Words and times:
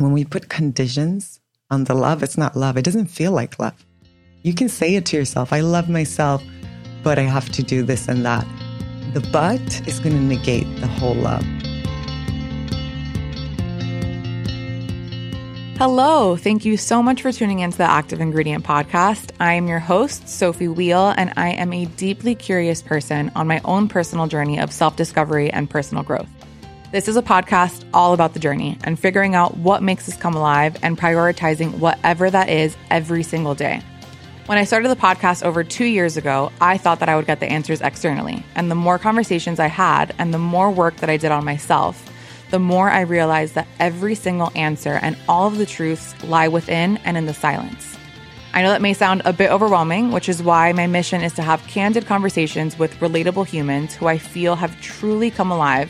when 0.00 0.12
we 0.12 0.24
put 0.24 0.48
conditions 0.48 1.40
on 1.70 1.84
the 1.84 1.94
love, 1.94 2.22
it's 2.22 2.38
not 2.38 2.56
love. 2.56 2.76
It 2.76 2.84
doesn't 2.84 3.06
feel 3.06 3.32
like 3.32 3.58
love. 3.58 3.84
You 4.42 4.54
can 4.54 4.68
say 4.68 4.94
it 4.94 5.04
to 5.06 5.16
yourself 5.16 5.52
I 5.52 5.60
love 5.60 5.88
myself, 5.88 6.42
but 7.02 7.18
I 7.18 7.22
have 7.22 7.50
to 7.50 7.62
do 7.62 7.82
this 7.82 8.08
and 8.08 8.24
that. 8.24 8.46
The 9.12 9.20
but 9.32 9.60
is 9.86 9.98
going 9.98 10.14
to 10.14 10.22
negate 10.22 10.66
the 10.80 10.86
whole 10.86 11.14
love. 11.14 11.44
Hello. 15.76 16.36
Thank 16.36 16.66
you 16.66 16.76
so 16.76 17.02
much 17.02 17.22
for 17.22 17.32
tuning 17.32 17.60
into 17.60 17.78
the 17.78 17.84
Active 17.84 18.20
Ingredient 18.20 18.64
podcast. 18.64 19.30
I 19.40 19.54
am 19.54 19.66
your 19.66 19.78
host, 19.78 20.28
Sophie 20.28 20.68
Wheel, 20.68 21.14
and 21.16 21.32
I 21.38 21.52
am 21.52 21.72
a 21.72 21.86
deeply 21.86 22.34
curious 22.34 22.82
person 22.82 23.32
on 23.34 23.46
my 23.46 23.62
own 23.64 23.88
personal 23.88 24.26
journey 24.26 24.60
of 24.60 24.72
self 24.72 24.96
discovery 24.96 25.50
and 25.50 25.70
personal 25.70 26.02
growth. 26.02 26.28
This 26.92 27.06
is 27.06 27.16
a 27.16 27.22
podcast 27.22 27.84
all 27.94 28.14
about 28.14 28.34
the 28.34 28.40
journey 28.40 28.76
and 28.82 28.98
figuring 28.98 29.36
out 29.36 29.56
what 29.56 29.80
makes 29.80 30.08
us 30.08 30.16
come 30.16 30.34
alive 30.34 30.76
and 30.82 30.98
prioritizing 30.98 31.78
whatever 31.78 32.28
that 32.28 32.48
is 32.48 32.76
every 32.90 33.22
single 33.22 33.54
day. 33.54 33.80
When 34.46 34.58
I 34.58 34.64
started 34.64 34.88
the 34.88 34.96
podcast 34.96 35.44
over 35.44 35.62
two 35.62 35.84
years 35.84 36.16
ago, 36.16 36.50
I 36.60 36.78
thought 36.78 36.98
that 36.98 37.08
I 37.08 37.14
would 37.14 37.26
get 37.26 37.38
the 37.38 37.46
answers 37.46 37.80
externally. 37.80 38.44
And 38.56 38.68
the 38.68 38.74
more 38.74 38.98
conversations 38.98 39.60
I 39.60 39.68
had 39.68 40.12
and 40.18 40.34
the 40.34 40.38
more 40.38 40.68
work 40.68 40.96
that 40.96 41.08
I 41.08 41.16
did 41.16 41.30
on 41.30 41.44
myself, 41.44 42.10
the 42.50 42.58
more 42.58 42.90
I 42.90 43.02
realized 43.02 43.54
that 43.54 43.68
every 43.78 44.16
single 44.16 44.50
answer 44.56 44.98
and 45.00 45.16
all 45.28 45.46
of 45.46 45.58
the 45.58 45.66
truths 45.66 46.20
lie 46.24 46.48
within 46.48 46.96
and 47.04 47.16
in 47.16 47.26
the 47.26 47.34
silence. 47.34 47.96
I 48.52 48.62
know 48.62 48.70
that 48.70 48.82
may 48.82 48.94
sound 48.94 49.22
a 49.24 49.32
bit 49.32 49.52
overwhelming, 49.52 50.10
which 50.10 50.28
is 50.28 50.42
why 50.42 50.72
my 50.72 50.88
mission 50.88 51.22
is 51.22 51.34
to 51.34 51.42
have 51.42 51.64
candid 51.68 52.06
conversations 52.06 52.76
with 52.76 52.98
relatable 52.98 53.46
humans 53.46 53.94
who 53.94 54.08
I 54.08 54.18
feel 54.18 54.56
have 54.56 54.80
truly 54.80 55.30
come 55.30 55.52
alive 55.52 55.88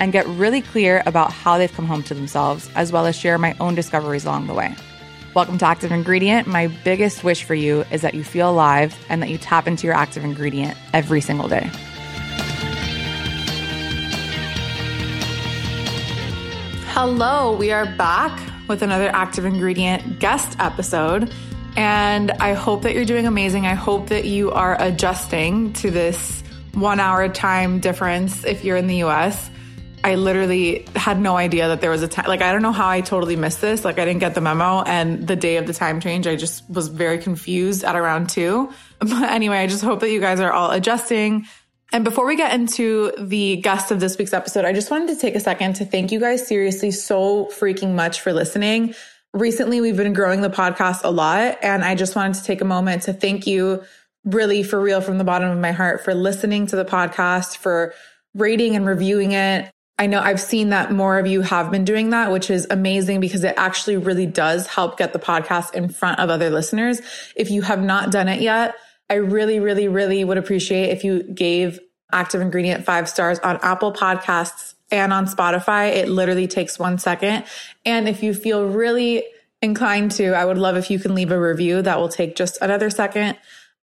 and 0.00 0.12
get 0.12 0.26
really 0.26 0.62
clear 0.62 1.02
about 1.06 1.32
how 1.32 1.58
they've 1.58 1.72
come 1.72 1.86
home 1.86 2.02
to 2.04 2.14
themselves, 2.14 2.70
as 2.74 2.92
well 2.92 3.06
as 3.06 3.16
share 3.16 3.38
my 3.38 3.56
own 3.60 3.74
discoveries 3.74 4.24
along 4.24 4.46
the 4.46 4.54
way. 4.54 4.74
Welcome 5.34 5.58
to 5.58 5.66
Active 5.66 5.92
Ingredient. 5.92 6.46
My 6.46 6.68
biggest 6.84 7.22
wish 7.22 7.44
for 7.44 7.54
you 7.54 7.84
is 7.90 8.02
that 8.02 8.14
you 8.14 8.24
feel 8.24 8.50
alive 8.50 8.96
and 9.08 9.22
that 9.22 9.28
you 9.28 9.38
tap 9.38 9.66
into 9.66 9.86
your 9.86 9.94
active 9.94 10.24
ingredient 10.24 10.76
every 10.92 11.20
single 11.20 11.48
day. 11.48 11.70
Hello, 16.86 17.54
we 17.56 17.70
are 17.70 17.86
back 17.96 18.40
with 18.68 18.82
another 18.82 19.08
Active 19.10 19.44
Ingredient 19.44 20.18
guest 20.18 20.56
episode. 20.58 21.32
And 21.76 22.32
I 22.32 22.54
hope 22.54 22.82
that 22.82 22.94
you're 22.94 23.04
doing 23.04 23.26
amazing. 23.26 23.66
I 23.66 23.74
hope 23.74 24.08
that 24.08 24.24
you 24.24 24.50
are 24.50 24.76
adjusting 24.80 25.72
to 25.74 25.90
this 25.90 26.42
one 26.74 26.98
hour 26.98 27.28
time 27.28 27.78
difference 27.78 28.44
if 28.44 28.64
you're 28.64 28.76
in 28.76 28.88
the 28.88 29.04
US. 29.04 29.50
I 30.04 30.14
literally 30.14 30.86
had 30.94 31.20
no 31.20 31.36
idea 31.36 31.68
that 31.68 31.80
there 31.80 31.90
was 31.90 32.02
a 32.02 32.08
time. 32.08 32.26
Like, 32.26 32.40
I 32.40 32.52
don't 32.52 32.62
know 32.62 32.72
how 32.72 32.88
I 32.88 33.00
totally 33.00 33.36
missed 33.36 33.60
this. 33.60 33.84
Like, 33.84 33.98
I 33.98 34.04
didn't 34.04 34.20
get 34.20 34.34
the 34.34 34.40
memo. 34.40 34.82
And 34.82 35.26
the 35.26 35.36
day 35.36 35.56
of 35.56 35.66
the 35.66 35.74
time 35.74 36.00
change, 36.00 36.26
I 36.26 36.36
just 36.36 36.68
was 36.70 36.88
very 36.88 37.18
confused 37.18 37.84
at 37.84 37.96
around 37.96 38.30
two. 38.30 38.72
But 39.00 39.30
anyway, 39.30 39.58
I 39.58 39.68
just 39.68 39.84
hope 39.84 40.00
that 40.00 40.10
you 40.10 40.20
guys 40.20 40.40
are 40.40 40.52
all 40.52 40.72
adjusting. 40.72 41.46
And 41.92 42.04
before 42.04 42.26
we 42.26 42.36
get 42.36 42.52
into 42.52 43.12
the 43.16 43.56
guest 43.56 43.92
of 43.92 44.00
this 44.00 44.18
week's 44.18 44.32
episode, 44.32 44.64
I 44.64 44.72
just 44.72 44.90
wanted 44.90 45.08
to 45.08 45.16
take 45.16 45.36
a 45.36 45.40
second 45.40 45.74
to 45.74 45.84
thank 45.84 46.10
you 46.10 46.18
guys 46.18 46.46
seriously 46.46 46.90
so 46.90 47.46
freaking 47.46 47.94
much 47.94 48.20
for 48.20 48.32
listening. 48.32 48.94
Recently, 49.32 49.80
we've 49.80 49.96
been 49.96 50.12
growing 50.14 50.40
the 50.40 50.50
podcast 50.50 51.02
a 51.04 51.10
lot. 51.10 51.58
And 51.62 51.84
I 51.84 51.94
just 51.94 52.16
wanted 52.16 52.34
to 52.34 52.44
take 52.44 52.60
a 52.60 52.64
moment 52.64 53.02
to 53.02 53.12
thank 53.12 53.46
you 53.46 53.84
really 54.24 54.62
for 54.62 54.80
real 54.80 55.00
from 55.00 55.18
the 55.18 55.24
bottom 55.24 55.50
of 55.50 55.58
my 55.58 55.72
heart 55.72 56.04
for 56.04 56.12
listening 56.12 56.66
to 56.66 56.76
the 56.76 56.84
podcast, 56.84 57.56
for 57.56 57.94
rating 58.34 58.74
and 58.74 58.84
reviewing 58.84 59.32
it. 59.32 59.70
I 59.98 60.06
know 60.06 60.20
I've 60.20 60.40
seen 60.40 60.68
that 60.68 60.92
more 60.92 61.18
of 61.18 61.26
you 61.26 61.40
have 61.40 61.70
been 61.72 61.84
doing 61.84 62.10
that, 62.10 62.30
which 62.30 62.50
is 62.50 62.66
amazing 62.70 63.18
because 63.18 63.42
it 63.42 63.54
actually 63.56 63.96
really 63.96 64.26
does 64.26 64.68
help 64.68 64.96
get 64.96 65.12
the 65.12 65.18
podcast 65.18 65.74
in 65.74 65.88
front 65.88 66.20
of 66.20 66.30
other 66.30 66.50
listeners. 66.50 67.00
If 67.34 67.50
you 67.50 67.62
have 67.62 67.82
not 67.82 68.12
done 68.12 68.28
it 68.28 68.40
yet, 68.40 68.76
I 69.10 69.14
really, 69.14 69.58
really, 69.58 69.88
really 69.88 70.22
would 70.22 70.38
appreciate 70.38 70.90
if 70.90 71.02
you 71.02 71.24
gave 71.24 71.80
Active 72.12 72.40
Ingredient 72.40 72.84
five 72.84 73.08
stars 73.08 73.40
on 73.40 73.58
Apple 73.62 73.92
Podcasts 73.92 74.74
and 74.90 75.12
on 75.12 75.26
Spotify. 75.26 75.94
It 75.94 76.08
literally 76.08 76.46
takes 76.46 76.78
one 76.78 76.98
second. 76.98 77.44
And 77.84 78.08
if 78.08 78.22
you 78.22 78.34
feel 78.34 78.66
really 78.66 79.24
inclined 79.60 80.12
to, 80.12 80.32
I 80.32 80.44
would 80.44 80.58
love 80.58 80.76
if 80.76 80.90
you 80.90 80.98
can 80.98 81.14
leave 81.14 81.32
a 81.32 81.40
review 81.40 81.82
that 81.82 81.98
will 81.98 82.08
take 82.08 82.36
just 82.36 82.58
another 82.62 82.90
second. 82.90 83.36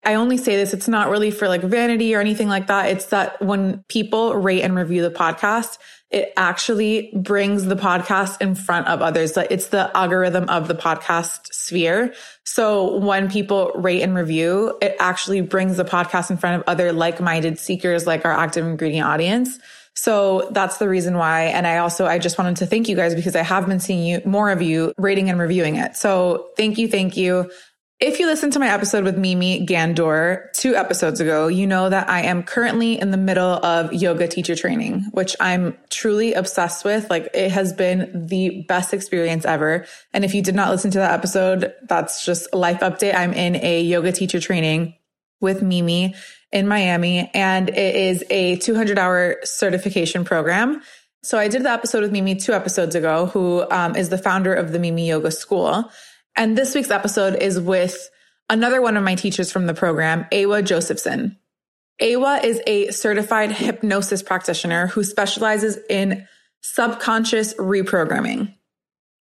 I 0.03 0.13
only 0.13 0.37
say 0.37 0.55
this, 0.55 0.73
it's 0.73 0.87
not 0.87 1.09
really 1.09 1.31
for 1.31 1.47
like 1.47 1.61
vanity 1.61 2.15
or 2.15 2.21
anything 2.21 2.47
like 2.47 2.67
that. 2.67 2.89
It's 2.89 3.07
that 3.07 3.41
when 3.41 3.83
people 3.89 4.35
rate 4.35 4.61
and 4.61 4.75
review 4.75 5.01
the 5.01 5.11
podcast, 5.11 5.77
it 6.09 6.31
actually 6.37 7.11
brings 7.13 7.65
the 7.65 7.75
podcast 7.75 8.41
in 8.41 8.55
front 8.55 8.87
of 8.87 9.01
others. 9.01 9.35
Like 9.35 9.51
it's 9.51 9.67
the 9.67 9.95
algorithm 9.97 10.47
of 10.47 10.69
the 10.69 10.75
podcast 10.75 11.51
sphere. 11.51 12.13
So 12.45 12.97
when 12.99 13.29
people 13.29 13.73
rate 13.75 14.01
and 14.01 14.15
review, 14.15 14.77
it 14.81 14.95
actually 14.99 15.41
brings 15.41 15.75
the 15.75 15.83
podcast 15.83 16.31
in 16.31 16.37
front 16.37 16.61
of 16.61 16.63
other 16.67 16.93
like-minded 16.93 17.59
seekers 17.59 18.07
like 18.07 18.23
our 18.23 18.31
active 18.31 18.65
ingredient 18.65 19.05
audience. 19.05 19.59
So 19.95 20.47
that's 20.51 20.77
the 20.77 20.87
reason 20.87 21.17
why. 21.17 21.45
And 21.45 21.67
I 21.67 21.79
also, 21.79 22.05
I 22.05 22.19
just 22.19 22.37
wanted 22.37 22.55
to 22.57 22.65
thank 22.65 22.87
you 22.87 22.95
guys 22.95 23.13
because 23.13 23.35
I 23.35 23.43
have 23.43 23.67
been 23.67 23.79
seeing 23.81 24.05
you, 24.05 24.21
more 24.23 24.51
of 24.51 24.61
you 24.61 24.93
rating 24.97 25.29
and 25.29 25.39
reviewing 25.39 25.75
it. 25.75 25.97
So 25.97 26.51
thank 26.55 26.77
you. 26.77 26.87
Thank 26.87 27.17
you. 27.17 27.51
If 27.99 28.19
you 28.19 28.27
listened 28.27 28.53
to 28.53 28.59
my 28.59 28.69
episode 28.69 29.03
with 29.05 29.17
Mimi 29.17 29.65
Gandor 29.65 30.53
two 30.53 30.75
episodes 30.75 31.19
ago, 31.19 31.47
you 31.47 31.65
know 31.65 31.89
that 31.89 32.07
I 32.07 32.21
am 32.21 32.43
currently 32.43 32.99
in 32.99 33.09
the 33.09 33.17
middle 33.17 33.53
of 33.65 33.91
yoga 33.91 34.27
teacher 34.27 34.55
training, 34.55 35.07
which 35.13 35.35
I'm 35.39 35.75
truly 35.89 36.33
obsessed 36.33 36.85
with. 36.85 37.09
Like 37.09 37.27
it 37.33 37.49
has 37.49 37.73
been 37.73 38.27
the 38.27 38.63
best 38.67 38.93
experience 38.93 39.45
ever. 39.45 39.87
And 40.13 40.23
if 40.23 40.35
you 40.35 40.43
did 40.43 40.53
not 40.53 40.69
listen 40.69 40.91
to 40.91 40.99
that 40.99 41.11
episode, 41.11 41.73
that's 41.89 42.23
just 42.23 42.47
a 42.53 42.57
life 42.57 42.81
update. 42.81 43.15
I'm 43.15 43.33
in 43.33 43.55
a 43.55 43.81
yoga 43.81 44.11
teacher 44.11 44.39
training 44.39 44.93
with 45.41 45.63
Mimi 45.63 46.13
in 46.51 46.67
Miami 46.67 47.31
and 47.33 47.69
it 47.69 47.95
is 47.95 48.23
a 48.29 48.57
200 48.57 48.99
hour 48.99 49.37
certification 49.43 50.23
program. 50.23 50.83
So 51.23 51.39
I 51.39 51.47
did 51.47 51.63
the 51.63 51.71
episode 51.71 52.03
with 52.03 52.11
Mimi 52.11 52.35
two 52.35 52.53
episodes 52.53 52.93
ago, 52.93 53.25
who 53.25 53.65
um, 53.71 53.95
is 53.95 54.09
the 54.09 54.19
founder 54.19 54.53
of 54.53 54.71
the 54.71 54.77
Mimi 54.77 55.07
Yoga 55.07 55.31
School. 55.31 55.91
And 56.37 56.55
this 56.55 56.75
week's 56.75 56.91
episode 56.91 57.41
is 57.41 57.59
with 57.59 58.11
another 58.47 58.79
one 58.79 58.95
of 58.95 59.03
my 59.03 59.15
teachers 59.15 59.51
from 59.51 59.65
the 59.65 59.73
program, 59.73 60.27
Awa 60.31 60.61
Josephson. 60.61 61.35
Awa 61.99 62.41
is 62.43 62.61
a 62.67 62.91
certified 62.91 63.51
hypnosis 63.51 64.21
practitioner 64.21 64.85
who 64.85 65.03
specializes 65.03 65.79
in 65.89 66.27
subconscious 66.61 67.55
reprogramming. 67.55 68.53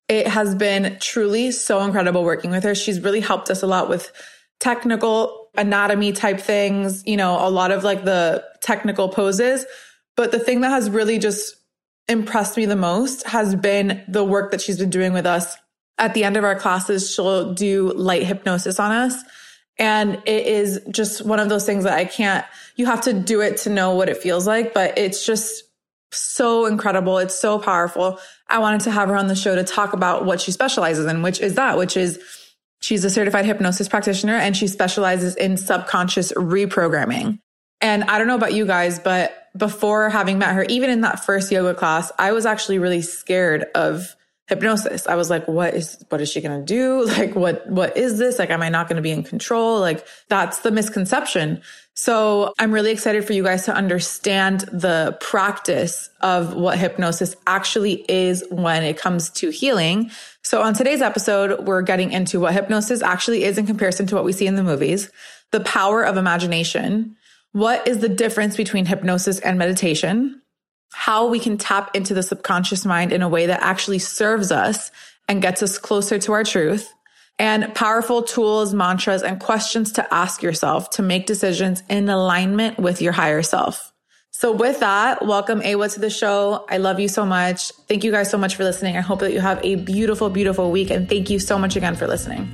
It 0.08 0.26
has 0.26 0.56
been 0.56 0.98
truly 1.00 1.52
so 1.52 1.82
incredible 1.82 2.24
working 2.24 2.50
with 2.50 2.64
her. 2.64 2.74
She's 2.74 3.00
really 3.00 3.20
helped 3.20 3.48
us 3.48 3.62
a 3.62 3.68
lot 3.68 3.88
with 3.88 4.10
technical 4.58 5.50
anatomy 5.56 6.10
type 6.10 6.40
things, 6.40 7.06
you 7.06 7.16
know, 7.16 7.46
a 7.46 7.48
lot 7.48 7.70
of 7.70 7.84
like 7.84 8.04
the 8.04 8.44
technical 8.60 9.08
poses. 9.08 9.64
But 10.16 10.32
the 10.32 10.40
thing 10.40 10.62
that 10.62 10.70
has 10.70 10.90
really 10.90 11.20
just 11.20 11.54
impressed 12.08 12.56
me 12.56 12.66
the 12.66 12.74
most 12.74 13.24
has 13.28 13.54
been 13.54 14.02
the 14.08 14.24
work 14.24 14.50
that 14.50 14.60
she's 14.60 14.78
been 14.78 14.90
doing 14.90 15.12
with 15.12 15.26
us 15.26 15.56
at 15.98 16.14
the 16.14 16.24
end 16.24 16.36
of 16.36 16.44
our 16.44 16.58
classes, 16.58 17.12
she'll 17.12 17.54
do 17.54 17.92
light 17.92 18.24
hypnosis 18.24 18.80
on 18.80 18.92
us. 18.92 19.22
And 19.78 20.22
it 20.26 20.46
is 20.46 20.80
just 20.90 21.24
one 21.24 21.40
of 21.40 21.48
those 21.48 21.66
things 21.66 21.84
that 21.84 21.94
I 21.94 22.04
can't, 22.04 22.44
you 22.76 22.86
have 22.86 23.02
to 23.02 23.12
do 23.12 23.40
it 23.40 23.58
to 23.58 23.70
know 23.70 23.94
what 23.94 24.08
it 24.08 24.18
feels 24.18 24.46
like, 24.46 24.72
but 24.72 24.96
it's 24.98 25.26
just 25.26 25.64
so 26.12 26.66
incredible. 26.66 27.18
It's 27.18 27.34
so 27.34 27.58
powerful. 27.58 28.18
I 28.48 28.58
wanted 28.58 28.82
to 28.82 28.90
have 28.92 29.08
her 29.08 29.16
on 29.16 29.26
the 29.26 29.34
show 29.34 29.54
to 29.56 29.64
talk 29.64 29.92
about 29.92 30.24
what 30.24 30.40
she 30.40 30.52
specializes 30.52 31.06
in, 31.06 31.22
which 31.22 31.40
is 31.40 31.54
that, 31.54 31.76
which 31.76 31.96
is 31.96 32.20
she's 32.80 33.04
a 33.04 33.10
certified 33.10 33.46
hypnosis 33.46 33.88
practitioner 33.88 34.36
and 34.36 34.56
she 34.56 34.68
specializes 34.68 35.34
in 35.36 35.56
subconscious 35.56 36.32
reprogramming. 36.32 37.38
And 37.80 38.04
I 38.04 38.18
don't 38.18 38.28
know 38.28 38.36
about 38.36 38.54
you 38.54 38.66
guys, 38.66 38.98
but 38.98 39.48
before 39.56 40.08
having 40.08 40.38
met 40.38 40.54
her, 40.54 40.64
even 40.64 40.90
in 40.90 41.00
that 41.02 41.24
first 41.24 41.50
yoga 41.50 41.74
class, 41.74 42.12
I 42.18 42.32
was 42.32 42.46
actually 42.46 42.78
really 42.78 43.02
scared 43.02 43.66
of 43.74 44.14
hypnosis. 44.46 45.06
I 45.06 45.14
was 45.14 45.30
like, 45.30 45.48
what 45.48 45.74
is, 45.74 46.04
what 46.10 46.20
is 46.20 46.30
she 46.30 46.40
going 46.40 46.60
to 46.60 46.64
do? 46.64 47.04
Like, 47.14 47.36
what, 47.36 47.68
what 47.68 47.96
is 47.96 48.18
this? 48.18 48.38
Like, 48.38 48.50
am 48.50 48.60
I 48.60 48.68
not 48.68 48.88
going 48.88 48.96
to 48.96 49.02
be 49.02 49.12
in 49.12 49.22
control? 49.22 49.78
Like, 49.78 50.04
that's 50.28 50.58
the 50.58 50.72
misconception. 50.72 51.62
So 51.94 52.52
I'm 52.58 52.72
really 52.72 52.90
excited 52.90 53.24
for 53.24 53.32
you 53.34 53.44
guys 53.44 53.64
to 53.66 53.74
understand 53.74 54.60
the 54.72 55.16
practice 55.20 56.10
of 56.20 56.54
what 56.54 56.76
hypnosis 56.76 57.36
actually 57.46 58.04
is 58.08 58.44
when 58.50 58.82
it 58.82 58.98
comes 58.98 59.30
to 59.30 59.50
healing. 59.50 60.10
So 60.42 60.60
on 60.60 60.74
today's 60.74 61.02
episode, 61.02 61.64
we're 61.66 61.82
getting 61.82 62.10
into 62.10 62.40
what 62.40 62.52
hypnosis 62.52 63.00
actually 63.00 63.44
is 63.44 63.58
in 63.58 63.66
comparison 63.66 64.06
to 64.08 64.16
what 64.16 64.24
we 64.24 64.32
see 64.32 64.48
in 64.48 64.56
the 64.56 64.64
movies, 64.64 65.08
the 65.52 65.60
power 65.60 66.02
of 66.02 66.16
imagination. 66.16 67.16
What 67.52 67.86
is 67.86 67.98
the 67.98 68.08
difference 68.08 68.56
between 68.56 68.86
hypnosis 68.86 69.38
and 69.38 69.56
meditation? 69.56 70.42
How 70.94 71.26
we 71.26 71.38
can 71.38 71.58
tap 71.58 71.94
into 71.94 72.14
the 72.14 72.22
subconscious 72.22 72.84
mind 72.84 73.12
in 73.12 73.20
a 73.20 73.28
way 73.28 73.46
that 73.46 73.60
actually 73.62 73.98
serves 73.98 74.52
us 74.52 74.90
and 75.28 75.42
gets 75.42 75.62
us 75.62 75.76
closer 75.76 76.18
to 76.18 76.32
our 76.32 76.44
truth 76.44 76.92
and 77.38 77.74
powerful 77.74 78.22
tools, 78.22 78.72
mantras, 78.72 79.22
and 79.22 79.40
questions 79.40 79.92
to 79.92 80.14
ask 80.14 80.42
yourself 80.42 80.90
to 80.90 81.02
make 81.02 81.26
decisions 81.26 81.82
in 81.88 82.08
alignment 82.08 82.78
with 82.78 83.02
your 83.02 83.12
higher 83.12 83.42
self. 83.42 83.92
So, 84.30 84.52
with 84.52 84.80
that, 84.80 85.24
welcome 85.24 85.62
Awa 85.64 85.88
to 85.90 86.00
the 86.00 86.10
show. 86.10 86.64
I 86.68 86.78
love 86.78 86.98
you 86.98 87.08
so 87.08 87.24
much. 87.24 87.70
Thank 87.88 88.02
you 88.04 88.10
guys 88.10 88.30
so 88.30 88.38
much 88.38 88.56
for 88.56 88.64
listening. 88.64 88.96
I 88.96 89.00
hope 89.00 89.20
that 89.20 89.32
you 89.32 89.40
have 89.40 89.60
a 89.64 89.76
beautiful, 89.76 90.28
beautiful 90.30 90.70
week. 90.70 90.90
And 90.90 91.08
thank 91.08 91.30
you 91.30 91.38
so 91.38 91.58
much 91.58 91.76
again 91.76 91.94
for 91.94 92.06
listening. 92.06 92.48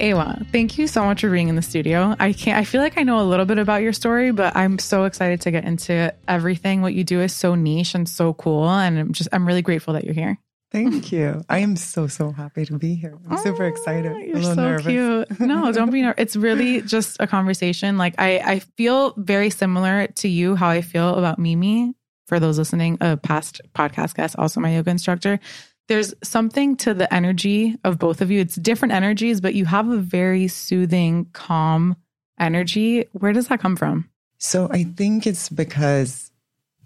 Awa, 0.00 0.44
thank 0.52 0.78
you 0.78 0.86
so 0.86 1.04
much 1.04 1.22
for 1.22 1.30
being 1.30 1.48
in 1.48 1.56
the 1.56 1.62
studio. 1.62 2.14
I 2.18 2.32
can't 2.32 2.58
I 2.58 2.64
feel 2.64 2.80
like 2.80 2.98
I 2.98 3.02
know 3.02 3.20
a 3.20 3.26
little 3.26 3.46
bit 3.46 3.58
about 3.58 3.82
your 3.82 3.92
story, 3.92 4.30
but 4.30 4.54
I'm 4.56 4.78
so 4.78 5.04
excited 5.04 5.40
to 5.42 5.50
get 5.50 5.64
into 5.64 6.14
everything. 6.26 6.82
What 6.82 6.94
you 6.94 7.04
do 7.04 7.20
is 7.20 7.32
so 7.32 7.54
niche 7.54 7.94
and 7.94 8.08
so 8.08 8.34
cool 8.34 8.68
and 8.68 8.98
I'm 8.98 9.12
just 9.12 9.28
I'm 9.32 9.46
really 9.46 9.62
grateful 9.62 9.94
that 9.94 10.04
you're 10.04 10.14
here. 10.14 10.38
Thank 10.70 11.10
you. 11.10 11.42
I 11.48 11.58
am 11.58 11.76
so 11.76 12.06
so 12.06 12.30
happy 12.30 12.64
to 12.66 12.78
be 12.78 12.94
here. 12.94 13.18
I'm 13.28 13.38
oh, 13.38 13.42
super 13.42 13.64
excited. 13.64 14.14
You're 14.26 14.38
a 14.38 14.44
so 14.44 14.54
nervous. 14.54 14.86
cute. 14.86 15.40
No, 15.40 15.72
don't 15.72 15.90
be 15.90 16.02
nervous. 16.02 16.22
It's 16.22 16.36
really 16.36 16.82
just 16.82 17.16
a 17.20 17.26
conversation. 17.26 17.98
Like 17.98 18.14
I 18.18 18.38
I 18.38 18.58
feel 18.60 19.14
very 19.16 19.50
similar 19.50 20.06
to 20.06 20.28
you 20.28 20.54
how 20.54 20.68
I 20.68 20.82
feel 20.82 21.16
about 21.16 21.38
Mimi. 21.38 21.94
For 22.26 22.38
those 22.38 22.58
listening, 22.58 22.98
a 23.00 23.16
past 23.16 23.62
podcast 23.74 24.14
guest, 24.14 24.36
also 24.38 24.60
my 24.60 24.74
yoga 24.74 24.90
instructor 24.90 25.40
there's 25.88 26.14
something 26.22 26.76
to 26.76 26.94
the 26.94 27.12
energy 27.12 27.76
of 27.82 27.98
both 27.98 28.20
of 28.20 28.30
you. 28.30 28.40
It's 28.40 28.54
different 28.54 28.92
energies, 28.92 29.40
but 29.40 29.54
you 29.54 29.64
have 29.64 29.88
a 29.88 29.96
very 29.96 30.46
soothing, 30.46 31.26
calm 31.32 31.96
energy. 32.38 33.06
Where 33.12 33.32
does 33.32 33.48
that 33.48 33.60
come 33.60 33.74
from? 33.74 34.08
So 34.38 34.68
I 34.70 34.84
think 34.84 35.26
it's 35.26 35.48
because 35.48 36.30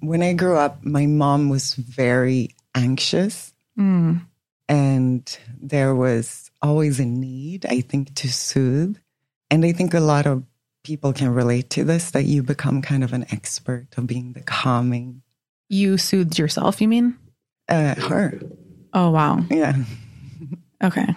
when 0.00 0.22
I 0.22 0.32
grew 0.32 0.56
up, 0.56 0.84
my 0.84 1.06
mom 1.06 1.48
was 1.48 1.74
very 1.74 2.50
anxious. 2.74 3.52
Mm. 3.78 4.22
And 4.68 5.38
there 5.60 5.94
was 5.94 6.50
always 6.62 6.98
a 6.98 7.04
need, 7.04 7.66
I 7.66 7.80
think, 7.80 8.14
to 8.16 8.32
soothe. 8.32 8.96
And 9.50 9.64
I 9.64 9.72
think 9.72 9.92
a 9.92 10.00
lot 10.00 10.26
of 10.26 10.44
people 10.82 11.12
can 11.12 11.28
relate 11.28 11.70
to 11.70 11.84
this 11.84 12.12
that 12.12 12.24
you 12.24 12.42
become 12.42 12.82
kind 12.82 13.04
of 13.04 13.12
an 13.12 13.26
expert 13.30 13.86
of 13.96 14.06
being 14.06 14.32
the 14.32 14.40
calming. 14.40 15.22
You 15.68 15.98
soothed 15.98 16.38
yourself, 16.38 16.80
you 16.80 16.88
mean? 16.88 17.18
Uh, 17.68 17.94
her. 17.94 18.40
Oh 18.92 19.10
wow. 19.10 19.40
Yeah. 19.50 19.74
Okay. 20.82 21.14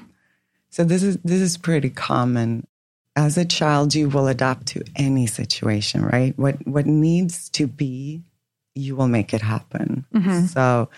So 0.70 0.84
this 0.84 1.04
is 1.04 1.18
this 1.24 1.42
is 1.42 1.58
pretty 1.58 1.90
common. 1.90 2.68
As 3.16 3.38
a 3.38 3.46
child, 3.46 3.96
you 3.96 4.10
will 4.10 4.28
adapt 4.28 4.68
to 4.68 4.84
any 4.96 5.26
situation, 5.26 6.04
right? 6.04 6.38
What 6.38 6.66
what 6.68 6.86
needs 6.86 7.50
to 7.52 7.68
be, 7.68 8.24
you 8.76 8.96
will 8.96 9.08
make 9.08 9.34
it 9.34 9.42
happen. 9.42 10.06
Mm-hmm. 10.14 10.46
So 10.48 10.90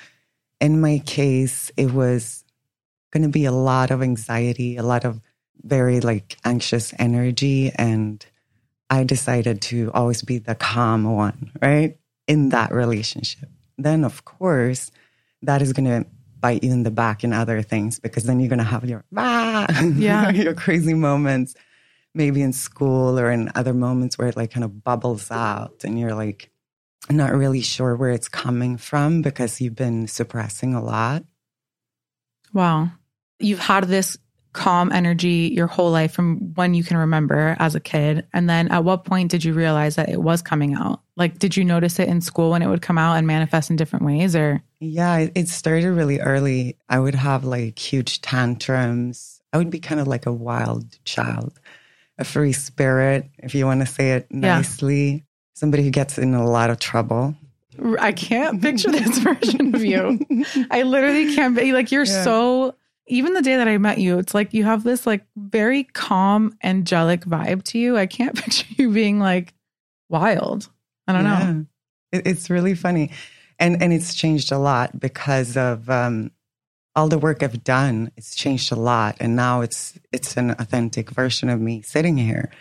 in 0.60 0.82
my 0.82 1.00
case, 1.06 1.72
it 1.78 1.94
was 1.94 2.44
going 3.12 3.24
to 3.24 3.30
be 3.30 3.46
a 3.46 3.52
lot 3.52 3.92
of 3.92 4.02
anxiety, 4.02 4.78
a 4.78 4.84
lot 4.84 5.06
of 5.06 5.22
very 5.64 6.00
like 6.00 6.38
anxious 6.44 6.94
energy 7.00 7.72
and 7.76 8.26
I 8.90 9.04
decided 9.04 9.62
to 9.64 9.92
always 9.94 10.22
be 10.22 10.38
the 10.38 10.56
calm 10.56 11.04
one, 11.04 11.52
right? 11.62 11.98
In 12.28 12.50
that 12.50 12.72
relationship. 12.72 13.50
Then 13.78 14.04
of 14.04 14.26
course, 14.26 14.92
that 15.42 15.62
is 15.62 15.74
going 15.74 15.86
to 15.86 16.10
bite 16.40 16.64
you 16.64 16.72
in 16.72 16.84
the 16.84 16.92
back 16.92 17.24
in 17.24 17.34
other 17.34 17.62
things 17.62 18.00
because 18.00 18.24
then 18.24 18.40
you're 18.40 18.50
going 18.50 18.60
to 18.60 18.66
have 18.66 18.86
your 18.86 19.04
ah, 19.16 19.82
yeah. 19.96 20.30
your 20.32 20.54
crazy 20.54 20.94
moments 20.94 21.56
maybe 22.14 22.42
in 22.42 22.54
school 22.54 23.20
or 23.20 23.32
in 23.32 23.52
other 23.56 23.74
moments 23.74 24.18
where 24.18 24.28
it 24.28 24.36
like 24.36 24.52
kind 24.52 24.64
of 24.64 24.84
bubbles 24.84 25.30
out 25.30 25.84
and 25.84 26.00
you're 26.00 26.16
like 26.16 26.50
not 27.10 27.34
really 27.34 27.62
sure 27.62 27.96
where 27.96 28.12
it's 28.12 28.28
coming 28.28 28.78
from 28.78 29.22
because 29.22 29.62
you've 29.62 29.76
been 29.76 30.08
suppressing 30.08 30.74
a 30.74 30.84
lot. 30.84 31.24
Wow. 32.54 32.92
You've 33.40 33.60
had 33.60 33.86
this 33.86 34.18
calm 34.58 34.92
energy 34.92 35.52
your 35.54 35.68
whole 35.68 35.92
life 35.92 36.12
from 36.12 36.38
when 36.56 36.74
you 36.74 36.84
can 36.84 36.98
remember 36.98 37.56
as 37.60 37.76
a 37.76 37.80
kid. 37.80 38.26
And 38.34 38.50
then 38.50 38.68
at 38.70 38.84
what 38.84 39.06
point 39.06 39.30
did 39.30 39.46
you 39.46 39.54
realize 39.54 39.96
that 39.98 40.10
it 40.10 40.20
was 40.20 40.42
coming 40.42 40.74
out? 40.74 41.02
Like, 41.16 41.38
did 41.38 41.56
you 41.56 41.64
notice 41.64 42.00
it 42.00 42.10
in 42.10 42.22
school 42.22 42.50
when 42.50 42.64
it 42.64 42.68
would 42.68 42.82
come 42.82 42.98
out 42.98 43.14
and 43.14 43.28
manifest 43.28 43.70
in 43.70 43.76
different 43.76 44.04
ways 44.04 44.36
or? 44.36 44.64
Yeah, 44.80 45.28
it 45.36 45.48
started 45.48 45.92
really 45.92 46.20
early. 46.20 46.76
I 46.90 46.98
would 46.98 47.14
have 47.14 47.46
like 47.46 47.78
huge 47.78 48.22
tantrums. 48.22 49.40
I 49.54 49.58
would 49.58 49.70
be 49.70 49.80
kind 49.80 50.02
of 50.02 50.08
like 50.08 50.26
a 50.26 50.34
wild 50.34 50.98
child, 51.06 51.60
a 52.18 52.24
free 52.24 52.54
spirit, 52.54 53.30
if 53.38 53.54
you 53.54 53.68
want 53.68 53.82
to 53.82 53.86
say 53.86 54.14
it 54.14 54.26
nicely. 54.32 55.12
Yeah. 55.12 55.20
Somebody 55.54 55.84
who 55.84 55.92
gets 55.92 56.18
in 56.18 56.34
a 56.34 56.48
lot 56.48 56.72
of 56.72 56.80
trouble. 56.80 57.36
I 58.00 58.12
can't 58.12 58.60
picture 58.60 58.92
this 58.92 59.18
version 59.20 59.76
of 59.76 59.86
you. 59.86 60.20
I 60.72 60.82
literally 60.82 61.36
can't 61.36 61.56
be 61.56 61.74
like, 61.74 61.92
you're 61.92 62.06
yeah. 62.06 62.24
so 62.24 62.76
even 63.08 63.34
the 63.34 63.42
day 63.42 63.56
that 63.56 63.68
I 63.68 63.78
met 63.78 63.98
you, 63.98 64.20
it's 64.20 64.34
like 64.34 64.54
you 64.54 64.64
have 64.66 64.84
this 64.84 65.08
like 65.08 65.26
very 65.36 65.84
calm, 65.84 66.56
angelic 66.64 67.22
vibe 67.22 67.64
to 67.66 67.80
you. 67.80 67.98
I 67.98 68.06
can't 68.06 68.36
picture 68.44 68.66
you 68.78 68.92
being 68.92 69.20
like 69.20 69.54
wild. 70.10 70.70
I 71.08 71.14
don't 71.14 71.24
yeah. 71.24 71.52
know. 71.52 71.66
It's 72.12 72.50
really 72.50 72.76
funny. 72.76 73.12
And 73.60 73.82
and 73.82 73.92
it's 73.92 74.14
changed 74.14 74.52
a 74.52 74.58
lot 74.58 75.00
because 75.00 75.58
of 75.58 75.90
um, 75.90 76.32
all 76.96 77.08
the 77.08 77.18
work 77.18 77.44
I've 77.44 77.64
done. 77.64 78.12
It's 78.18 78.36
changed 78.36 78.72
a 78.72 78.76
lot. 78.76 79.18
And 79.20 79.36
now 79.36 79.62
it's 79.62 79.98
it's 80.12 80.38
an 80.38 80.52
authentic 80.52 81.10
version 81.10 81.50
of 81.50 81.60
me 81.60 81.82
sitting 81.82 82.18
here. 82.18 82.52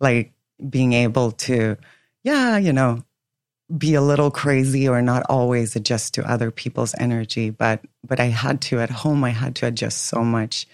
Like 0.00 0.32
being 0.68 0.92
able 0.92 1.32
to, 1.32 1.76
yeah, 2.22 2.56
you 2.56 2.72
know, 2.72 3.02
be 3.76 3.94
a 3.94 4.00
little 4.00 4.30
crazy 4.30 4.88
or 4.88 5.02
not 5.02 5.24
always 5.28 5.76
adjust 5.76 6.14
to 6.14 6.30
other 6.30 6.50
people's 6.50 6.94
energy 6.98 7.50
but 7.50 7.82
but 8.06 8.18
i 8.18 8.24
had 8.24 8.62
to 8.62 8.80
at 8.80 8.88
home 8.88 9.22
i 9.22 9.30
had 9.30 9.54
to 9.54 9.66
adjust 9.66 10.06
so 10.06 10.24
much 10.24 10.66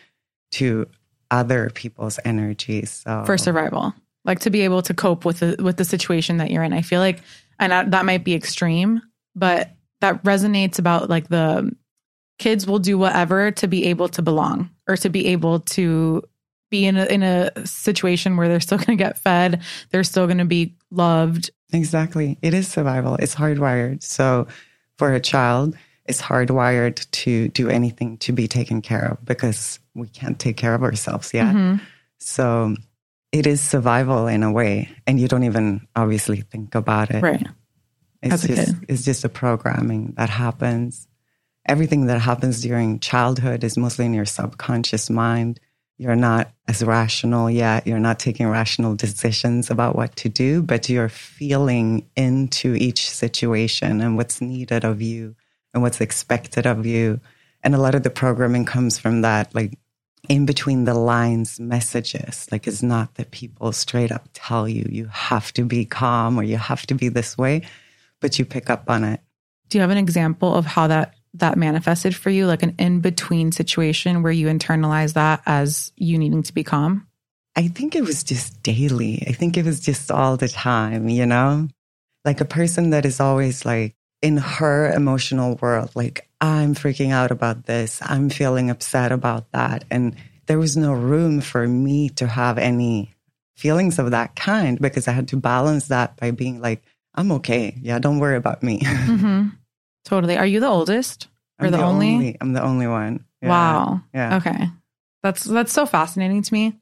to 0.52 0.86
other 1.30 1.70
people's 1.70 2.18
energy 2.24 2.84
so. 2.84 3.24
For 3.26 3.36
survival. 3.36 3.92
Like 4.24 4.40
to 4.40 4.50
be 4.50 4.62
able 4.62 4.82
to 4.82 4.94
cope 4.94 5.24
with 5.24 5.40
the 5.40 5.56
with 5.58 5.76
the 5.76 5.84
situation 5.84 6.38
that 6.38 6.50
you're 6.50 6.62
in. 6.62 6.72
I 6.72 6.82
feel 6.82 7.00
like 7.00 7.20
and 7.58 7.74
I, 7.74 7.84
that 7.84 8.04
might 8.04 8.24
be 8.24 8.34
extreme 8.34 9.02
but 9.34 9.70
that 10.00 10.22
resonates 10.22 10.78
about 10.78 11.10
like 11.10 11.28
the 11.28 11.74
kids 12.38 12.66
will 12.66 12.78
do 12.78 12.96
whatever 12.96 13.50
to 13.50 13.66
be 13.66 13.86
able 13.86 14.08
to 14.10 14.22
belong 14.22 14.70
or 14.88 14.96
to 14.96 15.08
be 15.08 15.26
able 15.28 15.60
to 15.60 16.22
be 16.70 16.86
in 16.86 16.96
a, 16.96 17.04
in 17.06 17.22
a 17.22 17.66
situation 17.66 18.36
where 18.36 18.48
they're 18.48 18.60
still 18.60 18.78
going 18.84 18.96
to 18.98 19.04
get 19.04 19.18
fed 19.18 19.62
they're 19.90 20.04
still 20.04 20.26
going 20.26 20.38
to 20.38 20.44
be 20.44 20.74
loved 20.94 21.50
Exactly. 21.74 22.38
It 22.40 22.54
is 22.54 22.68
survival. 22.68 23.16
It's 23.16 23.34
hardwired. 23.34 24.02
So 24.02 24.46
for 24.96 25.12
a 25.12 25.20
child, 25.20 25.76
it's 26.06 26.22
hardwired 26.22 27.10
to 27.10 27.48
do 27.48 27.68
anything 27.68 28.18
to 28.18 28.32
be 28.32 28.46
taken 28.46 28.80
care 28.80 29.12
of 29.12 29.24
because 29.24 29.80
we 29.94 30.06
can't 30.08 30.38
take 30.38 30.56
care 30.56 30.74
of 30.74 30.82
ourselves 30.82 31.34
yet. 31.34 31.46
Mm-hmm. 31.54 31.82
So 32.18 32.76
it 33.32 33.46
is 33.46 33.60
survival 33.60 34.28
in 34.28 34.42
a 34.42 34.52
way. 34.52 34.88
And 35.06 35.18
you 35.18 35.26
don't 35.26 35.44
even 35.44 35.86
obviously 35.96 36.42
think 36.42 36.74
about 36.74 37.10
it. 37.10 37.22
Right. 37.22 37.46
It's 38.22 38.46
just 38.46 38.74
it's 38.88 39.04
just 39.04 39.24
a 39.24 39.28
programming 39.28 40.14
that 40.16 40.30
happens. 40.30 41.08
Everything 41.66 42.06
that 42.06 42.20
happens 42.20 42.62
during 42.62 43.00
childhood 43.00 43.64
is 43.64 43.76
mostly 43.76 44.06
in 44.06 44.14
your 44.14 44.24
subconscious 44.24 45.10
mind. 45.10 45.60
You're 45.96 46.16
not 46.16 46.50
as 46.66 46.82
rational 46.82 47.48
yet. 47.50 47.86
You're 47.86 48.00
not 48.00 48.18
taking 48.18 48.48
rational 48.48 48.96
decisions 48.96 49.70
about 49.70 49.94
what 49.94 50.16
to 50.16 50.28
do, 50.28 50.62
but 50.62 50.88
you're 50.88 51.08
feeling 51.08 52.08
into 52.16 52.74
each 52.74 53.08
situation 53.08 54.00
and 54.00 54.16
what's 54.16 54.40
needed 54.40 54.84
of 54.84 55.00
you 55.00 55.36
and 55.72 55.82
what's 55.82 56.00
expected 56.00 56.66
of 56.66 56.84
you. 56.84 57.20
And 57.62 57.74
a 57.74 57.78
lot 57.78 57.94
of 57.94 58.02
the 58.02 58.10
programming 58.10 58.64
comes 58.64 58.98
from 58.98 59.22
that, 59.22 59.54
like 59.54 59.78
in 60.28 60.46
between 60.46 60.84
the 60.84 60.94
lines 60.94 61.60
messages. 61.60 62.48
Like 62.50 62.66
it's 62.66 62.82
not 62.82 63.14
that 63.14 63.30
people 63.30 63.72
straight 63.72 64.10
up 64.10 64.28
tell 64.32 64.68
you, 64.68 64.86
you 64.90 65.06
have 65.06 65.52
to 65.54 65.64
be 65.64 65.84
calm 65.84 66.38
or 66.38 66.42
you 66.42 66.56
have 66.56 66.86
to 66.86 66.94
be 66.94 67.08
this 67.08 67.38
way, 67.38 67.62
but 68.20 68.38
you 68.38 68.44
pick 68.44 68.68
up 68.68 68.90
on 68.90 69.04
it. 69.04 69.20
Do 69.68 69.78
you 69.78 69.82
have 69.82 69.90
an 69.90 69.98
example 69.98 70.54
of 70.54 70.66
how 70.66 70.86
that 70.88 71.14
that 71.34 71.58
manifested 71.58 72.14
for 72.14 72.30
you, 72.30 72.46
like 72.46 72.62
an 72.62 72.74
in 72.78 73.00
between 73.00 73.52
situation 73.52 74.22
where 74.22 74.32
you 74.32 74.46
internalize 74.46 75.14
that 75.14 75.42
as 75.46 75.92
you 75.96 76.18
needing 76.18 76.42
to 76.42 76.54
be 76.54 76.64
calm? 76.64 77.06
I 77.56 77.68
think 77.68 77.94
it 77.94 78.02
was 78.02 78.24
just 78.24 78.62
daily. 78.62 79.22
I 79.28 79.32
think 79.32 79.56
it 79.56 79.64
was 79.64 79.80
just 79.80 80.10
all 80.10 80.36
the 80.36 80.48
time, 80.48 81.08
you 81.08 81.26
know? 81.26 81.68
Like 82.24 82.40
a 82.40 82.44
person 82.46 82.90
that 82.90 83.04
is 83.04 83.20
always 83.20 83.64
like 83.64 83.94
in 84.22 84.38
her 84.38 84.90
emotional 84.90 85.56
world, 85.60 85.90
like, 85.94 86.28
I'm 86.40 86.74
freaking 86.74 87.12
out 87.12 87.30
about 87.30 87.66
this. 87.66 88.00
I'm 88.02 88.30
feeling 88.30 88.70
upset 88.70 89.12
about 89.12 89.52
that. 89.52 89.84
And 89.90 90.16
there 90.46 90.58
was 90.58 90.76
no 90.76 90.92
room 90.94 91.40
for 91.40 91.66
me 91.68 92.08
to 92.10 92.26
have 92.26 92.56
any 92.56 93.14
feelings 93.54 93.98
of 93.98 94.10
that 94.12 94.34
kind 94.34 94.78
because 94.80 95.08
I 95.08 95.12
had 95.12 95.28
to 95.28 95.36
balance 95.36 95.88
that 95.88 96.16
by 96.16 96.30
being 96.30 96.60
like, 96.60 96.82
I'm 97.14 97.32
okay. 97.32 97.76
Yeah, 97.80 97.98
don't 97.98 98.18
worry 98.18 98.36
about 98.36 98.62
me. 98.62 98.80
Mm-hmm. 99.04 99.48
Totally. 100.04 100.36
Are 100.36 100.46
you 100.46 100.60
the 100.60 100.68
oldest 100.68 101.28
or 101.60 101.70
the, 101.70 101.78
the 101.78 101.82
only? 101.82 102.14
only? 102.14 102.36
I'm 102.40 102.52
the 102.52 102.62
only 102.62 102.86
one. 102.86 103.24
Yeah. 103.42 103.48
Wow. 103.48 104.02
Yeah. 104.12 104.36
Okay. 104.36 104.68
That's 105.22 105.44
that's 105.44 105.72
so 105.72 105.86
fascinating 105.86 106.42
to 106.42 106.52
me. 106.52 106.78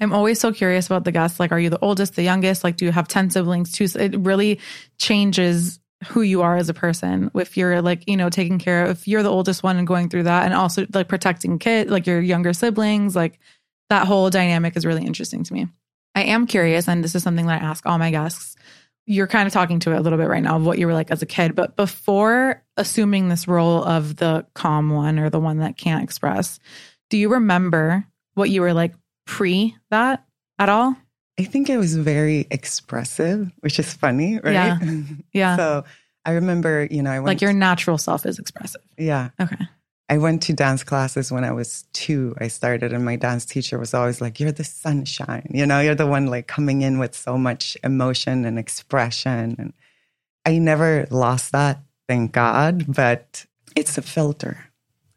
I'm 0.00 0.12
always 0.12 0.38
so 0.38 0.52
curious 0.52 0.86
about 0.86 1.04
the 1.04 1.12
guests. 1.12 1.40
Like, 1.40 1.52
are 1.52 1.58
you 1.58 1.70
the 1.70 1.78
oldest, 1.80 2.16
the 2.16 2.22
youngest? 2.22 2.64
Like, 2.64 2.76
do 2.76 2.84
you 2.84 2.92
have 2.92 3.08
10 3.08 3.30
siblings? 3.30 3.72
Two? 3.72 3.86
It 3.98 4.18
really 4.18 4.60
changes 4.98 5.80
who 6.08 6.20
you 6.20 6.42
are 6.42 6.56
as 6.56 6.68
a 6.68 6.74
person. 6.74 7.30
If 7.34 7.56
you're 7.56 7.80
like, 7.80 8.06
you 8.06 8.16
know, 8.16 8.28
taking 8.28 8.58
care 8.58 8.84
of, 8.84 8.90
if 8.90 9.08
you're 9.08 9.22
the 9.22 9.30
oldest 9.30 9.62
one 9.62 9.78
and 9.78 9.86
going 9.86 10.10
through 10.10 10.24
that 10.24 10.44
and 10.44 10.52
also 10.52 10.86
like 10.92 11.08
protecting 11.08 11.58
kids, 11.58 11.90
like 11.90 12.06
your 12.06 12.20
younger 12.20 12.52
siblings, 12.52 13.16
like 13.16 13.38
that 13.88 14.06
whole 14.06 14.28
dynamic 14.28 14.76
is 14.76 14.84
really 14.84 15.06
interesting 15.06 15.42
to 15.44 15.54
me. 15.54 15.66
I 16.14 16.22
am 16.22 16.46
curious, 16.46 16.88
and 16.88 17.04
this 17.04 17.14
is 17.14 17.22
something 17.22 17.46
that 17.46 17.62
I 17.62 17.64
ask 17.64 17.84
all 17.86 17.98
my 17.98 18.10
guests. 18.10 18.56
You're 19.06 19.26
kind 19.28 19.46
of 19.46 19.52
talking 19.52 19.78
to 19.80 19.92
it 19.92 19.96
a 19.96 20.00
little 20.00 20.18
bit 20.18 20.28
right 20.28 20.42
now 20.42 20.56
of 20.56 20.66
what 20.66 20.78
you 20.78 20.86
were 20.86 20.92
like 20.94 21.10
as 21.10 21.22
a 21.22 21.26
kid, 21.26 21.54
but 21.54 21.76
before 21.76 22.62
assuming 22.76 23.28
this 23.28 23.46
role 23.46 23.82
of 23.84 24.16
the 24.16 24.44
calm 24.54 24.90
one 24.90 25.18
or 25.18 25.30
the 25.30 25.38
one 25.40 25.58
that 25.58 25.76
can't 25.76 26.02
express, 26.02 26.58
do 27.08 27.16
you 27.16 27.28
remember 27.28 28.04
what 28.34 28.50
you 28.50 28.60
were 28.62 28.74
like 28.74 28.94
pre 29.24 29.76
that 29.90 30.24
at 30.58 30.68
all? 30.68 30.96
I 31.38 31.44
think 31.44 31.70
I 31.70 31.76
was 31.76 31.94
very 31.94 32.46
expressive, 32.50 33.52
which 33.60 33.78
is 33.78 33.92
funny, 33.92 34.38
right? 34.42 34.52
Yeah. 34.52 34.78
Yeah. 35.32 35.56
so 35.56 35.84
I 36.24 36.32
remember, 36.32 36.88
you 36.90 37.02
know, 37.02 37.10
I 37.10 37.20
went 37.20 37.26
like 37.26 37.40
your 37.42 37.52
natural 37.52 37.98
self 37.98 38.26
is 38.26 38.38
expressive. 38.38 38.82
yeah. 38.98 39.30
Okay. 39.40 39.68
I 40.08 40.18
went 40.18 40.42
to 40.44 40.52
dance 40.52 40.84
classes 40.84 41.32
when 41.32 41.42
I 41.42 41.50
was 41.50 41.84
two. 41.92 42.36
I 42.38 42.46
started, 42.46 42.92
and 42.92 43.04
my 43.04 43.16
dance 43.16 43.44
teacher 43.44 43.78
was 43.78 43.92
always 43.92 44.20
like, 44.20 44.38
You're 44.38 44.52
the 44.52 44.64
sunshine. 44.64 45.50
You 45.52 45.66
know, 45.66 45.80
you're 45.80 45.96
the 45.96 46.06
one 46.06 46.26
like 46.26 46.46
coming 46.46 46.82
in 46.82 46.98
with 46.98 47.14
so 47.14 47.36
much 47.36 47.76
emotion 47.82 48.44
and 48.44 48.58
expression. 48.58 49.56
And 49.58 49.72
I 50.44 50.58
never 50.58 51.06
lost 51.10 51.52
that, 51.52 51.80
thank 52.08 52.32
God, 52.32 52.84
but 52.94 53.46
it's 53.74 53.98
a 53.98 54.02
filter. 54.02 54.64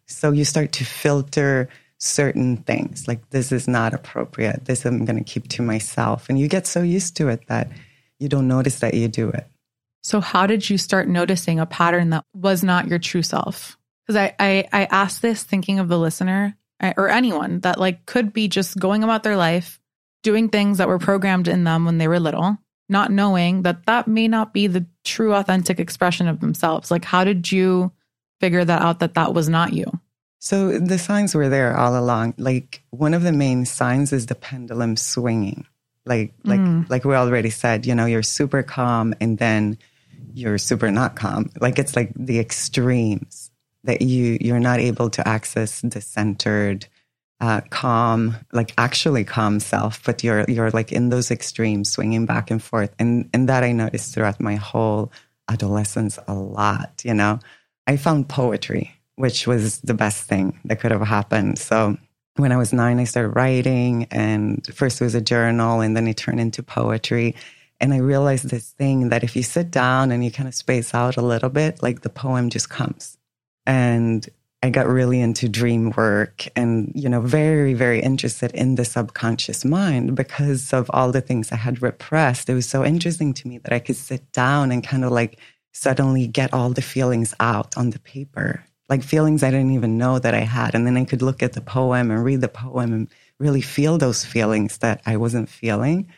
So 0.08 0.32
you 0.32 0.44
start 0.44 0.72
to 0.74 0.86
filter 0.86 1.70
certain 2.00 2.58
things 2.58 3.08
like, 3.08 3.30
This 3.30 3.52
is 3.52 3.68
not 3.68 3.94
appropriate. 3.94 4.66
This 4.66 4.86
I'm 4.86 5.06
going 5.06 5.24
to 5.24 5.24
keep 5.24 5.50
to 5.50 5.62
myself. 5.62 6.30
And 6.30 6.40
you 6.40 6.48
get 6.48 6.66
so 6.66 6.82
used 6.82 7.16
to 7.18 7.30
it 7.30 7.46
that 7.48 7.70
you 8.18 8.28
don't 8.28 8.48
notice 8.48 8.80
that 8.80 8.96
you 8.96 9.08
do 9.08 9.30
it. 9.30 9.46
So 10.02 10.20
how 10.20 10.48
did 10.48 10.70
you 10.70 10.80
start 10.80 11.08
noticing 11.08 11.60
a 11.60 11.66
pattern 11.66 12.10
that 12.10 12.26
was 12.34 12.64
not 12.64 12.88
your 12.88 13.00
true 13.00 13.22
self? 13.22 13.78
Because 14.10 14.24
I, 14.24 14.36
I 14.40 14.68
I 14.74 14.86
asked 14.86 15.22
this 15.22 15.44
thinking 15.44 15.78
of 15.78 15.88
the 15.88 16.00
listener 16.00 16.58
or 16.98 17.10
anyone 17.10 17.60
that 17.60 17.80
like 17.80 18.08
could 18.08 18.34
be 18.34 18.48
just 18.48 18.80
going 18.80 19.04
about 19.04 19.22
their 19.22 19.38
life, 19.38 19.80
doing 20.24 20.50
things 20.50 20.80
that 20.80 20.88
were 20.88 20.98
programmed 20.98 21.48
in 21.48 21.64
them 21.64 21.86
when 21.86 22.00
they 22.00 22.08
were 22.08 22.20
little, 22.20 22.58
not 22.90 23.12
knowing 23.12 23.62
that 23.62 23.86
that 23.86 24.08
may 24.08 24.28
not 24.28 24.52
be 24.52 24.66
the 24.66 24.88
true 25.06 25.36
authentic 25.36 25.80
expression 25.80 26.28
of 26.28 26.40
themselves. 26.40 26.90
Like 26.90 27.06
how 27.06 27.24
did 27.24 27.52
you 27.52 27.92
figure 28.40 28.66
that 28.66 28.82
out 28.82 28.98
that 29.02 29.14
that 29.14 29.36
was 29.36 29.48
not 29.48 29.74
you? 29.74 29.86
So 30.40 30.80
the 30.80 30.98
signs 30.98 31.36
were 31.36 31.50
there 31.50 31.78
all 31.78 31.96
along. 31.96 32.34
Like 32.40 32.82
one 32.90 33.14
of 33.14 33.22
the 33.22 33.32
main 33.32 33.66
signs 33.66 34.12
is 34.12 34.26
the 34.26 34.34
pendulum 34.34 34.98
swinging. 34.98 35.68
Like 36.08 36.34
like 36.44 36.62
Mm. 36.62 36.90
like 36.90 37.06
we 37.06 37.14
already 37.14 37.52
said, 37.52 37.86
you 37.86 37.94
know, 37.94 38.08
you're 38.08 38.24
super 38.24 38.64
calm 38.64 39.14
and 39.22 39.38
then 39.38 39.78
you're 40.34 40.58
super 40.58 40.90
not 40.90 41.16
calm. 41.16 41.52
Like 41.62 41.78
it's 41.78 41.96
like 41.96 42.12
the 42.16 42.40
extremes 42.40 43.49
that 43.90 44.04
you 44.04 44.38
you're 44.40 44.60
not 44.60 44.80
able 44.80 45.10
to 45.10 45.28
access 45.28 45.82
the 45.82 46.00
centered 46.00 46.86
uh, 47.42 47.62
calm, 47.72 48.36
like 48.54 48.72
actually 48.78 49.24
calm 49.24 49.60
self, 49.60 50.04
but 50.06 50.24
you're 50.24 50.46
you're 50.48 50.70
like 50.72 50.92
in 50.92 51.10
those 51.10 51.32
extremes, 51.32 51.90
swinging 51.90 52.28
back 52.28 52.52
and 52.52 52.62
forth, 52.62 52.94
and 53.00 53.28
and 53.34 53.50
that 53.50 53.64
I 53.64 53.72
noticed 53.72 54.14
throughout 54.14 54.40
my 54.40 54.56
whole 54.56 55.12
adolescence 55.50 56.20
a 56.28 56.36
lot. 56.36 57.02
You 57.04 57.16
know, 57.16 57.40
I 57.88 57.98
found 57.98 58.30
poetry, 58.30 58.94
which 59.16 59.48
was 59.48 59.80
the 59.82 59.96
best 59.96 60.26
thing 60.26 60.60
that 60.66 60.80
could 60.80 60.92
have 60.92 61.02
happened. 61.02 61.58
So 61.58 61.98
when 62.36 62.52
I 62.52 62.58
was 62.58 62.72
nine, 62.72 63.00
I 63.00 63.06
started 63.06 63.30
writing, 63.30 64.06
and 64.12 64.64
first 64.76 65.02
it 65.02 65.04
was 65.04 65.16
a 65.16 65.22
journal, 65.22 65.82
and 65.82 65.98
then 65.98 66.08
it 66.08 66.18
turned 66.18 66.40
into 66.40 66.62
poetry. 66.62 67.36
And 67.80 67.94
I 67.94 67.98
realized 67.98 68.50
this 68.50 68.70
thing 68.72 69.10
that 69.10 69.24
if 69.24 69.36
you 69.36 69.42
sit 69.42 69.72
down 69.72 70.12
and 70.12 70.24
you 70.24 70.30
kind 70.30 70.50
of 70.50 70.54
space 70.54 70.94
out 70.94 71.18
a 71.18 71.22
little 71.22 71.50
bit, 71.50 71.82
like 71.82 72.02
the 72.02 72.10
poem 72.10 72.50
just 72.50 72.70
comes. 72.70 73.19
And 73.70 74.28
I 74.64 74.72
got 74.72 74.88
really 74.88 75.22
into 75.22 75.48
dream 75.48 75.92
work 75.92 76.48
and, 76.56 76.92
you 76.96 77.08
know, 77.08 77.22
very, 77.22 77.76
very 77.76 78.02
interested 78.02 78.52
in 78.54 78.74
the 78.74 78.84
subconscious 78.84 79.64
mind 79.64 80.16
because 80.16 80.74
of 80.74 80.90
all 80.92 81.12
the 81.12 81.22
things 81.22 81.52
I 81.52 81.58
had 81.58 81.84
repressed. 81.84 82.50
It 82.50 82.56
was 82.56 82.68
so 82.68 82.84
interesting 82.84 83.32
to 83.36 83.48
me 83.48 83.60
that 83.60 83.72
I 83.72 83.78
could 83.78 83.96
sit 83.96 84.32
down 84.32 84.72
and 84.72 84.84
kind 84.84 85.06
of 85.06 85.12
like 85.12 85.40
suddenly 85.72 86.26
get 86.26 86.52
all 86.52 86.72
the 86.72 86.82
feelings 86.82 87.36
out 87.40 87.78
on 87.78 87.92
the 87.92 88.00
paper, 88.00 88.66
like 88.90 89.04
feelings 89.04 89.44
I 89.44 89.52
didn't 89.52 89.76
even 89.76 90.00
know 90.00 90.18
that 90.18 90.34
I 90.34 90.40
had. 90.40 90.74
And 90.74 90.88
then 90.88 90.98
I 90.98 91.06
could 91.06 91.22
look 91.22 91.44
at 91.44 91.54
the 91.54 91.62
poem 91.62 92.10
and 92.10 92.26
read 92.26 92.42
the 92.42 92.48
poem 92.48 92.92
and 92.92 93.08
really 93.38 93.62
feel 93.62 94.00
those 94.00 94.26
feelings 94.26 94.80
that 94.80 95.00
I 95.06 95.18
wasn't 95.18 95.48
feeling. 95.48 96.12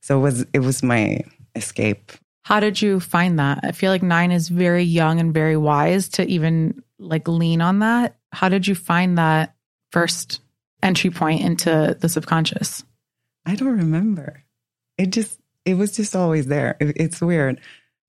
So 0.00 0.18
it 0.18 0.22
was, 0.22 0.46
it 0.54 0.60
was 0.60 0.82
my 0.82 1.20
escape. 1.54 2.12
How 2.44 2.60
did 2.60 2.80
you 2.82 3.00
find 3.00 3.38
that? 3.38 3.60
I 3.62 3.72
feel 3.72 3.90
like 3.90 4.02
nine 4.02 4.30
is 4.30 4.48
very 4.48 4.84
young 4.84 5.20
and 5.20 5.32
very 5.32 5.56
wise 5.56 6.08
to 6.10 6.26
even 6.26 6.82
like 7.04 7.28
lean 7.28 7.60
on 7.60 7.80
that. 7.80 8.16
How 8.32 8.48
did 8.48 8.66
you 8.66 8.74
find 8.74 9.18
that 9.18 9.54
first 9.92 10.40
entry 10.82 11.10
point 11.10 11.42
into 11.42 11.96
the 11.98 12.08
subconscious? 12.08 12.84
I 13.46 13.54
don't 13.54 13.78
remember. 13.78 14.42
It 14.98 15.10
just, 15.10 15.38
it 15.64 15.74
was 15.74 15.96
just 15.96 16.16
always 16.16 16.46
there. 16.46 16.76
It, 16.80 16.96
it's 16.96 17.20
weird. 17.20 17.60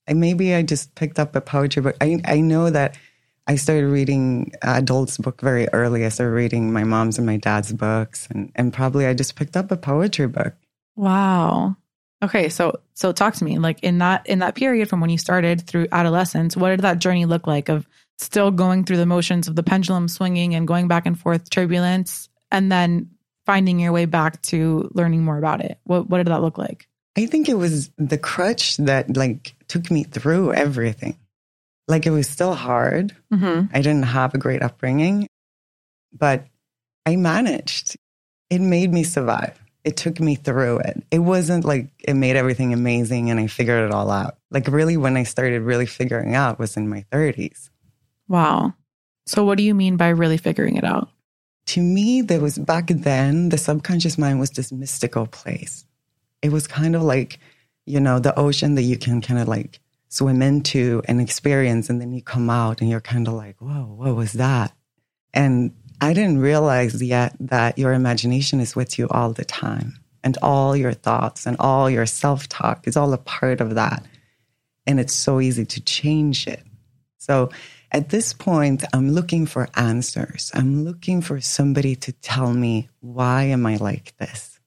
And 0.07 0.19
maybe 0.19 0.53
I 0.53 0.61
just 0.61 0.95
picked 0.95 1.19
up 1.19 1.35
a 1.35 1.41
poetry 1.41 1.81
book. 1.81 1.97
I, 1.99 2.21
I 2.25 2.39
know 2.39 2.69
that 2.69 2.97
I 3.47 3.55
started 3.55 3.87
reading 3.87 4.53
adults' 4.61 5.17
book 5.17 5.41
very 5.41 5.67
early. 5.69 6.05
I 6.05 6.09
started 6.09 6.33
reading 6.33 6.73
my 6.73 6.83
mom's 6.83 7.17
and 7.17 7.27
my 7.27 7.37
dad's 7.37 7.71
books, 7.71 8.27
and, 8.31 8.51
and 8.55 8.73
probably 8.73 9.05
I 9.05 9.13
just 9.13 9.35
picked 9.35 9.55
up 9.55 9.71
a 9.71 9.77
poetry 9.77 10.27
book. 10.27 10.53
Wow. 10.95 11.75
Okay, 12.23 12.49
so 12.49 12.79
so 12.93 13.11
talk 13.11 13.35
to 13.35 13.43
me. 13.43 13.59
Like 13.59 13.83
in 13.83 13.99
that 13.99 14.25
in 14.25 14.39
that 14.39 14.55
period 14.55 14.89
from 14.89 14.99
when 14.99 15.11
you 15.11 15.17
started 15.17 15.61
through 15.61 15.87
adolescence, 15.91 16.57
what 16.57 16.69
did 16.69 16.79
that 16.81 16.99
journey 16.99 17.25
look 17.25 17.45
like 17.45 17.69
of 17.69 17.87
still 18.17 18.51
going 18.51 18.83
through 18.85 18.97
the 18.97 19.05
motions 19.05 19.47
of 19.47 19.55
the 19.55 19.63
pendulum 19.63 20.07
swinging 20.07 20.55
and 20.55 20.67
going 20.67 20.87
back 20.87 21.05
and 21.05 21.19
forth 21.19 21.49
turbulence 21.49 22.29
and 22.51 22.71
then 22.71 23.09
finding 23.45 23.79
your 23.79 23.91
way 23.91 24.05
back 24.05 24.41
to 24.43 24.89
learning 24.93 25.23
more 25.23 25.37
about 25.37 25.61
it? 25.61 25.79
What 25.83 26.09
what 26.09 26.17
did 26.19 26.27
that 26.27 26.41
look 26.41 26.57
like? 26.57 26.87
I 27.17 27.25
think 27.27 27.47
it 27.47 27.53
was 27.57 27.89
the 27.97 28.17
crutch 28.17 28.77
that 28.77 29.15
like 29.15 29.55
took 29.67 29.89
me 29.89 30.03
through 30.03 30.53
everything. 30.53 31.17
Like 31.87 32.05
it 32.05 32.11
was 32.11 32.27
still 32.27 32.55
hard. 32.55 33.15
Mhm. 33.31 33.69
I 33.73 33.77
didn't 33.81 34.03
have 34.03 34.33
a 34.33 34.37
great 34.39 34.61
upbringing, 34.63 35.27
but 36.17 36.45
I 37.05 37.15
managed. 37.15 37.97
It 38.49 38.59
made 38.59 38.91
me 38.91 39.03
survive. 39.03 39.59
It 39.83 39.97
took 39.97 40.19
me 40.19 40.35
through 40.35 40.79
it. 40.79 41.03
It 41.11 41.19
wasn't 41.19 41.63
like 41.63 41.89
it 41.99 42.15
made 42.15 42.35
everything 42.35 42.73
amazing 42.73 43.29
and 43.29 43.39
I 43.39 43.47
figured 43.47 43.85
it 43.85 43.91
all 43.93 44.09
out. 44.09 44.37
Like 44.49 44.67
really 44.67 44.97
when 44.97 45.15
I 45.15 45.23
started 45.23 45.61
really 45.61 45.85
figuring 45.85 46.33
out 46.33 46.57
was 46.57 46.75
in 46.75 46.89
my 46.89 47.05
30s. 47.11 47.69
Wow. 48.27 48.73
So 49.25 49.43
what 49.43 49.57
do 49.57 49.63
you 49.63 49.73
mean 49.73 49.97
by 49.97 50.09
really 50.09 50.37
figuring 50.37 50.77
it 50.77 50.83
out? 50.83 51.09
To 51.67 51.81
me, 51.81 52.21
there 52.21 52.39
was 52.39 52.57
back 52.57 52.87
then, 52.87 53.49
the 53.49 53.57
subconscious 53.57 54.17
mind 54.17 54.39
was 54.39 54.51
this 54.51 54.71
mystical 54.71 55.25
place. 55.25 55.85
It 56.41 56.51
was 56.51 56.67
kind 56.67 56.95
of 56.95 57.01
like, 57.01 57.39
you 57.85 57.99
know, 57.99 58.19
the 58.19 58.37
ocean 58.37 58.75
that 58.75 58.83
you 58.83 58.97
can 58.97 59.21
kind 59.21 59.39
of 59.39 59.47
like 59.47 59.79
swim 60.09 60.41
into 60.41 61.01
and 61.07 61.19
experience. 61.19 61.89
And 61.89 61.99
then 61.99 62.11
you 62.11 62.21
come 62.21 62.49
out 62.49 62.81
and 62.81 62.89
you're 62.89 63.01
kind 63.01 63.27
of 63.27 63.33
like, 63.33 63.59
whoa, 63.59 63.95
what 63.95 64.15
was 64.15 64.33
that? 64.33 64.73
And 65.33 65.73
I 66.01 66.13
didn't 66.13 66.39
realize 66.39 67.01
yet 67.01 67.35
that 67.39 67.77
your 67.77 67.93
imagination 67.93 68.59
is 68.59 68.75
with 68.75 68.99
you 68.99 69.07
all 69.09 69.33
the 69.33 69.45
time. 69.45 69.99
And 70.23 70.37
all 70.41 70.75
your 70.75 70.93
thoughts 70.93 71.45
and 71.45 71.55
all 71.59 71.89
your 71.89 72.05
self 72.05 72.47
talk 72.49 72.87
is 72.87 72.97
all 72.97 73.13
a 73.13 73.17
part 73.17 73.61
of 73.61 73.75
that. 73.75 74.03
And 74.87 74.99
it's 74.99 75.13
so 75.13 75.39
easy 75.39 75.65
to 75.65 75.81
change 75.81 76.47
it. 76.47 76.63
So 77.17 77.49
at 77.91 78.09
this 78.09 78.33
point, 78.33 78.83
I'm 78.93 79.11
looking 79.11 79.45
for 79.45 79.69
answers. 79.75 80.51
I'm 80.53 80.83
looking 80.83 81.21
for 81.21 81.39
somebody 81.41 81.95
to 81.97 82.11
tell 82.11 82.53
me, 82.53 82.89
why 82.99 83.43
am 83.43 83.65
I 83.65 83.77
like 83.77 84.15
this? 84.17 84.59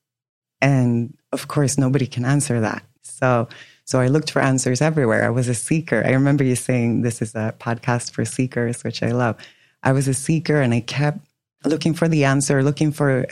And 0.60 1.16
of 1.32 1.48
course, 1.48 1.78
nobody 1.78 2.06
can 2.06 2.24
answer 2.24 2.60
that. 2.60 2.82
So, 3.02 3.48
so 3.84 4.00
I 4.00 4.08
looked 4.08 4.30
for 4.30 4.40
answers 4.40 4.80
everywhere. 4.80 5.24
I 5.24 5.30
was 5.30 5.48
a 5.48 5.54
seeker. 5.54 6.02
I 6.04 6.10
remember 6.10 6.44
you 6.44 6.56
saying 6.56 7.02
this 7.02 7.20
is 7.22 7.34
a 7.34 7.54
podcast 7.58 8.12
for 8.12 8.24
seekers, 8.24 8.84
which 8.84 9.02
I 9.02 9.12
love. 9.12 9.36
I 9.82 9.92
was 9.92 10.08
a 10.08 10.14
seeker 10.14 10.60
and 10.60 10.74
I 10.74 10.80
kept 10.80 11.20
looking 11.64 11.94
for 11.94 12.08
the 12.08 12.24
answer, 12.24 12.62
looking 12.62 12.92
for, 12.92 13.26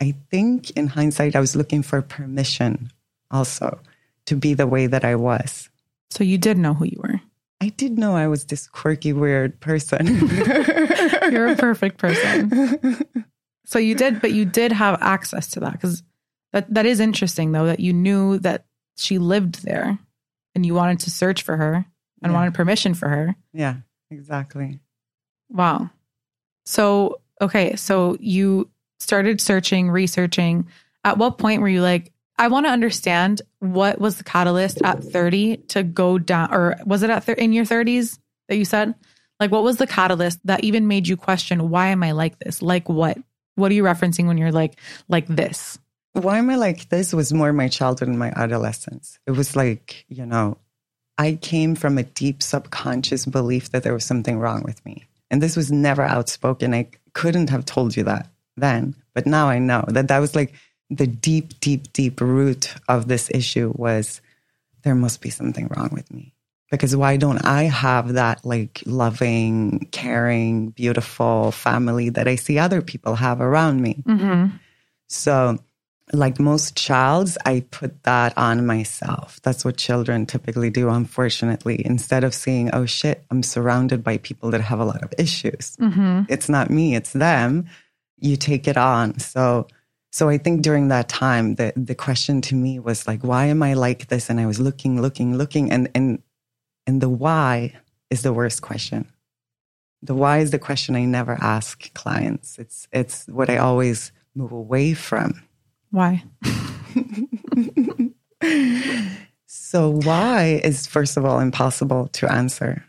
I 0.00 0.14
think 0.30 0.70
in 0.72 0.88
hindsight, 0.88 1.36
I 1.36 1.40
was 1.40 1.56
looking 1.56 1.82
for 1.82 2.02
permission 2.02 2.90
also 3.30 3.80
to 4.26 4.36
be 4.36 4.54
the 4.54 4.66
way 4.66 4.86
that 4.86 5.04
I 5.04 5.14
was. 5.14 5.68
So 6.10 6.24
you 6.24 6.38
did 6.38 6.58
know 6.58 6.74
who 6.74 6.86
you 6.86 7.00
were. 7.02 7.20
I 7.60 7.70
did 7.70 7.98
know 7.98 8.14
I 8.14 8.28
was 8.28 8.44
this 8.44 8.66
quirky, 8.68 9.12
weird 9.12 9.58
person. 9.60 10.06
You're 11.32 11.48
a 11.48 11.56
perfect 11.56 11.98
person. 11.98 13.04
So 13.66 13.78
you 13.78 13.94
did, 13.94 14.22
but 14.22 14.32
you 14.32 14.46
did 14.46 14.72
have 14.72 14.96
access 15.02 15.48
to 15.50 15.60
that 15.60 15.72
because 15.72 16.02
that, 16.54 16.72
that 16.72 16.86
is 16.86 17.00
interesting 17.00 17.52
though, 17.52 17.66
that 17.66 17.80
you 17.80 17.92
knew 17.92 18.38
that 18.38 18.64
she 18.96 19.18
lived 19.18 19.62
there 19.62 19.98
and 20.54 20.64
you 20.64 20.72
wanted 20.72 21.00
to 21.00 21.10
search 21.10 21.42
for 21.42 21.54
her 21.54 21.84
and 22.22 22.32
Yeah. 22.32 22.38
wanted 22.38 22.54
permission 22.54 22.94
for 22.94 23.10
her. 23.10 23.36
yeah, 23.52 23.74
exactly. 24.10 24.78
Wow. 25.50 25.90
So, 26.64 27.20
okay. 27.42 27.76
So 27.76 28.16
you 28.20 28.70
started 29.00 29.38
searching, 29.38 29.90
researching. 29.90 30.66
At 31.04 31.18
what 31.18 31.36
point 31.36 31.60
were 31.60 31.68
you 31.68 31.82
like, 31.82 32.10
I 32.38 32.48
want 32.48 32.66
to 32.66 32.70
understand 32.70 33.42
what 33.58 34.00
was 34.00 34.16
the 34.16 34.24
catalyst 34.24 34.80
at 34.82 35.02
30 35.02 35.56
to 35.68 35.82
go 35.82 36.18
down, 36.18 36.54
or 36.54 36.76
was 36.86 37.02
it 37.02 37.10
at 37.10 37.24
thir- 37.24 37.32
in 37.32 37.52
your 37.52 37.64
30s 37.64 38.18
that 38.48 38.56
you 38.56 38.64
said? 38.64 38.94
Like, 39.40 39.50
what 39.50 39.62
was 39.62 39.76
the 39.76 39.86
catalyst 39.86 40.40
that 40.44 40.64
even 40.64 40.88
made 40.88 41.06
you 41.06 41.16
question, 41.16 41.70
why 41.70 41.88
am 41.88 42.02
I 42.02 42.12
like 42.12 42.38
this? 42.38 42.62
Like 42.62 42.88
what? 42.88 43.18
What 43.54 43.70
are 43.70 43.74
you 43.74 43.82
referencing 43.82 44.26
when 44.26 44.38
you're 44.38 44.52
like, 44.52 44.78
like 45.08 45.26
this? 45.26 45.78
why 46.22 46.38
am 46.38 46.50
I 46.50 46.56
like 46.56 46.88
this 46.88 47.12
was 47.12 47.32
more 47.32 47.52
my 47.52 47.68
childhood 47.68 48.08
and 48.08 48.18
my 48.18 48.32
adolescence. 48.34 49.18
It 49.26 49.32
was 49.32 49.56
like, 49.56 50.04
you 50.08 50.26
know, 50.26 50.58
I 51.16 51.38
came 51.40 51.74
from 51.74 51.98
a 51.98 52.02
deep 52.02 52.42
subconscious 52.42 53.26
belief 53.26 53.70
that 53.70 53.82
there 53.82 53.94
was 53.94 54.04
something 54.04 54.38
wrong 54.38 54.62
with 54.62 54.84
me. 54.84 55.04
And 55.30 55.42
this 55.42 55.56
was 55.56 55.70
never 55.70 56.02
outspoken. 56.02 56.74
I 56.74 56.88
couldn't 57.12 57.50
have 57.50 57.64
told 57.64 57.96
you 57.96 58.04
that 58.04 58.30
then, 58.56 58.94
but 59.14 59.26
now 59.26 59.48
I 59.48 59.58
know 59.58 59.84
that 59.88 60.08
that 60.08 60.18
was 60.18 60.34
like 60.34 60.54
the 60.90 61.06
deep, 61.06 61.60
deep, 61.60 61.92
deep 61.92 62.20
root 62.20 62.74
of 62.88 63.08
this 63.08 63.30
issue 63.32 63.72
was 63.76 64.20
there 64.82 64.94
must 64.94 65.20
be 65.20 65.30
something 65.30 65.68
wrong 65.68 65.90
with 65.92 66.12
me. 66.12 66.34
Because 66.70 66.94
why 66.94 67.16
don't 67.16 67.44
I 67.44 67.64
have 67.64 68.14
that 68.14 68.44
like 68.44 68.82
loving, 68.84 69.88
caring, 69.90 70.70
beautiful 70.70 71.50
family 71.50 72.10
that 72.10 72.28
I 72.28 72.36
see 72.36 72.58
other 72.58 72.82
people 72.82 73.14
have 73.14 73.40
around 73.40 73.80
me? 73.80 74.02
Mm-hmm. 74.06 74.56
So 75.06 75.58
like 76.12 76.38
most 76.38 76.76
childs, 76.76 77.36
I 77.44 77.60
put 77.70 78.02
that 78.04 78.36
on 78.36 78.66
myself. 78.66 79.40
That's 79.42 79.64
what 79.64 79.76
children 79.76 80.26
typically 80.26 80.70
do, 80.70 80.88
unfortunately. 80.88 81.84
Instead 81.84 82.24
of 82.24 82.34
seeing, 82.34 82.70
oh 82.74 82.86
shit, 82.86 83.24
I'm 83.30 83.42
surrounded 83.42 84.02
by 84.02 84.18
people 84.18 84.50
that 84.50 84.60
have 84.60 84.80
a 84.80 84.84
lot 84.84 85.02
of 85.02 85.12
issues. 85.18 85.76
Mm-hmm. 85.76 86.22
It's 86.28 86.48
not 86.48 86.70
me, 86.70 86.94
it's 86.94 87.12
them. 87.12 87.66
You 88.18 88.36
take 88.36 88.66
it 88.66 88.76
on. 88.76 89.18
So, 89.18 89.68
so 90.10 90.28
I 90.28 90.38
think 90.38 90.62
during 90.62 90.88
that 90.88 91.08
time, 91.08 91.56
the, 91.56 91.72
the 91.76 91.94
question 91.94 92.40
to 92.42 92.54
me 92.54 92.78
was 92.78 93.06
like, 93.06 93.22
why 93.22 93.46
am 93.46 93.62
I 93.62 93.74
like 93.74 94.08
this? 94.08 94.30
And 94.30 94.40
I 94.40 94.46
was 94.46 94.58
looking, 94.58 95.00
looking, 95.00 95.36
looking. 95.36 95.70
And, 95.70 95.90
and, 95.94 96.22
and 96.86 97.00
the 97.00 97.08
why 97.08 97.74
is 98.10 98.22
the 98.22 98.32
worst 98.32 98.62
question. 98.62 99.10
The 100.02 100.14
why 100.14 100.38
is 100.38 100.50
the 100.50 100.58
question 100.58 100.96
I 100.96 101.04
never 101.04 101.36
ask 101.40 101.92
clients. 101.94 102.58
It's, 102.58 102.88
it's 102.92 103.26
what 103.26 103.50
I 103.50 103.58
always 103.58 104.12
move 104.34 104.52
away 104.52 104.94
from 104.94 105.42
why? 105.90 106.24
so, 109.46 109.90
why 109.90 110.60
is, 110.64 110.86
first 110.86 111.16
of 111.16 111.24
all, 111.24 111.40
impossible 111.40 112.08
to 112.08 112.30
answer. 112.30 112.84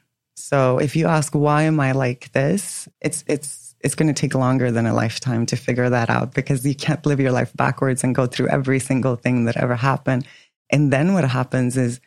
So, 0.50 0.80
if 0.80 0.96
you 0.96 1.06
ask, 1.06 1.34
why 1.34 1.62
am 1.64 1.80
I 1.80 1.92
like 1.92 2.32
this? 2.32 2.90
It's, 3.02 3.24
it's, 3.28 3.76
it's 3.82 3.94
going 3.94 4.12
to 4.12 4.20
take 4.20 4.34
longer 4.34 4.72
than 4.72 4.88
a 4.88 4.96
lifetime 4.96 5.46
to 5.46 5.56
figure 5.56 5.92
that 5.92 6.10
out 6.10 6.34
because 6.34 6.66
you 6.66 6.74
can't 6.74 7.06
live 7.06 7.20
your 7.20 7.32
life 7.32 7.54
backwards 7.56 8.04
and 8.04 8.16
go 8.16 8.26
through 8.26 8.48
every 8.48 8.80
single 8.80 9.16
thing 9.16 9.46
that 9.46 9.58
ever 9.58 9.76
happened. 9.76 10.26
And 10.72 10.92
then 10.92 11.14
what 11.14 11.24
happens 11.24 11.78
is, 11.78 12.00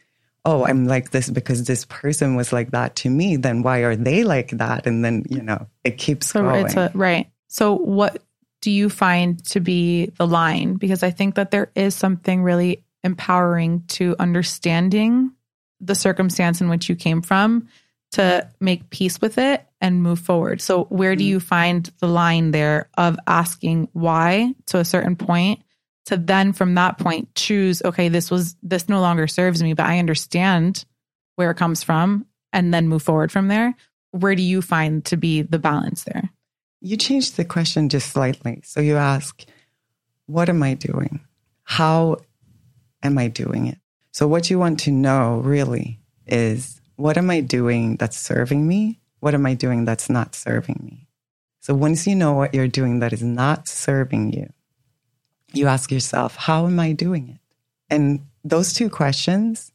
oh, 0.44 0.66
I'm 0.66 0.88
like 0.88 1.12
this 1.12 1.30
because 1.30 1.62
this 1.66 1.84
person 1.84 2.34
was 2.34 2.52
like 2.52 2.72
that 2.72 2.96
to 2.96 3.10
me. 3.10 3.36
Then 3.36 3.62
why 3.62 3.78
are 3.84 3.94
they 3.94 4.24
like 4.24 4.50
that? 4.50 4.88
And 4.88 5.04
then, 5.04 5.24
you 5.30 5.40
know, 5.40 5.68
it 5.84 5.96
keeps 5.96 6.30
so 6.30 6.42
going. 6.42 6.76
A, 6.76 6.90
right. 6.94 7.30
So, 7.46 7.76
what 7.76 8.24
do 8.60 8.72
you 8.72 8.88
find 8.88 9.44
to 9.50 9.60
be 9.60 10.06
the 10.18 10.26
line? 10.26 10.74
Because 10.74 11.04
I 11.04 11.12
think 11.12 11.36
that 11.36 11.52
there 11.52 11.70
is 11.76 11.94
something 11.94 12.42
really 12.42 12.82
empowering 13.04 13.84
to 13.90 14.16
understanding 14.18 15.30
the 15.80 15.94
circumstance 15.94 16.60
in 16.60 16.68
which 16.68 16.88
you 16.88 16.96
came 16.96 17.22
from 17.22 17.68
to 18.12 18.48
make 18.60 18.90
peace 18.90 19.20
with 19.20 19.38
it 19.38 19.66
and 19.80 20.02
move 20.02 20.20
forward. 20.20 20.60
So, 20.60 20.84
where 20.84 21.16
do 21.16 21.24
you 21.24 21.38
mm. 21.38 21.42
find 21.42 21.90
the 21.98 22.06
line 22.06 22.50
there 22.50 22.88
of 22.96 23.18
asking 23.26 23.88
why 23.92 24.54
to 24.66 24.78
a 24.78 24.84
certain 24.84 25.16
point 25.16 25.62
to 26.06 26.16
then 26.16 26.52
from 26.52 26.74
that 26.74 26.98
point 26.98 27.34
choose, 27.34 27.82
okay, 27.84 28.08
this 28.08 28.30
was, 28.30 28.56
this 28.62 28.88
no 28.88 29.00
longer 29.00 29.26
serves 29.26 29.62
me, 29.62 29.72
but 29.72 29.86
I 29.86 29.98
understand 29.98 30.84
where 31.36 31.50
it 31.50 31.56
comes 31.56 31.82
from 31.82 32.26
and 32.52 32.72
then 32.72 32.88
move 32.88 33.02
forward 33.02 33.32
from 33.32 33.48
there? 33.48 33.74
Where 34.10 34.34
do 34.34 34.42
you 34.42 34.62
find 34.62 35.04
to 35.06 35.16
be 35.16 35.42
the 35.42 35.58
balance 35.58 36.04
there? 36.04 36.30
You 36.80 36.96
changed 36.96 37.36
the 37.36 37.44
question 37.44 37.88
just 37.88 38.10
slightly. 38.10 38.60
So 38.64 38.80
you 38.80 38.96
ask, 38.96 39.44
what 40.26 40.48
am 40.48 40.62
I 40.62 40.74
doing? 40.74 41.20
How 41.62 42.18
am 43.02 43.16
I 43.16 43.28
doing 43.28 43.68
it? 43.68 43.78
So 44.10 44.28
what 44.28 44.50
you 44.50 44.58
want 44.58 44.80
to 44.80 44.90
know 44.90 45.38
really 45.38 46.00
is 46.26 46.81
what 47.02 47.18
am 47.18 47.30
I 47.30 47.40
doing 47.40 47.96
that's 47.96 48.16
serving 48.16 48.68
me? 48.68 49.00
What 49.18 49.34
am 49.34 49.44
I 49.44 49.54
doing 49.54 49.84
that's 49.84 50.08
not 50.08 50.36
serving 50.36 50.78
me? 50.84 51.08
So 51.58 51.74
once 51.74 52.06
you 52.06 52.14
know 52.14 52.32
what 52.32 52.54
you're 52.54 52.68
doing 52.68 53.00
that 53.00 53.12
is 53.12 53.24
not 53.24 53.66
serving 53.66 54.32
you, 54.32 54.52
you 55.52 55.66
ask 55.66 55.90
yourself, 55.90 56.36
how 56.36 56.64
am 56.66 56.78
I 56.78 56.92
doing 56.92 57.28
it? 57.28 57.40
And 57.90 58.20
those 58.44 58.72
two 58.72 58.88
questions 58.88 59.72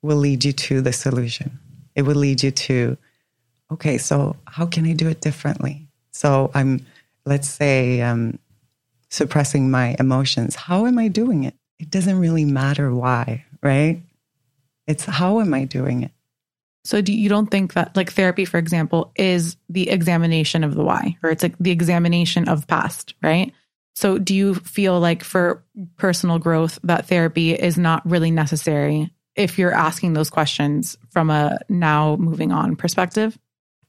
will 0.00 0.18
lead 0.18 0.44
you 0.44 0.52
to 0.52 0.80
the 0.80 0.92
solution. 0.92 1.58
It 1.96 2.02
will 2.02 2.14
lead 2.14 2.44
you 2.44 2.52
to, 2.52 2.96
okay, 3.72 3.98
so 3.98 4.36
how 4.46 4.66
can 4.66 4.86
I 4.86 4.92
do 4.92 5.08
it 5.08 5.20
differently? 5.20 5.88
So 6.12 6.52
I'm, 6.54 6.86
let's 7.26 7.48
say, 7.48 8.00
um, 8.00 8.38
suppressing 9.08 9.72
my 9.72 9.96
emotions. 9.98 10.54
How 10.54 10.86
am 10.86 11.00
I 11.00 11.08
doing 11.08 11.42
it? 11.42 11.54
It 11.80 11.90
doesn't 11.90 12.20
really 12.20 12.44
matter 12.44 12.94
why, 12.94 13.44
right? 13.60 14.00
It's 14.86 15.04
how 15.04 15.40
am 15.40 15.52
I 15.52 15.64
doing 15.64 16.04
it? 16.04 16.12
So 16.84 17.00
do 17.00 17.12
you 17.12 17.28
don't 17.28 17.50
think 17.50 17.74
that 17.74 17.96
like 17.96 18.12
therapy, 18.12 18.44
for 18.44 18.58
example, 18.58 19.12
is 19.16 19.56
the 19.68 19.90
examination 19.90 20.64
of 20.64 20.74
the 20.74 20.82
why, 20.82 21.16
or 21.22 21.30
it's 21.30 21.42
like 21.42 21.56
the 21.58 21.70
examination 21.70 22.48
of 22.48 22.66
past, 22.66 23.14
right? 23.22 23.52
So 23.94 24.18
do 24.18 24.34
you 24.34 24.54
feel 24.54 24.98
like 24.98 25.22
for 25.22 25.62
personal 25.96 26.38
growth 26.38 26.78
that 26.84 27.06
therapy 27.06 27.52
is 27.52 27.76
not 27.76 28.08
really 28.08 28.30
necessary 28.30 29.12
if 29.36 29.58
you're 29.58 29.74
asking 29.74 30.14
those 30.14 30.30
questions 30.30 30.96
from 31.10 31.30
a 31.30 31.58
now 31.68 32.16
moving 32.16 32.52
on 32.52 32.76
perspective? 32.76 33.38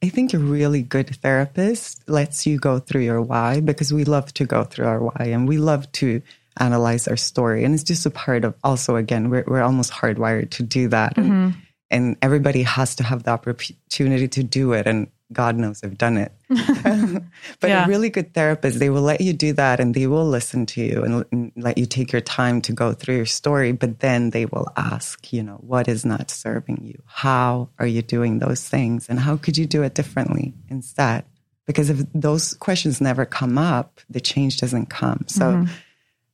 I 0.02 0.08
think 0.08 0.34
a 0.34 0.38
really 0.38 0.82
good 0.82 1.14
therapist 1.16 2.08
lets 2.08 2.44
you 2.44 2.58
go 2.58 2.80
through 2.80 3.02
your 3.02 3.22
why 3.22 3.60
because 3.60 3.92
we 3.92 4.04
love 4.04 4.34
to 4.34 4.44
go 4.44 4.64
through 4.64 4.86
our 4.86 5.00
why 5.00 5.26
and 5.26 5.48
we 5.48 5.58
love 5.58 5.90
to 5.92 6.20
analyze 6.58 7.06
our 7.06 7.16
story. 7.16 7.64
And 7.64 7.72
it's 7.72 7.84
just 7.84 8.04
a 8.04 8.10
part 8.10 8.44
of 8.44 8.54
also, 8.64 8.96
again, 8.96 9.30
we're, 9.30 9.44
we're 9.46 9.62
almost 9.62 9.92
hardwired 9.92 10.50
to 10.50 10.62
do 10.62 10.88
that. 10.88 11.14
Mm-hmm. 11.14 11.50
And, 11.92 12.16
everybody 12.22 12.62
has 12.62 12.96
to 12.96 13.04
have 13.04 13.22
the 13.22 13.30
opportunity 13.30 14.26
to 14.26 14.42
do 14.42 14.72
it. 14.72 14.86
And 14.86 15.08
God 15.32 15.56
knows 15.56 15.82
I've 15.84 15.98
done 15.98 16.16
it. 16.16 16.32
but 16.48 17.68
yeah. 17.70 17.84
a 17.84 17.88
really 17.88 18.10
good 18.10 18.34
therapist, 18.34 18.78
they 18.78 18.90
will 18.90 19.02
let 19.02 19.20
you 19.20 19.32
do 19.32 19.52
that 19.54 19.78
and 19.78 19.94
they 19.94 20.06
will 20.06 20.26
listen 20.26 20.66
to 20.66 20.82
you 20.82 21.04
and, 21.04 21.24
and, 21.30 21.52
let 21.56 21.78
you 21.78 21.86
take 21.86 22.12
your 22.12 22.20
time 22.20 22.60
to 22.62 22.72
go 22.72 22.92
through 22.92 23.16
your 23.16 23.26
story. 23.26 23.72
But 23.72 24.00
then 24.00 24.30
they 24.30 24.46
will 24.46 24.68
ask, 24.76 25.32
you 25.32 25.42
know, 25.42 25.58
what 25.60 25.88
is 25.88 26.04
not 26.04 26.30
serving 26.30 26.82
you? 26.82 27.02
How 27.06 27.68
are 27.78 27.86
you 27.86 28.02
doing 28.02 28.38
those 28.38 28.66
things? 28.68 29.08
And 29.08 29.20
how 29.20 29.36
could 29.36 29.56
you 29.56 29.66
do 29.66 29.82
it 29.82 29.94
differently 29.94 30.54
instead? 30.68 31.24
Because 31.66 31.90
if 31.90 32.04
those 32.12 32.54
questions 32.54 33.00
never 33.00 33.24
come 33.24 33.56
up, 33.56 34.00
the 34.10 34.20
change 34.20 34.58
doesn't 34.58 34.86
come. 34.86 35.24
So 35.28 35.52
mm-hmm. 35.52 35.72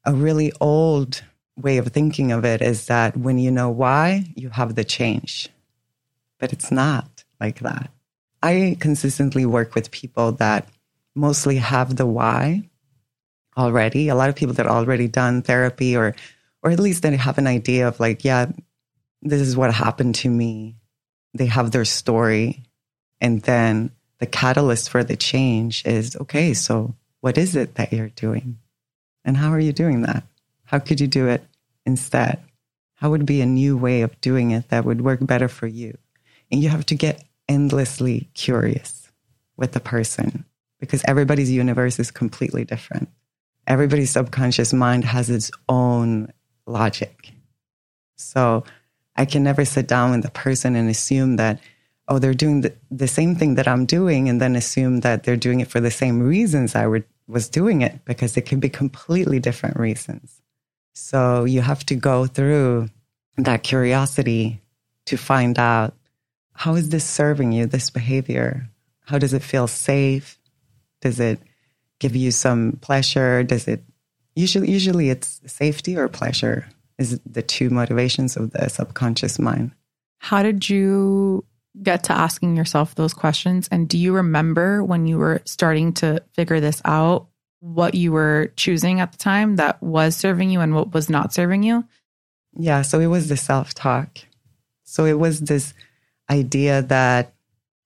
a 0.04 0.14
really 0.14 0.52
old 0.60 1.22
way 1.58 1.78
of 1.78 1.88
thinking 1.88 2.32
of 2.32 2.44
it 2.44 2.62
is 2.62 2.86
that 2.86 3.16
when 3.16 3.38
you 3.38 3.50
know 3.50 3.70
why, 3.70 4.24
you 4.34 4.48
have 4.50 4.74
the 4.74 4.84
change. 4.84 5.48
But 6.38 6.52
it's 6.52 6.70
not 6.70 7.24
like 7.40 7.60
that. 7.60 7.90
I 8.42 8.76
consistently 8.80 9.44
work 9.44 9.74
with 9.74 9.90
people 9.90 10.32
that 10.32 10.68
mostly 11.14 11.56
have 11.56 11.96
the 11.96 12.06
why 12.06 12.62
already. 13.56 14.08
A 14.08 14.14
lot 14.14 14.28
of 14.28 14.36
people 14.36 14.54
that 14.54 14.66
already 14.66 15.08
done 15.08 15.42
therapy 15.42 15.96
or 15.96 16.14
or 16.62 16.70
at 16.70 16.80
least 16.80 17.02
they 17.02 17.16
have 17.16 17.38
an 17.38 17.46
idea 17.46 17.86
of 17.86 18.00
like, 18.00 18.24
yeah, 18.24 18.46
this 19.22 19.40
is 19.40 19.56
what 19.56 19.72
happened 19.72 20.16
to 20.16 20.28
me. 20.28 20.76
They 21.34 21.46
have 21.46 21.70
their 21.70 21.84
story. 21.84 22.64
And 23.20 23.42
then 23.42 23.90
the 24.18 24.26
catalyst 24.26 24.90
for 24.90 25.04
the 25.04 25.16
change 25.16 25.84
is 25.84 26.16
okay, 26.16 26.54
so 26.54 26.94
what 27.20 27.38
is 27.38 27.56
it 27.56 27.76
that 27.76 27.92
you're 27.92 28.08
doing? 28.08 28.58
And 29.24 29.36
how 29.36 29.50
are 29.50 29.60
you 29.60 29.72
doing 29.72 30.02
that? 30.02 30.24
How 30.68 30.78
could 30.78 31.00
you 31.00 31.06
do 31.06 31.28
it 31.28 31.42
instead? 31.86 32.44
How 32.96 33.08
would 33.08 33.24
be 33.24 33.40
a 33.40 33.46
new 33.46 33.74
way 33.78 34.02
of 34.02 34.20
doing 34.20 34.50
it 34.50 34.68
that 34.68 34.84
would 34.84 35.00
work 35.00 35.26
better 35.26 35.48
for 35.48 35.66
you? 35.66 35.96
And 36.52 36.62
you 36.62 36.68
have 36.68 36.84
to 36.86 36.94
get 36.94 37.24
endlessly 37.48 38.28
curious 38.34 39.10
with 39.56 39.72
the 39.72 39.80
person 39.80 40.44
because 40.78 41.02
everybody's 41.06 41.50
universe 41.50 41.98
is 41.98 42.10
completely 42.10 42.66
different. 42.66 43.08
Everybody's 43.66 44.10
subconscious 44.10 44.74
mind 44.74 45.04
has 45.04 45.30
its 45.30 45.50
own 45.70 46.34
logic. 46.66 47.32
So 48.16 48.64
I 49.16 49.24
can 49.24 49.42
never 49.42 49.64
sit 49.64 49.88
down 49.88 50.10
with 50.10 50.22
the 50.22 50.30
person 50.30 50.76
and 50.76 50.90
assume 50.90 51.36
that, 51.36 51.60
oh, 52.08 52.18
they're 52.18 52.34
doing 52.34 52.60
the, 52.60 52.74
the 52.90 53.08
same 53.08 53.36
thing 53.36 53.54
that 53.54 53.66
I'm 53.66 53.86
doing, 53.86 54.28
and 54.28 54.38
then 54.38 54.54
assume 54.54 55.00
that 55.00 55.22
they're 55.22 55.36
doing 55.36 55.60
it 55.60 55.68
for 55.68 55.80
the 55.80 55.90
same 55.90 56.20
reasons 56.20 56.74
I 56.74 56.86
was 57.26 57.48
doing 57.48 57.80
it, 57.80 58.04
because 58.04 58.36
it 58.36 58.42
could 58.42 58.60
be 58.60 58.68
completely 58.68 59.40
different 59.40 59.78
reasons. 59.78 60.37
So 60.98 61.44
you 61.44 61.60
have 61.60 61.86
to 61.86 61.94
go 61.94 62.26
through 62.26 62.88
that 63.36 63.62
curiosity 63.62 64.60
to 65.06 65.16
find 65.16 65.58
out 65.58 65.94
how 66.52 66.74
is 66.74 66.88
this 66.88 67.04
serving 67.04 67.52
you, 67.52 67.66
this 67.66 67.88
behavior? 67.88 68.68
How 69.06 69.18
does 69.18 69.32
it 69.32 69.42
feel 69.42 69.68
safe? 69.68 70.38
Does 71.00 71.20
it 71.20 71.40
give 72.00 72.16
you 72.16 72.30
some 72.32 72.78
pleasure? 72.82 73.44
Does 73.44 73.68
it 73.68 73.82
usually 74.34 74.70
usually 74.70 75.08
it's 75.10 75.40
safety 75.46 75.96
or 75.96 76.08
pleasure 76.08 76.66
is 76.98 77.20
the 77.24 77.42
two 77.42 77.70
motivations 77.70 78.36
of 78.36 78.50
the 78.50 78.68
subconscious 78.68 79.38
mind. 79.38 79.72
How 80.18 80.42
did 80.42 80.68
you 80.68 81.44
get 81.80 82.04
to 82.04 82.12
asking 82.12 82.56
yourself 82.56 82.96
those 82.96 83.14
questions 83.14 83.68
and 83.70 83.88
do 83.88 83.96
you 83.96 84.12
remember 84.12 84.82
when 84.82 85.06
you 85.06 85.16
were 85.18 85.42
starting 85.44 85.92
to 85.94 86.22
figure 86.34 86.58
this 86.60 86.82
out 86.84 87.28
what 87.60 87.94
you 87.94 88.12
were 88.12 88.52
choosing 88.56 89.00
at 89.00 89.12
the 89.12 89.18
time 89.18 89.56
that 89.56 89.82
was 89.82 90.16
serving 90.16 90.50
you 90.50 90.60
and 90.60 90.74
what 90.74 90.92
was 90.92 91.10
not 91.10 91.32
serving 91.32 91.62
you? 91.62 91.84
Yeah. 92.54 92.82
So 92.82 93.00
it 93.00 93.06
was 93.06 93.28
the 93.28 93.36
self 93.36 93.74
talk. 93.74 94.18
So 94.84 95.04
it 95.04 95.18
was 95.18 95.40
this 95.40 95.74
idea 96.30 96.82
that, 96.82 97.34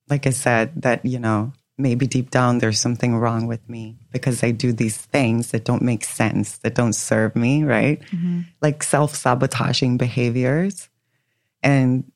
like 0.08 0.26
I 0.26 0.30
said, 0.30 0.82
that, 0.82 1.04
you 1.04 1.18
know, 1.18 1.52
maybe 1.78 2.06
deep 2.06 2.30
down 2.30 2.58
there's 2.58 2.80
something 2.80 3.16
wrong 3.16 3.46
with 3.46 3.66
me 3.68 3.96
because 4.12 4.44
I 4.44 4.50
do 4.50 4.72
these 4.72 4.96
things 4.96 5.50
that 5.50 5.64
don't 5.64 5.82
make 5.82 6.04
sense, 6.04 6.58
that 6.58 6.74
don't 6.74 6.92
serve 6.92 7.34
me, 7.34 7.64
right? 7.64 8.00
Mm-hmm. 8.00 8.40
Like 8.60 8.82
self 8.82 9.14
sabotaging 9.14 9.96
behaviors. 9.96 10.88
And 11.62 12.10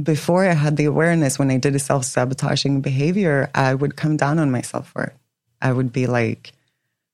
before 0.00 0.44
I 0.44 0.52
had 0.52 0.76
the 0.76 0.84
awareness, 0.84 1.38
when 1.38 1.50
I 1.50 1.56
did 1.56 1.74
a 1.74 1.80
self 1.80 2.04
sabotaging 2.04 2.80
behavior, 2.80 3.50
I 3.54 3.74
would 3.74 3.96
come 3.96 4.16
down 4.16 4.38
on 4.38 4.50
myself 4.50 4.90
for 4.90 5.04
it. 5.04 5.16
I 5.60 5.72
would 5.72 5.92
be 5.92 6.06
like, 6.06 6.52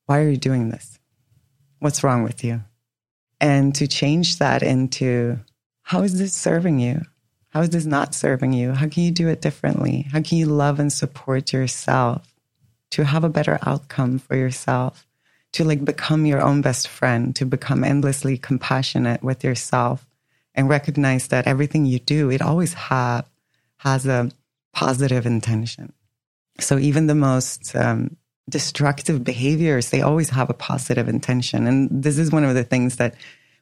why 0.05 0.19
are 0.19 0.29
you 0.29 0.37
doing 0.37 0.69
this? 0.69 0.99
What's 1.79 2.03
wrong 2.03 2.23
with 2.23 2.43
you? 2.43 2.61
And 3.41 3.75
to 3.75 3.87
change 3.87 4.39
that 4.39 4.63
into, 4.63 5.39
how 5.83 6.01
is 6.03 6.17
this 6.17 6.33
serving 6.33 6.79
you? 6.79 7.01
How 7.49 7.61
is 7.61 7.69
this 7.69 7.85
not 7.85 8.13
serving 8.13 8.53
you? 8.53 8.73
How 8.73 8.87
can 8.87 9.03
you 9.03 9.11
do 9.11 9.27
it 9.27 9.41
differently? 9.41 10.07
How 10.11 10.21
can 10.21 10.37
you 10.37 10.45
love 10.45 10.79
and 10.79 10.91
support 10.91 11.53
yourself 11.53 12.33
to 12.91 13.05
have 13.05 13.23
a 13.23 13.29
better 13.29 13.59
outcome 13.65 14.19
for 14.19 14.35
yourself? 14.35 15.07
To 15.53 15.63
like 15.63 15.85
become 15.85 16.25
your 16.25 16.41
own 16.41 16.61
best 16.61 16.87
friend, 16.87 17.35
to 17.37 17.45
become 17.45 17.83
endlessly 17.83 18.37
compassionate 18.37 19.23
with 19.23 19.43
yourself 19.43 20.05
and 20.53 20.67
recognize 20.67 21.29
that 21.29 21.47
everything 21.47 21.85
you 21.85 21.99
do, 21.99 22.29
it 22.29 22.41
always 22.41 22.73
have, 22.73 23.29
has 23.77 24.05
a 24.05 24.31
positive 24.73 25.25
intention. 25.25 25.93
So 26.59 26.77
even 26.77 27.07
the 27.07 27.15
most 27.15 27.75
um, 27.75 28.17
destructive 28.49 29.23
behaviors, 29.23 29.89
they 29.89 30.01
always 30.01 30.29
have 30.29 30.49
a 30.49 30.53
positive 30.53 31.07
intention. 31.07 31.67
And 31.67 31.89
this 31.91 32.17
is 32.17 32.31
one 32.31 32.43
of 32.43 32.53
the 32.55 32.63
things 32.63 32.97
that 32.97 33.15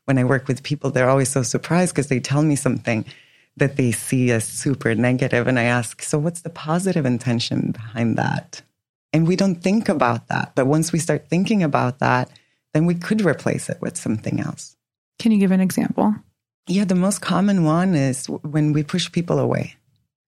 when 0.05 0.17
I 0.17 0.23
work 0.23 0.47
with 0.47 0.63
people, 0.63 0.91
they're 0.91 1.09
always 1.09 1.29
so 1.29 1.43
surprised 1.43 1.93
because 1.93 2.07
they 2.07 2.19
tell 2.19 2.41
me 2.41 2.55
something 2.55 3.05
that 3.55 3.77
they 3.77 3.91
see 3.91 4.31
as 4.31 4.43
super. 4.43 4.89
And 4.89 5.05
I 5.05 5.63
ask, 5.63 6.01
so 6.01 6.19
what's 6.19 6.41
the 6.41 6.49
positive 6.49 7.05
intention 7.05 7.71
behind 7.71 8.17
that? 8.17 8.61
And 9.13 9.27
we 9.27 9.35
don't 9.35 9.61
think 9.61 9.89
about 9.89 10.27
that. 10.27 10.53
But 10.55 10.67
once 10.67 10.91
we 10.91 10.99
start 10.99 11.29
thinking 11.29 11.63
about 11.63 11.99
that, 11.99 12.29
then 12.73 12.85
we 12.85 12.95
could 12.95 13.21
replace 13.21 13.69
it 13.69 13.77
with 13.79 13.95
something 13.95 14.39
else. 14.39 14.75
Can 15.19 15.31
you 15.31 15.37
give 15.37 15.51
an 15.51 15.61
example? 15.61 16.15
Yeah, 16.67 16.85
the 16.85 16.95
most 16.95 17.21
common 17.21 17.63
one 17.63 17.93
is 17.93 18.25
when 18.25 18.73
we 18.73 18.83
push 18.83 19.11
people 19.11 19.37
away. 19.37 19.75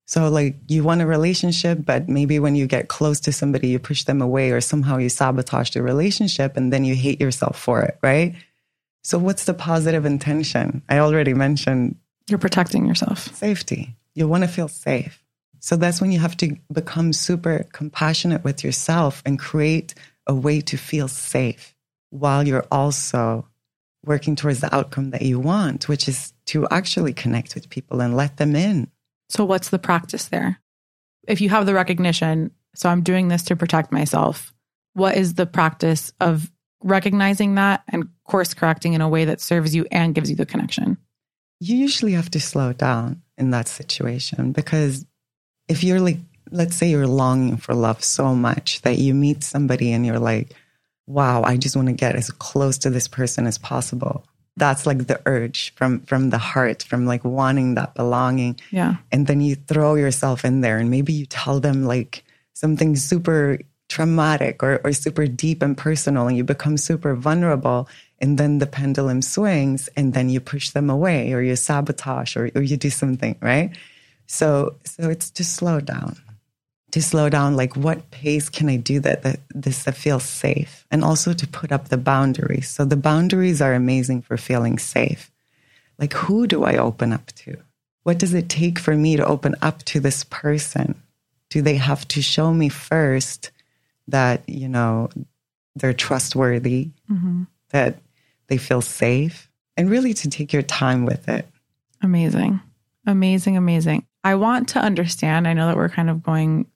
So, 0.08 0.30
like, 0.30 0.58
you 0.68 0.84
want 0.84 1.02
a 1.02 1.08
relationship, 1.08 1.80
but 1.84 2.08
maybe 2.08 2.38
when 2.38 2.56
you 2.56 2.68
get 2.68 2.90
close 2.90 3.20
to 3.22 3.32
somebody, 3.32 3.70
you 3.70 3.80
push 3.80 4.04
them 4.04 4.22
away, 4.22 4.52
or 4.52 4.62
somehow 4.62 4.98
you 4.98 5.10
sabotage 5.10 5.72
the 5.72 5.82
relationship 5.82 6.56
and 6.58 6.72
then 6.72 6.86
you 6.86 6.94
hate 6.94 7.20
yourself 7.20 7.60
for 7.60 7.82
it, 7.82 7.98
right? 8.04 8.36
So, 9.04 9.18
what's 9.18 9.46
the 9.46 9.54
positive 9.56 10.06
intention? 10.06 10.84
I 10.90 11.00
already 11.00 11.34
mentioned 11.34 11.96
you're 12.28 12.40
protecting 12.40 12.86
yourself. 12.86 13.34
Safety. 13.36 13.96
You 14.14 14.28
want 14.28 14.44
to 14.44 14.48
feel 14.48 14.68
safe. 14.68 15.24
So 15.60 15.76
that's 15.76 16.02
when 16.02 16.12
you 16.12 16.20
have 16.20 16.38
to 16.38 16.56
become 16.72 17.14
super 17.14 17.66
compassionate 17.72 18.44
with 18.44 18.64
yourself 18.64 19.22
and 19.26 19.40
create 19.40 19.94
a 20.28 20.34
way 20.34 20.62
to 20.62 20.78
feel 20.78 21.08
safe 21.08 21.76
while 22.10 22.48
you're 22.48 22.68
also 22.72 23.48
working 24.06 24.36
towards 24.36 24.62
the 24.62 24.74
outcome 24.74 25.10
that 25.10 25.24
you 25.24 25.40
want, 25.40 25.88
which 25.90 26.08
is 26.08 26.34
to 26.46 26.68
actually 26.70 27.14
connect 27.14 27.56
with 27.56 27.70
people 27.70 28.02
and 28.02 28.16
let 28.16 28.38
them 28.38 28.56
in. 28.56 28.92
So, 29.30 29.46
what's 29.46 29.70
the 29.70 29.80
practice 29.80 30.28
there? 30.28 30.60
If 31.28 31.42
you 31.42 31.50
have 31.50 31.66
the 31.66 31.74
recognition, 31.74 32.52
so 32.76 32.90
I'm 32.90 33.02
doing 33.02 33.28
this 33.28 33.44
to 33.46 33.56
protect 33.56 33.92
myself, 33.92 34.54
what 34.94 35.18
is 35.18 35.34
the 35.34 35.46
practice 35.46 36.14
of 36.20 36.52
recognizing 36.84 37.56
that 37.56 37.84
and 37.88 38.10
course 38.26 38.54
correcting 38.54 38.94
in 38.94 39.02
a 39.02 39.10
way 39.10 39.26
that 39.26 39.42
serves 39.42 39.74
you 39.74 39.86
and 39.92 40.14
gives 40.14 40.30
you 40.30 40.36
the 40.36 40.46
connection? 40.46 40.98
you 41.60 41.78
usually 41.78 42.14
have 42.14 42.30
to 42.32 42.40
slow 42.40 42.74
down 42.74 43.22
in 43.38 43.52
that 43.52 43.68
situation 43.68 44.52
because 44.52 45.06
if 45.68 45.84
you're 45.84 46.00
like, 46.00 46.18
let's 46.52 46.76
say 46.76 46.90
you're 46.90 47.08
longing 47.08 47.58
for 47.58 47.74
love 47.74 48.04
so 48.04 48.36
much 48.36 48.82
that 48.82 48.98
you 49.00 49.14
meet 49.14 49.44
somebody 49.44 49.92
and 49.92 50.06
you're 50.06 50.20
like, 50.20 50.54
wow, 51.08 51.44
I 51.44 51.58
just 51.58 51.76
want 51.76 51.88
to 51.88 51.94
get 51.94 52.16
as 52.16 52.30
close 52.30 52.78
to 52.80 52.90
this 52.90 53.08
person 53.08 53.48
as 53.48 53.58
possible. 53.58 54.26
That's 54.58 54.86
like 54.86 55.08
the 55.08 55.22
urge 55.26 55.74
from 55.76 56.02
from 56.02 56.30
the 56.30 56.38
heart, 56.38 56.84
from 56.84 57.06
like 57.06 57.26
wanting 57.26 57.76
that 57.76 57.94
belonging. 57.94 58.60
Yeah. 58.72 58.98
And 59.12 59.28
then 59.28 59.42
you 59.42 59.56
throw 59.56 59.96
yourself 59.96 60.46
in 60.46 60.62
there 60.62 60.78
and 60.78 60.90
maybe 60.90 61.14
you 61.14 61.26
tell 61.26 61.60
them 61.60 61.84
like 61.84 62.24
something 62.54 62.96
super 62.96 63.60
traumatic 63.88 64.64
or, 64.64 64.82
or 64.84 64.94
super 64.94 65.28
deep 65.28 65.62
and 65.62 65.78
personal 65.78 66.28
and 66.28 66.36
you 66.36 66.44
become 66.44 66.78
super 66.78 67.16
vulnerable 67.16 67.88
and 68.20 68.38
then 68.38 68.58
the 68.58 68.66
pendulum 68.66 69.22
swings 69.22 69.90
and 69.96 70.14
then 70.14 70.30
you 70.30 70.40
push 70.40 70.72
them 70.72 70.90
away 70.90 71.34
or 71.34 71.42
you 71.42 71.56
sabotage 71.56 72.36
or, 72.36 72.50
or 72.56 72.62
you 72.62 72.78
do 72.78 72.90
something 72.90 73.36
right 73.42 73.78
so 74.26 74.76
so 74.84 75.10
it's 75.10 75.30
to 75.30 75.44
slow 75.44 75.80
down 75.80 76.18
to 76.96 77.02
slow 77.02 77.30
down 77.30 77.56
like 77.56 77.76
what 77.76 78.10
pace 78.12 78.48
can 78.50 78.70
i 78.70 78.78
do 78.78 79.00
that, 79.00 79.22
that 79.24 79.40
this 79.54 79.84
that 79.84 79.96
feels 79.96 80.24
safe 80.24 80.86
and 80.90 81.04
also 81.04 81.34
to 81.34 81.46
put 81.48 81.72
up 81.72 81.90
the 81.90 81.98
boundaries 81.98 82.70
so 82.70 82.86
the 82.86 82.96
boundaries 82.96 83.62
are 83.62 83.74
amazing 83.74 84.22
for 84.22 84.38
feeling 84.38 84.80
safe 84.80 85.32
like 86.00 86.14
who 86.14 86.48
do 86.48 86.64
i 86.64 86.78
open 86.78 87.12
up 87.12 87.28
to 87.28 87.58
what 88.04 88.18
does 88.18 88.34
it 88.34 88.48
take 88.50 88.80
for 88.80 88.96
me 88.96 89.18
to 89.18 89.26
open 89.26 89.56
up 89.62 89.84
to 89.84 90.00
this 90.00 90.24
person 90.26 90.96
do 91.50 91.62
they 91.62 91.76
have 91.76 92.08
to 92.08 92.22
show 92.22 92.54
me 92.54 92.70
first 92.70 93.52
that 94.08 94.42
you 94.48 94.68
know 94.68 95.10
they're 95.76 95.94
trustworthy 95.94 96.90
mm-hmm. 97.12 97.44
that 97.70 98.00
they 98.48 98.58
feel 98.58 98.82
safe, 98.82 99.50
and 99.76 99.90
really 99.90 100.14
to 100.14 100.30
take 100.30 100.54
your 100.54 100.62
time 100.62 101.06
with 101.06 101.28
it. 101.28 101.48
Amazing. 102.02 102.60
Amazing, 103.08 103.58
amazing. 103.58 104.06
I 104.24 104.36
want 104.36 104.70
to 104.70 104.80
understand. 104.80 105.48
I 105.48 105.54
know 105.54 105.68
that 105.68 105.76
we're 105.76 105.90
kind 105.90 106.10
of 106.10 106.24
going 106.24 106.68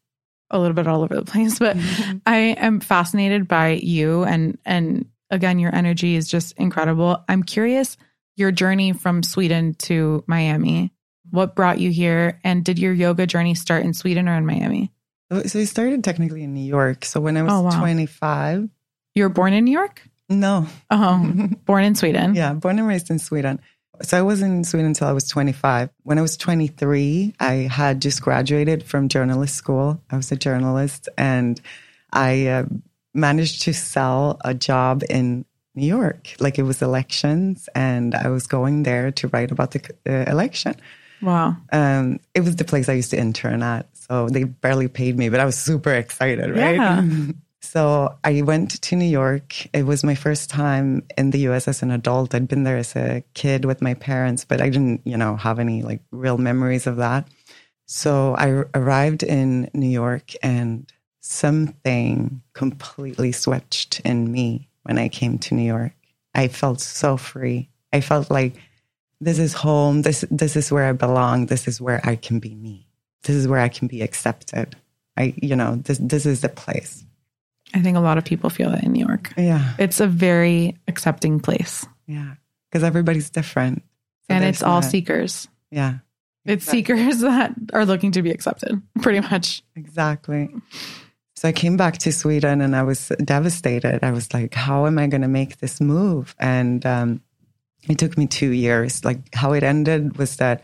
a 0.51 0.59
little 0.59 0.73
bit 0.73 0.87
all 0.87 1.03
over 1.03 1.15
the 1.15 1.25
place, 1.25 1.59
but 1.59 1.77
mm-hmm. 1.77 2.17
I 2.25 2.37
am 2.57 2.79
fascinated 2.79 3.47
by 3.47 3.79
you 3.81 4.23
and 4.23 4.57
and 4.65 5.05
again 5.29 5.59
your 5.59 5.73
energy 5.73 6.15
is 6.15 6.27
just 6.27 6.53
incredible. 6.53 7.23
I'm 7.27 7.43
curious 7.43 7.97
your 8.35 8.51
journey 8.51 8.93
from 8.93 9.21
Sweden 9.21 9.73
to 9.75 10.23
Miami. 10.27 10.93
What 11.29 11.55
brought 11.55 11.79
you 11.79 11.91
here 11.91 12.39
and 12.43 12.63
did 12.63 12.79
your 12.79 12.93
yoga 12.93 13.27
journey 13.27 13.53
start 13.53 13.83
in 13.83 13.93
Sweden 13.93 14.27
or 14.27 14.35
in 14.35 14.45
Miami? 14.45 14.91
So 15.31 15.59
it 15.59 15.67
started 15.67 16.03
technically 16.03 16.43
in 16.43 16.55
New 16.55 16.65
York. 16.65 17.05
So 17.05 17.19
when 17.19 17.37
I 17.37 17.43
was 17.43 17.53
oh, 17.53 17.61
wow. 17.61 17.79
25, 17.79 18.67
you 19.13 19.23
were 19.23 19.29
born 19.29 19.53
in 19.53 19.63
New 19.65 19.71
York? 19.71 20.01
No. 20.27 20.65
Oh, 20.89 21.49
born 21.65 21.83
in 21.83 21.95
Sweden. 21.95 22.33
yeah, 22.33 22.53
born 22.53 22.79
and 22.79 22.87
raised 22.87 23.11
in 23.11 23.19
Sweden. 23.19 23.59
So 24.01 24.17
I 24.17 24.21
was 24.21 24.41
in 24.41 24.63
Sweden 24.63 24.87
until 24.87 25.07
I 25.07 25.11
was 25.11 25.27
25. 25.27 25.89
When 26.03 26.17
I 26.17 26.21
was 26.21 26.37
23, 26.37 27.35
I 27.39 27.53
had 27.53 28.01
just 28.01 28.21
graduated 28.21 28.83
from 28.83 29.09
journalist 29.09 29.55
school. 29.55 30.01
I 30.09 30.15
was 30.15 30.31
a 30.31 30.35
journalist 30.35 31.09
and 31.17 31.59
I 32.11 32.47
uh, 32.47 32.65
managed 33.13 33.63
to 33.63 33.73
sell 33.73 34.39
a 34.43 34.53
job 34.53 35.03
in 35.09 35.45
New 35.75 35.87
York. 35.87 36.35
Like 36.39 36.57
it 36.57 36.63
was 36.63 36.81
elections 36.81 37.67
and 37.75 38.15
I 38.15 38.29
was 38.29 38.47
going 38.47 38.83
there 38.83 39.11
to 39.11 39.27
write 39.29 39.51
about 39.51 39.71
the 39.71 39.81
uh, 40.07 40.29
election. 40.29 40.75
Wow. 41.21 41.57
Um, 41.71 42.19
it 42.33 42.41
was 42.41 42.55
the 42.55 42.63
place 42.63 42.87
I 42.87 42.93
used 42.93 43.11
to 43.11 43.19
intern 43.19 43.61
at. 43.63 43.87
So 43.93 44.29
they 44.29 44.45
barely 44.45 44.87
paid 44.87 45.17
me, 45.17 45.29
but 45.29 45.39
I 45.39 45.45
was 45.45 45.57
super 45.57 45.93
excited, 45.93 46.49
right? 46.51 46.75
Yeah. 46.75 47.05
So 47.61 48.15
I 48.23 48.41
went 48.41 48.81
to 48.81 48.95
New 48.95 49.05
York. 49.05 49.67
It 49.73 49.83
was 49.83 50.03
my 50.03 50.15
first 50.15 50.49
time 50.49 51.03
in 51.17 51.31
the 51.31 51.47
US 51.49 51.67
as 51.67 51.83
an 51.83 51.91
adult. 51.91 52.33
I'd 52.33 52.47
been 52.47 52.63
there 52.63 52.77
as 52.77 52.95
a 52.95 53.23
kid 53.33 53.65
with 53.65 53.81
my 53.81 53.93
parents, 53.93 54.45
but 54.45 54.61
I 54.61 54.69
didn't, 54.69 55.01
you 55.05 55.17
know, 55.17 55.35
have 55.35 55.59
any 55.59 55.83
like 55.83 56.01
real 56.11 56.37
memories 56.37 56.87
of 56.87 56.97
that. 56.97 57.27
So 57.85 58.35
I 58.35 58.63
arrived 58.73 59.23
in 59.23 59.69
New 59.73 59.89
York 59.89 60.31
and 60.41 60.91
something 61.21 62.41
completely 62.53 63.31
switched 63.31 63.99
in 64.01 64.31
me 64.31 64.69
when 64.83 64.97
I 64.97 65.09
came 65.09 65.37
to 65.39 65.55
New 65.55 65.63
York. 65.63 65.93
I 66.33 66.47
felt 66.47 66.81
so 66.81 67.17
free. 67.17 67.69
I 67.91 68.01
felt 68.01 68.31
like 68.31 68.55
this 69.19 69.39
is 69.39 69.53
home. 69.53 70.03
This 70.03 70.23
this 70.31 70.55
is 70.55 70.71
where 70.71 70.85
I 70.85 70.93
belong. 70.93 71.47
This 71.47 71.67
is 71.67 71.81
where 71.81 71.99
I 72.03 72.15
can 72.15 72.39
be 72.39 72.55
me. 72.55 72.87
This 73.23 73.35
is 73.35 73.47
where 73.47 73.59
I 73.59 73.69
can 73.69 73.87
be 73.87 74.01
accepted. 74.01 74.75
I, 75.17 75.33
you 75.41 75.55
know, 75.55 75.75
this 75.75 75.97
this 75.97 76.25
is 76.25 76.41
the 76.41 76.49
place. 76.49 77.03
I 77.73 77.81
think 77.81 77.97
a 77.97 78.01
lot 78.01 78.17
of 78.17 78.25
people 78.25 78.49
feel 78.49 78.71
that 78.71 78.83
in 78.83 78.93
New 78.93 79.05
York. 79.05 79.33
Yeah. 79.37 79.73
It's 79.77 79.99
a 79.99 80.07
very 80.07 80.77
accepting 80.87 81.39
place. 81.39 81.85
Yeah. 82.07 82.35
Because 82.69 82.83
everybody's 82.83 83.29
different. 83.29 83.83
So 84.27 84.35
and 84.35 84.43
it's 84.43 84.63
all 84.63 84.81
seekers. 84.81 85.47
Yeah. 85.71 85.99
It's 86.45 86.67
exactly. 86.67 86.79
seekers 86.79 87.19
that 87.21 87.53
are 87.73 87.85
looking 87.85 88.11
to 88.13 88.21
be 88.21 88.31
accepted, 88.31 88.81
pretty 89.01 89.19
much. 89.19 89.63
Exactly. 89.75 90.49
So 91.35 91.47
I 91.47 91.51
came 91.51 91.77
back 91.77 91.99
to 91.99 92.11
Sweden 92.11 92.61
and 92.61 92.75
I 92.75 92.83
was 92.83 93.11
devastated. 93.23 94.03
I 94.03 94.11
was 94.11 94.33
like, 94.33 94.53
how 94.53 94.87
am 94.87 94.97
I 94.97 95.07
going 95.07 95.21
to 95.21 95.27
make 95.27 95.57
this 95.57 95.79
move? 95.79 96.35
And 96.39 96.85
um, 96.85 97.21
it 97.87 97.97
took 97.97 98.17
me 98.17 98.27
two 98.27 98.49
years. 98.49 99.05
Like, 99.05 99.33
how 99.33 99.53
it 99.53 99.63
ended 99.63 100.17
was 100.17 100.35
that 100.37 100.63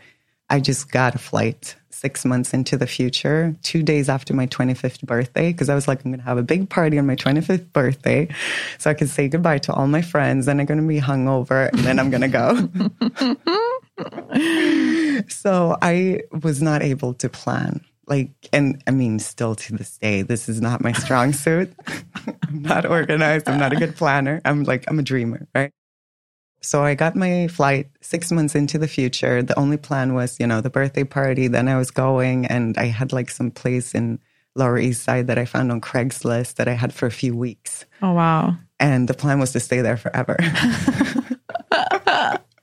I 0.50 0.60
just 0.60 0.92
got 0.92 1.14
a 1.14 1.18
flight 1.18 1.76
six 1.96 2.24
months 2.24 2.52
into 2.52 2.76
the 2.76 2.86
future, 2.86 3.56
two 3.62 3.82
days 3.82 4.08
after 4.08 4.34
my 4.34 4.46
25th 4.46 5.02
birthday, 5.02 5.52
because 5.52 5.68
I 5.68 5.74
was 5.74 5.88
like, 5.88 6.04
I'm 6.04 6.10
going 6.10 6.20
to 6.20 6.24
have 6.24 6.38
a 6.38 6.42
big 6.42 6.68
party 6.68 6.98
on 6.98 7.06
my 7.06 7.16
25th 7.16 7.72
birthday 7.72 8.28
so 8.78 8.90
I 8.90 8.94
can 8.94 9.06
say 9.08 9.28
goodbye 9.28 9.58
to 9.58 9.72
all 9.72 9.86
my 9.86 10.02
friends. 10.02 10.46
Then 10.46 10.60
I'm 10.60 10.66
going 10.66 10.80
to 10.80 10.86
be 10.86 11.00
hungover 11.00 11.70
and 11.70 11.80
then 11.80 11.98
I'm 11.98 12.10
going 12.10 12.20
to 12.20 12.28
go. 12.28 12.68
so 15.28 15.76
I 15.80 16.20
was 16.42 16.60
not 16.62 16.82
able 16.82 17.14
to 17.14 17.28
plan. 17.28 17.80
Like, 18.06 18.30
and 18.52 18.82
I 18.86 18.92
mean, 18.92 19.18
still 19.18 19.56
to 19.56 19.72
this 19.76 19.98
day, 19.98 20.22
this 20.22 20.48
is 20.48 20.60
not 20.60 20.80
my 20.82 20.92
strong 20.92 21.32
suit. 21.32 21.72
I'm 22.46 22.62
not 22.62 22.86
organized. 22.86 23.48
I'm 23.48 23.58
not 23.58 23.72
a 23.72 23.76
good 23.76 23.96
planner. 23.96 24.40
I'm 24.44 24.62
like, 24.62 24.84
I'm 24.86 24.98
a 24.98 25.02
dreamer, 25.02 25.48
right? 25.54 25.72
So 26.60 26.82
I 26.82 26.94
got 26.94 27.14
my 27.14 27.48
flight 27.48 27.90
six 28.00 28.32
months 28.32 28.54
into 28.54 28.78
the 28.78 28.88
future. 28.88 29.42
The 29.42 29.58
only 29.58 29.76
plan 29.76 30.14
was, 30.14 30.38
you 30.40 30.46
know, 30.46 30.60
the 30.60 30.70
birthday 30.70 31.04
party. 31.04 31.48
Then 31.48 31.68
I 31.68 31.76
was 31.76 31.90
going 31.90 32.46
and 32.46 32.76
I 32.76 32.86
had 32.86 33.12
like 33.12 33.30
some 33.30 33.50
place 33.50 33.94
in 33.94 34.18
Lower 34.56 34.78
East 34.78 35.02
Side 35.02 35.26
that 35.28 35.38
I 35.38 35.44
found 35.44 35.70
on 35.70 35.80
Craigslist 35.80 36.54
that 36.54 36.66
I 36.66 36.72
had 36.72 36.92
for 36.92 37.06
a 37.06 37.10
few 37.10 37.36
weeks. 37.36 37.84
Oh, 38.02 38.12
wow. 38.12 38.56
And 38.80 39.06
the 39.08 39.14
plan 39.14 39.38
was 39.38 39.52
to 39.52 39.60
stay 39.60 39.80
there 39.80 39.96
forever. 39.96 40.36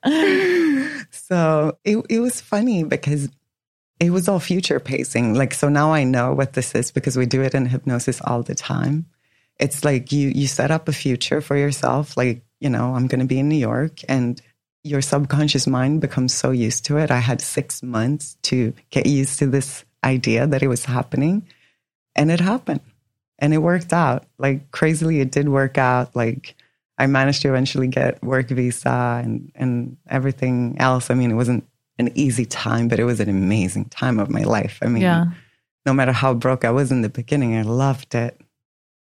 so 1.12 1.78
it, 1.86 2.06
it 2.10 2.20
was 2.20 2.42
funny 2.42 2.84
because 2.84 3.30
it 4.00 4.10
was 4.10 4.28
all 4.28 4.40
future 4.40 4.80
pacing. 4.80 5.36
Like, 5.36 5.54
so 5.54 5.70
now 5.70 5.94
I 5.94 6.04
know 6.04 6.34
what 6.34 6.54
this 6.54 6.76
is 6.76 6.92
because 6.92 7.16
we 7.16 7.26
do 7.26 7.42
it 7.42 7.54
in 7.56 7.66
hypnosis 7.66 8.22
all 8.22 8.44
the 8.44 8.56
time. 8.56 9.06
It's 9.60 9.86
like 9.86 10.12
you, 10.12 10.30
you 10.30 10.48
set 10.48 10.72
up 10.72 10.88
a 10.88 10.94
future 10.94 11.42
for 11.42 11.56
yourself. 11.56 12.18
Like, 12.18 12.44
you 12.64 12.70
know, 12.70 12.96
I'm 12.96 13.08
going 13.08 13.20
to 13.20 13.28
be 13.28 13.40
in 13.40 13.50
New 13.50 13.58
York 13.58 14.00
and 14.08 14.42
your 14.86 15.02
subconscious 15.02 15.68
mind 15.68 16.00
becomes 16.00 16.34
so 16.34 16.52
used 16.52 16.86
to 16.86 16.98
it. 16.98 17.12
I 17.12 17.20
had 17.20 17.42
six 17.42 17.84
months 17.84 18.38
to 18.44 18.74
get 18.90 19.06
used 19.06 19.38
to 19.40 19.48
this 19.48 19.84
idea 20.04 20.48
that 20.48 20.64
it 20.64 20.70
was 20.70 20.86
happening 20.86 21.46
and 22.16 22.32
it 22.32 22.40
happened 22.40 22.80
and 23.38 23.54
it 23.54 23.58
worked 23.58 23.92
out. 23.92 24.26
Like 24.38 24.72
crazily, 24.72 25.20
it 25.20 25.30
did 25.30 25.50
work 25.50 25.78
out. 25.78 26.16
Like 26.16 26.56
I 26.98 27.06
managed 27.08 27.42
to 27.42 27.50
eventually 27.50 27.88
get 27.88 28.24
work 28.24 28.48
visa 28.48 29.22
and, 29.22 29.52
and 29.56 29.98
everything 30.10 30.78
else. 30.80 31.12
I 31.12 31.16
mean, 31.16 31.32
it 31.32 31.36
wasn't 31.36 31.68
an 32.00 32.12
easy 32.16 32.46
time, 32.46 32.88
but 32.88 32.98
it 32.98 33.04
was 33.04 33.20
an 33.20 33.30
amazing 33.30 33.86
time 33.86 34.20
of 34.20 34.30
my 34.30 34.44
life. 34.44 34.80
I 34.82 34.88
mean, 34.88 35.04
yeah. 35.04 35.26
no 35.86 35.94
matter 35.94 36.14
how 36.14 36.34
broke 36.34 36.64
I 36.64 36.72
was 36.72 36.94
in 36.94 37.02
the 37.02 37.10
beginning, 37.10 37.58
I 37.58 37.64
loved 37.64 38.16
it. 38.16 38.40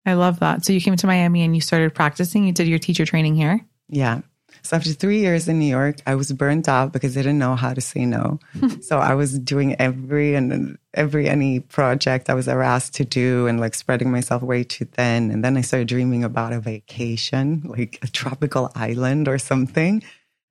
I 0.06 0.14
love 0.14 0.38
that. 0.38 0.64
So 0.64 0.72
you 0.72 0.80
came 0.80 0.96
to 0.96 1.06
Miami 1.06 1.42
and 1.42 1.54
you 1.54 1.60
started 1.60 1.94
practicing. 1.94 2.46
You 2.46 2.52
did 2.52 2.68
your 2.68 2.78
teacher 2.78 3.04
training 3.04 3.34
here. 3.34 3.60
Yeah. 3.88 4.20
So 4.62 4.76
after 4.76 4.92
three 4.92 5.20
years 5.20 5.46
in 5.48 5.58
New 5.58 5.66
York, 5.66 5.96
I 6.06 6.14
was 6.14 6.32
burnt 6.32 6.68
out 6.68 6.92
because 6.92 7.16
I 7.16 7.20
didn't 7.20 7.38
know 7.38 7.54
how 7.54 7.72
to 7.72 7.80
say 7.80 8.04
no. 8.04 8.40
so 8.80 8.98
I 8.98 9.14
was 9.14 9.38
doing 9.38 9.76
every 9.80 10.34
and 10.34 10.76
every 10.94 11.28
any 11.28 11.60
project 11.60 12.28
I 12.30 12.34
was 12.34 12.48
ever 12.48 12.62
asked 12.62 12.94
to 12.94 13.04
do 13.04 13.46
and 13.46 13.60
like 13.60 13.74
spreading 13.74 14.10
myself 14.10 14.42
way 14.42 14.64
too 14.64 14.84
thin. 14.86 15.30
And 15.30 15.44
then 15.44 15.56
I 15.56 15.60
started 15.60 15.88
dreaming 15.88 16.24
about 16.24 16.52
a 16.52 16.60
vacation, 16.60 17.62
like 17.64 17.98
a 18.02 18.08
tropical 18.08 18.72
island 18.74 19.28
or 19.28 19.38
something. 19.38 20.02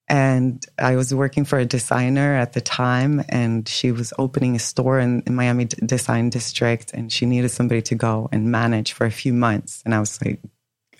And 0.08 0.64
I 0.78 0.96
was 0.96 1.14
working 1.14 1.46
for 1.46 1.58
a 1.58 1.66
designer 1.66 2.36
at 2.36 2.54
the 2.54 2.62
time, 2.62 3.24
and 3.28 3.68
she 3.68 3.92
was 3.92 4.14
opening 4.20 4.56
a 4.56 4.60
store 4.60 5.00
in, 5.00 5.24
in 5.26 5.34
Miami 5.34 5.66
D- 5.66 5.78
Design 5.84 6.30
District, 6.30 6.94
and 6.94 7.12
she 7.12 7.26
needed 7.26 7.50
somebody 7.50 7.82
to 7.84 7.96
go 7.96 8.30
and 8.32 8.52
manage 8.52 8.94
for 8.94 9.06
a 9.06 9.12
few 9.12 9.34
months. 9.34 9.82
And 9.84 9.96
I 9.96 10.00
was 10.00 10.24
like, 10.24 10.40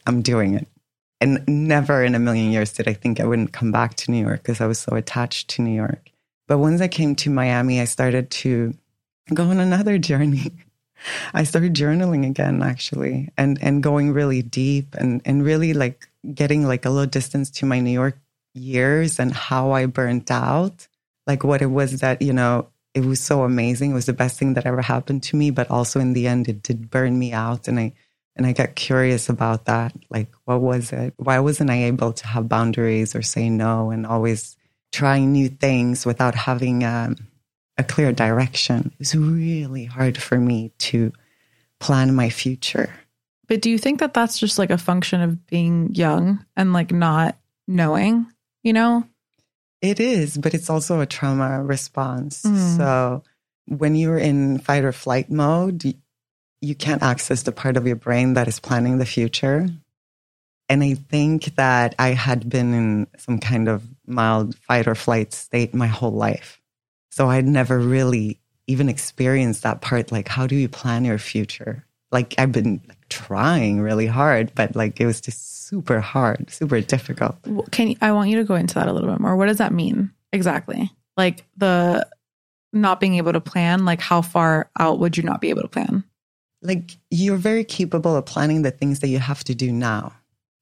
I'm 0.08 0.24
doing 0.24 0.56
it. 0.56 0.68
And 1.22 1.44
never 1.48 2.04
in 2.04 2.16
a 2.16 2.20
million 2.20 2.52
years 2.52 2.74
did 2.74 2.88
I 2.88 2.94
think 2.94 3.20
I 3.20 3.26
wouldn't 3.26 3.54
come 3.54 3.72
back 3.72 3.96
to 3.96 4.12
New 4.12 4.26
York 4.26 4.42
because 4.42 4.60
I 4.60 4.66
was 4.66 4.80
so 4.80 4.96
attached 4.96 5.50
to 5.52 5.62
New 5.62 5.74
York. 5.74 6.10
But 6.48 6.58
once 6.58 6.82
I 6.82 6.88
came 6.88 7.16
to 7.18 7.30
Miami, 7.30 7.82
I 7.82 7.86
started 7.86 8.30
to 8.32 8.74
go 9.34 9.46
on 9.46 9.60
another 9.60 9.98
journey. 9.98 10.52
I 11.34 11.44
started 11.44 11.76
journaling 11.76 12.28
again, 12.28 12.64
actually, 12.64 13.30
and, 13.38 13.60
and 13.62 13.84
going 13.84 14.14
really 14.14 14.42
deep 14.42 14.96
and, 14.96 15.22
and 15.26 15.44
really 15.44 15.74
like 15.74 16.08
getting 16.34 16.66
like 16.66 16.86
a 16.86 16.90
little 16.90 17.10
distance 17.10 17.50
to 17.52 17.66
my 17.66 17.80
New 17.80 17.92
York 17.92 18.18
years 18.56 19.20
and 19.20 19.34
how 19.34 19.72
I 19.72 19.86
burnt 19.86 20.32
out, 20.32 20.88
like 21.28 21.44
what 21.44 21.62
it 21.62 21.68
was 21.68 22.00
that, 22.00 22.22
you 22.22 22.34
know, 22.34 22.70
it 22.94 23.04
was 23.04 23.20
so 23.20 23.44
amazing. 23.44 23.92
It 23.92 23.96
was 23.96 24.06
the 24.06 24.14
best 24.14 24.40
thing 24.40 24.54
that 24.54 24.66
ever 24.66 24.82
happened 24.82 25.24
to 25.24 25.36
me, 25.36 25.52
but 25.52 25.70
also 25.70 26.00
in 26.00 26.14
the 26.14 26.28
end, 26.28 26.48
it 26.48 26.64
did 26.64 26.90
burn 26.90 27.20
me 27.20 27.34
out. 27.34 27.68
And 27.68 27.80
I, 27.80 27.94
and 28.36 28.46
I 28.46 28.54
got 28.54 28.76
curious 28.76 29.30
about 29.30 29.66
that. 29.66 29.94
Like, 30.10 30.32
what 30.46 30.62
was 30.62 30.92
it? 30.92 31.14
Why 31.18 31.40
wasn't 31.40 31.70
I 31.70 31.84
able 31.84 32.14
to 32.14 32.28
have 32.28 32.50
boundaries 32.50 33.16
or 33.16 33.22
say 33.22 33.50
no 33.50 33.92
and 33.92 34.06
always 34.06 34.56
trying 34.92 35.32
new 35.32 35.50
things 35.50 36.06
without 36.06 36.36
having 36.36 36.84
um, 36.84 37.18
a 37.78 37.84
clear 37.84 38.12
direction? 38.12 38.92
It 38.94 39.00
was 39.00 39.16
really 39.16 39.86
hard 39.86 40.18
for 40.18 40.38
me 40.38 40.72
to 40.80 41.12
plan 41.80 42.16
my 42.16 42.30
future. 42.30 42.94
But 43.48 43.62
do 43.62 43.70
you 43.70 43.78
think 43.78 44.00
that 44.00 44.14
that's 44.14 44.40
just 44.40 44.58
like 44.58 44.70
a 44.72 44.78
function 44.78 45.22
of 45.22 45.46
being 45.48 45.94
young 45.94 46.44
and 46.56 46.74
like 46.74 46.92
not 46.92 47.38
knowing, 47.68 48.28
you 48.66 48.74
know? 48.74 49.06
It 49.82 50.02
is, 50.02 50.36
but 50.36 50.54
it's 50.54 50.70
also 50.70 51.00
a 51.00 51.06
trauma 51.06 51.64
response. 51.64 52.42
Mm. 52.42 52.78
So 52.78 53.24
when 53.68 53.96
you're 53.96 54.18
in 54.18 54.58
fight 54.58 54.84
or 54.84 54.92
flight 54.92 55.30
mode, 55.30 55.96
you 56.62 56.76
can't 56.76 57.04
access 57.04 57.44
the 57.44 57.52
part 57.52 57.78
of 57.78 57.86
your 57.86 57.96
brain 57.96 58.34
that 58.34 58.48
is 58.48 58.60
planning 58.60 58.98
the 58.98 59.06
future. 59.06 59.68
And 60.68 60.84
I 60.84 60.96
think 60.96 61.56
that 61.56 61.94
I 62.00 62.10
had 62.10 62.50
been 62.50 62.74
in 62.74 63.08
some 63.18 63.38
kind 63.38 63.68
of 63.70 63.84
mild 64.08 64.56
fight 64.56 64.88
or 64.88 64.96
flight 64.96 65.32
state 65.34 65.76
my 65.76 65.88
whole 65.88 66.14
life. 66.14 66.60
So 67.12 67.30
I'd 67.30 67.46
never 67.46 67.80
really 67.80 68.40
even 68.66 68.90
experienced 68.90 69.62
that 69.62 69.82
part. 69.82 70.12
Like, 70.12 70.28
how 70.28 70.48
do 70.48 70.56
you 70.56 70.68
plan 70.68 71.06
your 71.06 71.20
future? 71.20 71.86
Like, 72.12 72.34
I've 72.40 72.52
been 72.52 72.82
like, 72.88 73.08
trying 73.10 73.80
really 73.80 74.08
hard, 74.08 74.54
but 74.56 74.76
like, 74.76 75.00
it 75.00 75.06
was 75.06 75.22
just 75.22 75.55
super 75.68 76.00
hard, 76.00 76.50
super 76.50 76.82
difficult. 76.82 77.38
Can 77.72 77.90
you, 77.90 77.96
I 78.02 78.12
want 78.12 78.30
you 78.30 78.38
to 78.38 78.44
go 78.44 78.56
into 78.56 78.76
that 78.76 78.88
a 78.88 78.94
little 78.94 79.10
bit 79.10 79.20
more? 79.20 79.36
What 79.36 79.48
does 79.48 79.58
that 79.58 79.74
mean 79.74 80.12
exactly? 80.32 80.92
Like, 81.18 81.46
the 81.58 82.08
not 82.74 83.00
being 83.00 83.16
able 83.16 83.34
to 83.34 83.42
plan, 83.42 83.86
like, 83.86 84.02
how 84.02 84.22
far 84.22 84.70
out 84.80 85.00
would 85.00 85.18
you 85.18 85.24
not 85.24 85.42
be 85.42 85.50
able 85.50 85.62
to 85.62 85.68
plan? 85.68 86.04
like 86.66 86.98
you're 87.10 87.38
very 87.38 87.64
capable 87.64 88.16
of 88.16 88.26
planning 88.26 88.62
the 88.62 88.72
things 88.72 89.00
that 89.00 89.08
you 89.08 89.20
have 89.20 89.44
to 89.46 89.56
do 89.56 89.72
now. 89.72 90.14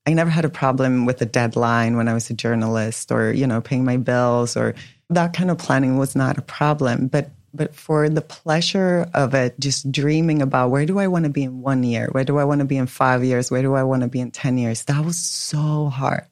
I 0.06 0.14
never 0.14 0.30
had 0.30 0.46
a 0.46 0.50
problem 0.50 1.06
with 1.06 1.22
a 1.22 1.26
deadline 1.26 1.96
when 1.96 2.08
I 2.08 2.14
was 2.14 2.30
a 2.30 2.34
journalist 2.34 3.12
or, 3.12 3.32
you 3.32 3.48
know, 3.48 3.62
paying 3.62 3.86
my 3.86 3.98
bills 3.98 4.58
or 4.58 4.76
that 5.10 5.34
kind 5.34 5.50
of 5.50 5.58
planning 5.58 5.98
was 5.98 6.16
not 6.16 6.38
a 6.38 6.42
problem. 6.42 7.08
But 7.08 7.30
but 7.54 7.76
for 7.76 8.10
the 8.10 8.22
pleasure 8.22 9.08
of 9.14 9.34
it, 9.34 9.60
just 9.60 9.92
dreaming 9.92 10.42
about 10.42 10.72
where 10.72 10.86
do 10.86 11.00
I 11.00 11.08
want 11.08 11.26
to 11.26 11.30
be 11.30 11.44
in 11.44 11.62
one 11.62 11.84
year? 11.84 12.10
Where 12.12 12.24
do 12.24 12.38
I 12.38 12.44
want 12.44 12.60
to 12.60 12.66
be 12.66 12.78
in 12.78 12.88
five 12.88 13.24
years? 13.24 13.52
Where 13.52 13.62
do 13.62 13.76
I 13.76 13.84
want 13.84 14.02
to 14.02 14.08
be 14.08 14.20
in 14.20 14.32
10 14.32 14.58
years? 14.58 14.84
That 14.86 15.06
was 15.06 15.18
so 15.18 15.88
hard. 15.90 16.26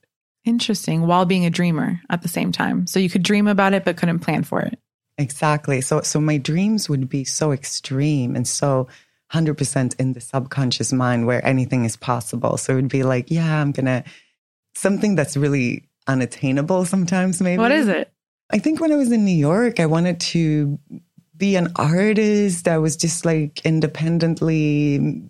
Interesting. 0.44 1.06
While 1.06 1.26
being 1.26 1.46
a 1.46 1.52
dreamer 1.52 2.02
at 2.10 2.24
the 2.24 2.28
same 2.28 2.52
time. 2.52 2.88
So 2.88 3.00
you 3.00 3.10
could 3.10 3.24
dream 3.24 3.48
about 3.48 3.74
it, 3.74 3.86
but 3.86 3.98
couldn't 3.98 4.20
plan 4.20 4.44
for 4.44 4.62
it. 4.62 4.80
Exactly. 5.18 5.82
So, 5.82 6.02
so 6.02 6.20
my 6.20 6.38
dreams 6.38 6.90
would 6.90 7.08
be 7.08 7.24
so 7.24 7.52
extreme 7.52 8.36
and 8.36 8.48
so 8.48 8.88
100% 9.32 10.00
in 10.00 10.14
the 10.14 10.22
subconscious 10.22 10.92
mind 10.92 11.28
where 11.28 11.46
anything 11.46 11.86
is 11.86 11.96
possible. 11.96 12.58
So 12.58 12.74
it 12.74 12.78
would 12.78 12.90
be 12.90 13.04
like, 13.04 13.30
yeah, 13.30 13.62
I'm 13.62 13.72
going 13.72 13.86
to, 13.86 14.04
something 14.74 15.14
that's 15.14 15.38
really 15.38 15.88
unattainable 16.08 16.86
sometimes, 16.86 17.40
maybe. 17.42 17.60
What 17.60 17.72
is 17.72 17.88
it? 17.88 18.12
I 18.52 18.60
think 18.60 18.82
when 18.82 18.92
I 18.92 18.98
was 18.98 19.12
in 19.12 19.24
New 19.24 19.32
York, 19.32 19.80
I 19.80 19.86
wanted 19.86 20.20
to 20.20 20.78
be 21.42 21.56
an 21.56 21.74
artist 21.76 22.66
that 22.66 22.78
was 22.78 22.96
just 22.96 23.26
like 23.26 23.66
independently 23.66 25.24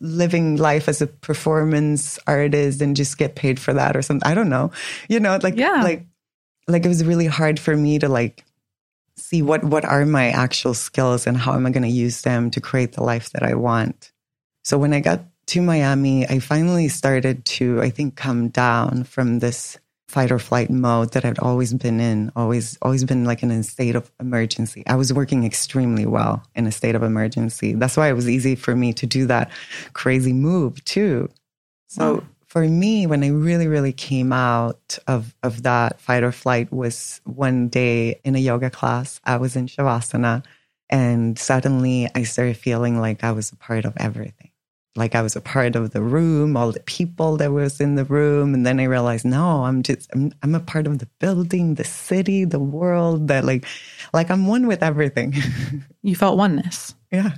living 0.00 0.56
life 0.56 0.88
as 0.88 1.00
a 1.00 1.06
performance 1.06 2.18
artist 2.26 2.82
and 2.82 2.96
just 2.96 3.18
get 3.18 3.36
paid 3.36 3.60
for 3.60 3.72
that 3.72 3.96
or 3.96 4.02
something. 4.02 4.28
I 4.28 4.34
don't 4.34 4.48
know. 4.48 4.72
You 5.08 5.20
know, 5.20 5.38
like, 5.40 5.56
yeah. 5.56 5.80
like, 5.84 6.06
like 6.66 6.84
it 6.84 6.88
was 6.88 7.04
really 7.04 7.26
hard 7.26 7.60
for 7.60 7.76
me 7.76 8.00
to 8.00 8.08
like 8.08 8.44
see 9.16 9.42
what 9.42 9.62
what 9.62 9.84
are 9.84 10.04
my 10.04 10.30
actual 10.30 10.74
skills 10.74 11.24
and 11.24 11.36
how 11.36 11.54
am 11.54 11.66
I 11.66 11.70
going 11.70 11.84
to 11.84 11.88
use 11.88 12.22
them 12.22 12.50
to 12.50 12.60
create 12.60 12.94
the 12.94 13.04
life 13.04 13.30
that 13.30 13.44
I 13.44 13.54
want. 13.54 14.10
So 14.64 14.76
when 14.76 14.92
I 14.92 14.98
got 14.98 15.20
to 15.46 15.62
Miami, 15.62 16.26
I 16.28 16.40
finally 16.40 16.88
started 16.88 17.44
to 17.44 17.80
I 17.80 17.90
think 17.90 18.16
come 18.16 18.48
down 18.48 19.04
from 19.04 19.38
this 19.38 19.78
fight 20.14 20.30
or 20.30 20.38
flight 20.38 20.70
mode 20.70 21.12
that 21.12 21.24
I'd 21.24 21.40
always 21.40 21.74
been 21.74 21.98
in, 22.00 22.30
always 22.36 22.78
always 22.82 23.04
been 23.04 23.24
like 23.24 23.42
in 23.42 23.50
a 23.50 23.62
state 23.62 23.96
of 23.96 24.10
emergency. 24.20 24.84
I 24.86 24.94
was 24.94 25.12
working 25.12 25.44
extremely 25.44 26.06
well 26.06 26.42
in 26.54 26.66
a 26.66 26.72
state 26.72 26.94
of 26.94 27.02
emergency. 27.02 27.74
That's 27.74 27.96
why 27.96 28.08
it 28.08 28.14
was 28.20 28.28
easy 28.28 28.54
for 28.54 28.76
me 28.76 28.92
to 28.94 29.06
do 29.06 29.26
that 29.26 29.50
crazy 29.92 30.32
move 30.32 30.82
too. 30.84 31.28
So 31.88 32.14
wow 32.14 32.24
for 32.54 32.68
me, 32.68 33.04
when 33.04 33.24
I 33.24 33.30
really, 33.30 33.66
really 33.66 33.92
came 33.92 34.32
out 34.32 34.96
of, 35.08 35.34
of 35.42 35.64
that 35.64 36.00
fight 36.00 36.22
or 36.22 36.30
flight 36.30 36.72
was 36.72 37.20
one 37.24 37.66
day 37.66 38.20
in 38.22 38.36
a 38.36 38.38
yoga 38.38 38.70
class. 38.70 39.20
I 39.24 39.38
was 39.38 39.56
in 39.56 39.66
Shavasana 39.66 40.44
and 40.88 41.36
suddenly 41.36 42.08
I 42.14 42.22
started 42.22 42.56
feeling 42.56 43.00
like 43.00 43.24
I 43.24 43.32
was 43.32 43.50
a 43.50 43.56
part 43.56 43.84
of 43.84 43.94
everything. 43.96 44.50
Like 44.96 45.14
I 45.14 45.22
was 45.22 45.34
a 45.34 45.40
part 45.40 45.74
of 45.74 45.90
the 45.90 46.02
room, 46.02 46.56
all 46.56 46.70
the 46.70 46.80
people 46.80 47.36
that 47.38 47.52
was 47.52 47.80
in 47.80 47.96
the 47.96 48.04
room. 48.04 48.54
And 48.54 48.64
then 48.64 48.78
I 48.78 48.84
realized, 48.84 49.24
no, 49.24 49.64
I'm 49.64 49.82
just, 49.82 50.08
I'm, 50.14 50.32
I'm 50.42 50.54
a 50.54 50.60
part 50.60 50.86
of 50.86 50.98
the 51.00 51.08
building, 51.18 51.74
the 51.74 51.84
city, 51.84 52.44
the 52.44 52.60
world 52.60 53.28
that 53.28 53.44
like, 53.44 53.64
like 54.12 54.30
I'm 54.30 54.46
one 54.46 54.66
with 54.66 54.82
everything. 54.82 55.34
you 56.02 56.14
felt 56.14 56.38
oneness. 56.38 56.94
Yeah. 57.10 57.32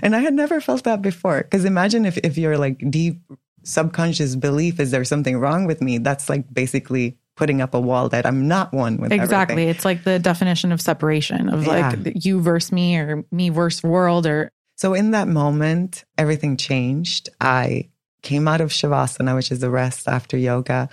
And 0.00 0.14
I 0.14 0.20
had 0.20 0.34
never 0.34 0.60
felt 0.60 0.84
that 0.84 1.02
before. 1.02 1.42
Cause 1.42 1.64
imagine 1.64 2.06
if, 2.06 2.18
if 2.18 2.38
your 2.38 2.56
like 2.56 2.88
deep 2.88 3.20
subconscious 3.64 4.36
belief 4.36 4.78
is 4.78 4.92
there 4.92 5.04
something 5.04 5.38
wrong 5.38 5.66
with 5.66 5.82
me, 5.82 5.98
that's 5.98 6.28
like 6.28 6.44
basically 6.54 7.18
putting 7.36 7.60
up 7.60 7.74
a 7.74 7.80
wall 7.80 8.08
that 8.08 8.24
I'm 8.24 8.46
not 8.46 8.72
one 8.72 8.96
with. 8.96 9.10
Exactly. 9.10 9.54
Everything. 9.54 9.68
It's 9.68 9.84
like 9.84 10.04
the 10.04 10.20
definition 10.20 10.70
of 10.70 10.80
separation 10.80 11.48
of 11.48 11.66
yeah. 11.66 11.94
like 11.96 12.24
you 12.24 12.40
versus 12.40 12.70
me 12.70 12.96
or 12.96 13.24
me 13.32 13.50
versus 13.50 13.82
world 13.82 14.26
or 14.26 14.52
so 14.76 14.92
in 14.92 15.12
that 15.12 15.26
moment, 15.26 16.04
everything 16.18 16.56
changed. 16.56 17.30
I 17.40 17.88
came 18.22 18.46
out 18.46 18.60
of 18.60 18.70
Shavasana, 18.70 19.34
which 19.34 19.50
is 19.50 19.60
the 19.60 19.70
rest 19.70 20.06
after 20.06 20.36
yoga. 20.36 20.88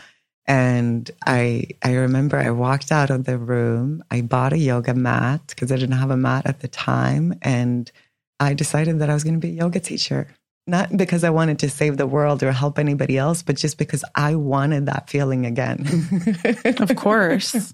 And 0.45 1.09
I 1.25 1.67
I 1.81 1.95
remember 1.95 2.37
I 2.37 2.51
walked 2.51 2.91
out 2.91 3.09
of 3.09 3.25
the 3.25 3.37
room. 3.37 4.03
I 4.09 4.21
bought 4.21 4.53
a 4.53 4.57
yoga 4.57 4.93
mat 4.93 5.41
because 5.47 5.71
I 5.71 5.75
didn't 5.75 5.97
have 5.97 6.11
a 6.11 6.17
mat 6.17 6.45
at 6.45 6.61
the 6.61 6.67
time. 6.67 7.33
And 7.41 7.91
I 8.39 8.53
decided 8.53 8.99
that 8.99 9.09
I 9.09 9.13
was 9.13 9.23
going 9.23 9.39
to 9.39 9.47
be 9.47 9.53
a 9.53 9.63
yoga 9.63 9.79
teacher. 9.79 10.27
Not 10.65 10.95
because 10.95 11.25
I 11.25 11.29
wanted 11.29 11.59
to 11.59 11.69
save 11.69 11.97
the 11.97 12.07
world 12.07 12.41
or 12.41 12.53
help 12.53 12.79
anybody 12.79 13.17
else, 13.17 13.43
but 13.43 13.57
just 13.57 13.77
because 13.77 14.05
I 14.15 14.35
wanted 14.35 14.85
that 14.85 15.09
feeling 15.09 15.45
again. 15.45 15.85
of 16.79 16.95
course. 16.95 17.73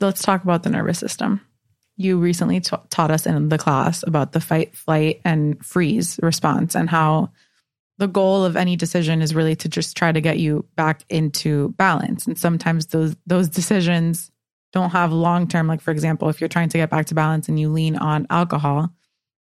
Let's 0.00 0.20
talk 0.20 0.44
about 0.44 0.62
the 0.62 0.68
nervous 0.68 0.98
system 0.98 1.40
you 1.96 2.18
recently 2.18 2.60
t- 2.60 2.76
taught 2.90 3.10
us 3.10 3.26
in 3.26 3.48
the 3.48 3.58
class 3.58 4.04
about 4.06 4.32
the 4.32 4.40
fight, 4.40 4.76
flight, 4.76 5.20
and 5.24 5.64
freeze 5.64 6.20
response 6.22 6.74
and 6.74 6.90
how 6.90 7.30
the 7.98 8.06
goal 8.06 8.44
of 8.44 8.56
any 8.56 8.76
decision 8.76 9.22
is 9.22 9.34
really 9.34 9.56
to 9.56 9.68
just 9.68 9.96
try 9.96 10.12
to 10.12 10.20
get 10.20 10.38
you 10.38 10.66
back 10.76 11.02
into 11.08 11.70
balance. 11.70 12.26
And 12.26 12.38
sometimes 12.38 12.86
those 12.86 13.16
those 13.26 13.48
decisions 13.48 14.30
don't 14.72 14.90
have 14.90 15.12
long 15.12 15.48
term. 15.48 15.66
Like 15.66 15.80
for 15.80 15.90
example, 15.90 16.28
if 16.28 16.40
you're 16.40 16.48
trying 16.48 16.68
to 16.68 16.78
get 16.78 16.90
back 16.90 17.06
to 17.06 17.14
balance 17.14 17.48
and 17.48 17.58
you 17.58 17.70
lean 17.70 17.96
on 17.96 18.26
alcohol, 18.28 18.90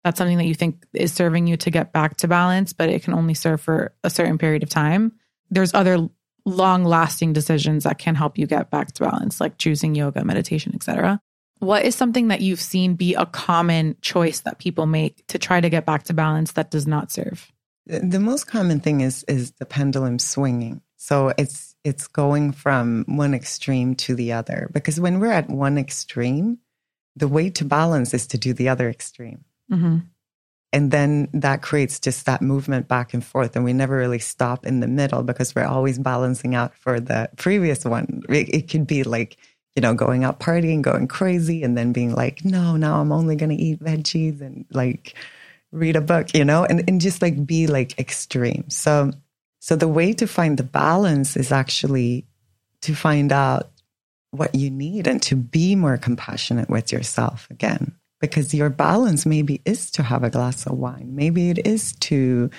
that's 0.03 0.17
something 0.17 0.38
that 0.38 0.47
you 0.47 0.55
think 0.55 0.85
is 0.93 1.13
serving 1.13 1.45
you 1.45 1.57
to 1.57 1.69
get 1.69 1.93
back 1.93 2.17
to 2.17 2.27
balance, 2.27 2.73
but 2.73 2.89
it 2.89 3.03
can 3.03 3.13
only 3.13 3.35
serve 3.35 3.62
for 3.62 3.93
a 4.03 4.09
certain 4.09 4.39
period 4.39 4.63
of 4.63 4.69
time. 4.69 5.12
There's 5.51 5.73
other 5.73 6.09
long 6.45 6.83
lasting 6.83 7.33
decisions 7.33 7.83
that 7.83 7.99
can 7.99 8.15
help 8.15 8.38
you 8.38 8.47
get 8.47 8.71
back 8.71 8.93
to 8.93 9.03
balance, 9.03 9.39
like 9.39 9.57
choosing 9.57 9.93
yoga, 9.93 10.23
meditation, 10.23 10.73
etc. 10.73 11.21
What 11.59 11.85
is 11.85 11.95
something 11.95 12.29
that 12.29 12.41
you've 12.41 12.61
seen 12.61 12.95
be 12.95 13.15
a 13.15 13.25
common 13.25 13.97
choice 14.01 14.41
that 14.41 14.59
people 14.59 14.85
make 14.85 15.25
to 15.27 15.37
try 15.37 15.59
to 15.59 15.69
get 15.69 15.85
back 15.85 16.03
to 16.03 16.13
balance 16.13 16.53
that 16.53 16.71
does 16.71 16.87
not 16.87 17.11
serve? 17.11 17.51
The 17.85 18.19
most 18.19 18.45
common 18.45 18.79
thing 18.79 19.01
is 19.01 19.23
is 19.23 19.51
the 19.51 19.65
pendulum 19.65 20.19
swinging. 20.19 20.81
So 20.97 21.33
it's 21.37 21.75
it's 21.83 22.07
going 22.07 22.51
from 22.51 23.05
one 23.07 23.33
extreme 23.33 23.95
to 23.95 24.15
the 24.15 24.33
other 24.33 24.69
because 24.73 24.99
when 24.99 25.19
we're 25.19 25.31
at 25.31 25.49
one 25.49 25.77
extreme, 25.77 26.59
the 27.15 27.27
way 27.27 27.49
to 27.51 27.65
balance 27.65 28.13
is 28.13 28.27
to 28.27 28.37
do 28.37 28.53
the 28.53 28.69
other 28.69 28.89
extreme. 28.89 29.43
Mm-hmm. 29.71 29.97
And 30.71 30.91
then 30.91 31.29
that 31.33 31.63
creates 31.63 31.99
just 31.99 32.27
that 32.27 32.43
movement 32.43 32.87
back 32.87 33.13
and 33.13 33.23
forth. 33.25 33.55
And 33.55 33.65
we 33.65 33.73
never 33.73 33.97
really 33.97 34.19
stop 34.19 34.65
in 34.67 34.81
the 34.81 34.87
middle 34.87 35.23
because 35.23 35.55
we're 35.55 35.65
always 35.65 35.97
balancing 35.97 36.53
out 36.53 36.75
for 36.75 36.99
the 36.99 37.29
previous 37.37 37.85
one. 37.85 38.21
It, 38.29 38.53
it 38.53 38.69
could 38.69 38.85
be 38.85 39.03
like 39.03 39.37
you 39.79 39.81
know, 39.81 39.93
going 39.93 40.25
out 40.25 40.41
partying, 40.41 40.81
going 40.81 41.07
crazy, 41.07 41.63
and 41.63 41.77
then 41.77 41.93
being 41.93 42.13
like, 42.13 42.43
no, 42.43 42.75
now 42.75 42.99
I'm 42.99 43.13
only 43.13 43.37
going 43.37 43.55
to 43.55 43.55
eat 43.55 43.79
veggies 43.79 44.41
and 44.41 44.65
like 44.71 45.13
read 45.71 45.95
a 45.95 46.01
book, 46.01 46.35
you 46.35 46.43
know, 46.43 46.65
and, 46.65 46.83
and 46.89 46.99
just 46.99 47.21
like 47.21 47.45
be 47.45 47.65
like 47.65 47.97
extreme. 47.97 48.69
So, 48.69 49.13
so 49.61 49.77
the 49.77 49.87
way 49.87 50.11
to 50.11 50.27
find 50.27 50.57
the 50.57 50.63
balance 50.63 51.37
is 51.37 51.53
actually 51.53 52.25
to 52.81 52.93
find 52.93 53.31
out 53.31 53.71
what 54.31 54.53
you 54.53 54.69
need 54.69 55.07
and 55.07 55.21
to 55.21 55.37
be 55.37 55.77
more 55.77 55.95
compassionate 55.95 56.69
with 56.69 56.91
yourself 56.91 57.47
again. 57.49 57.95
Because 58.19 58.53
your 58.53 58.69
balance 58.69 59.25
maybe 59.25 59.61
is 59.63 59.91
to 59.91 60.03
have 60.03 60.25
a 60.25 60.29
glass 60.29 60.65
of 60.65 60.77
wine. 60.77 61.15
Maybe 61.15 61.51
it 61.51 61.65
is 61.65 61.93
to, 62.01 62.49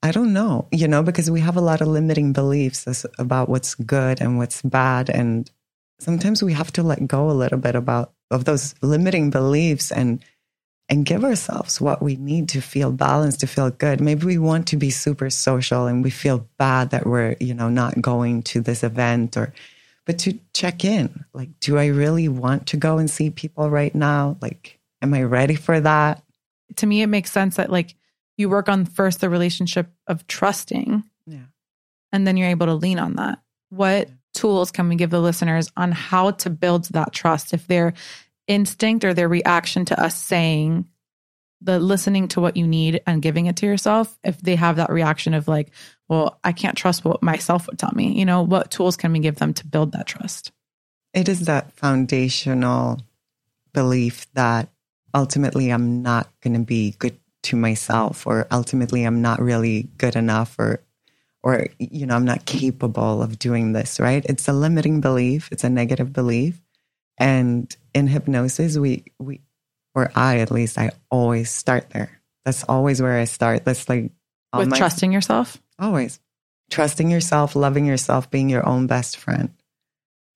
I 0.00 0.12
don't 0.12 0.32
know, 0.32 0.68
you 0.70 0.86
know, 0.86 1.02
because 1.02 1.28
we 1.28 1.40
have 1.40 1.56
a 1.56 1.60
lot 1.60 1.80
of 1.80 1.88
limiting 1.88 2.32
beliefs 2.32 3.04
about 3.18 3.48
what's 3.48 3.74
good 3.74 4.20
and 4.20 4.38
what's 4.38 4.62
bad. 4.62 5.10
And 5.10 5.50
sometimes 6.02 6.42
we 6.42 6.52
have 6.52 6.72
to 6.72 6.82
let 6.82 7.06
go 7.06 7.30
a 7.30 7.32
little 7.32 7.58
bit 7.58 7.74
about 7.74 8.12
of 8.30 8.44
those 8.44 8.74
limiting 8.82 9.30
beliefs 9.30 9.92
and 9.92 10.24
and 10.88 11.06
give 11.06 11.24
ourselves 11.24 11.80
what 11.80 12.02
we 12.02 12.16
need 12.16 12.48
to 12.50 12.60
feel 12.60 12.92
balanced 12.92 13.40
to 13.40 13.46
feel 13.46 13.70
good. 13.70 14.00
Maybe 14.00 14.26
we 14.26 14.36
want 14.36 14.68
to 14.68 14.76
be 14.76 14.90
super 14.90 15.30
social 15.30 15.86
and 15.86 16.02
we 16.04 16.10
feel 16.10 16.46
bad 16.58 16.90
that 16.90 17.06
we're 17.06 17.36
you 17.40 17.54
know 17.54 17.68
not 17.68 18.00
going 18.00 18.42
to 18.44 18.60
this 18.60 18.82
event 18.82 19.36
or 19.36 19.54
but 20.04 20.18
to 20.20 20.38
check 20.52 20.84
in. 20.84 21.24
Like 21.32 21.48
do 21.60 21.78
i 21.78 21.86
really 21.86 22.28
want 22.28 22.66
to 22.68 22.76
go 22.76 22.98
and 22.98 23.08
see 23.08 23.30
people 23.30 23.70
right 23.70 23.94
now? 23.94 24.36
Like 24.40 24.80
am 25.00 25.14
i 25.14 25.22
ready 25.22 25.54
for 25.54 25.80
that? 25.80 26.22
To 26.76 26.86
me 26.86 27.02
it 27.02 27.06
makes 27.06 27.30
sense 27.30 27.56
that 27.56 27.70
like 27.70 27.94
you 28.36 28.48
work 28.48 28.68
on 28.68 28.86
first 28.86 29.20
the 29.20 29.30
relationship 29.30 29.88
of 30.08 30.26
trusting 30.26 31.04
yeah. 31.26 31.46
and 32.12 32.26
then 32.26 32.36
you're 32.36 32.48
able 32.48 32.66
to 32.66 32.74
lean 32.74 32.98
on 32.98 33.14
that. 33.16 33.38
What 33.70 34.08
yeah 34.08 34.14
tools 34.42 34.72
can 34.72 34.88
we 34.88 34.96
give 34.96 35.10
the 35.10 35.20
listeners 35.20 35.70
on 35.76 35.92
how 35.92 36.32
to 36.32 36.50
build 36.50 36.86
that 36.86 37.12
trust? 37.12 37.54
If 37.54 37.68
their 37.68 37.94
instinct 38.48 39.04
or 39.04 39.14
their 39.14 39.28
reaction 39.28 39.84
to 39.84 40.02
us 40.02 40.16
saying 40.16 40.84
the 41.60 41.78
listening 41.78 42.26
to 42.26 42.40
what 42.40 42.56
you 42.56 42.66
need 42.66 43.00
and 43.06 43.22
giving 43.22 43.46
it 43.46 43.54
to 43.54 43.66
yourself 43.66 44.18
if 44.24 44.40
they 44.42 44.56
have 44.56 44.76
that 44.76 44.90
reaction 44.90 45.32
of 45.32 45.46
like 45.46 45.70
well 46.08 46.40
i 46.42 46.50
can't 46.50 46.76
trust 46.76 47.04
what 47.04 47.22
myself 47.22 47.68
would 47.68 47.78
tell 47.78 47.92
me 47.94 48.18
you 48.18 48.24
know 48.24 48.42
what 48.42 48.68
tools 48.68 48.96
can 48.96 49.12
we 49.12 49.20
give 49.20 49.36
them 49.36 49.54
to 49.54 49.64
build 49.64 49.92
that 49.92 50.08
trust? 50.08 50.50
It 51.14 51.28
is 51.28 51.40
that 51.40 51.72
foundational 51.74 53.00
belief 53.72 54.26
that 54.34 54.70
ultimately 55.14 55.70
i'm 55.70 56.02
not 56.02 56.28
going 56.40 56.54
to 56.54 56.66
be 56.66 56.96
good 56.98 57.16
to 57.44 57.54
myself 57.54 58.26
or 58.26 58.48
ultimately 58.50 59.04
i'm 59.04 59.22
not 59.22 59.40
really 59.40 59.88
good 59.98 60.16
enough 60.16 60.58
or 60.58 60.82
or 61.42 61.66
you 61.78 62.06
know 62.06 62.14
i'm 62.14 62.24
not 62.24 62.46
capable 62.46 63.22
of 63.22 63.38
doing 63.38 63.72
this 63.72 63.98
right? 64.00 64.24
It's 64.26 64.48
a 64.48 64.52
limiting 64.52 65.00
belief. 65.00 65.48
It's 65.52 65.64
a 65.64 65.70
negative 65.70 66.12
belief. 66.12 66.60
And 67.18 67.74
in 67.94 68.06
hypnosis 68.06 68.76
we 68.76 69.04
we 69.18 69.40
or 69.94 70.10
i 70.14 70.38
at 70.38 70.50
least 70.50 70.78
i 70.78 70.90
always 71.10 71.50
start 71.50 71.90
there. 71.90 72.20
That's 72.44 72.64
always 72.64 73.02
where 73.02 73.18
i 73.18 73.24
start. 73.24 73.64
That's 73.64 73.88
like 73.88 74.12
with 74.56 74.68
my, 74.68 74.76
trusting 74.76 75.12
yourself? 75.12 75.60
Always. 75.78 76.20
Trusting 76.70 77.10
yourself 77.10 77.56
loving 77.56 77.86
yourself 77.86 78.30
being 78.30 78.48
your 78.48 78.66
own 78.66 78.86
best 78.86 79.16
friend. 79.16 79.50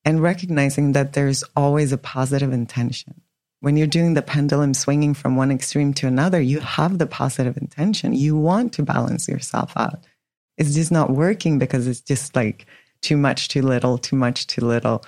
And 0.05 0.23
recognizing 0.23 0.93
that 0.93 1.15
there's 1.15 1.43
always 1.57 1.93
a 1.93 1.99
positive 1.99 2.53
intention. 2.53 3.23
When 3.61 3.77
you're 3.77 3.89
doing 3.89 4.15
the 4.15 4.23
pendulum 4.23 4.75
swinging 4.75 5.15
from 5.15 5.35
one 5.35 5.51
extreme 5.51 5.95
to 5.95 6.07
another 6.07 6.41
you 6.41 6.61
have 6.61 6.99
the 6.99 7.07
positive 7.07 7.57
intention. 7.57 8.13
You 8.13 8.37
want 8.37 8.75
to 8.75 8.83
balance 8.83 9.29
yourself 9.29 9.73
out 9.77 10.05
it's 10.57 10.75
just 10.75 10.91
not 10.91 11.11
working 11.11 11.59
because 11.59 11.87
it's 11.87 12.01
just 12.01 12.35
like 12.35 12.67
too 13.03 13.17
much, 13.17 13.49
too 13.49 13.63
little, 13.63 13.99
too 13.99 14.17
much, 14.17 14.47
too 14.47 14.65
little. 14.65 15.05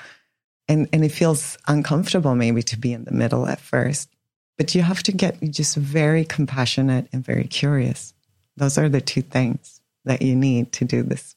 And, 0.68 0.88
and 0.92 1.04
it 1.04 1.10
feels 1.10 1.56
uncomfortable 1.66 2.34
maybe 2.34 2.62
to 2.64 2.78
be 2.78 2.92
in 2.92 3.04
the 3.04 3.12
middle 3.12 3.46
at 3.46 3.60
first. 3.60 4.10
But 4.58 4.74
you 4.74 4.82
have 4.82 5.02
to 5.04 5.12
get 5.12 5.40
just 5.50 5.76
very 5.76 6.24
compassionate 6.24 7.08
and 7.12 7.24
very 7.24 7.44
curious. 7.44 8.12
Those 8.56 8.76
are 8.76 8.88
the 8.88 9.00
two 9.00 9.22
things 9.22 9.80
that 10.04 10.20
you 10.20 10.34
need 10.34 10.72
to 10.72 10.84
do 10.84 11.02
this 11.02 11.36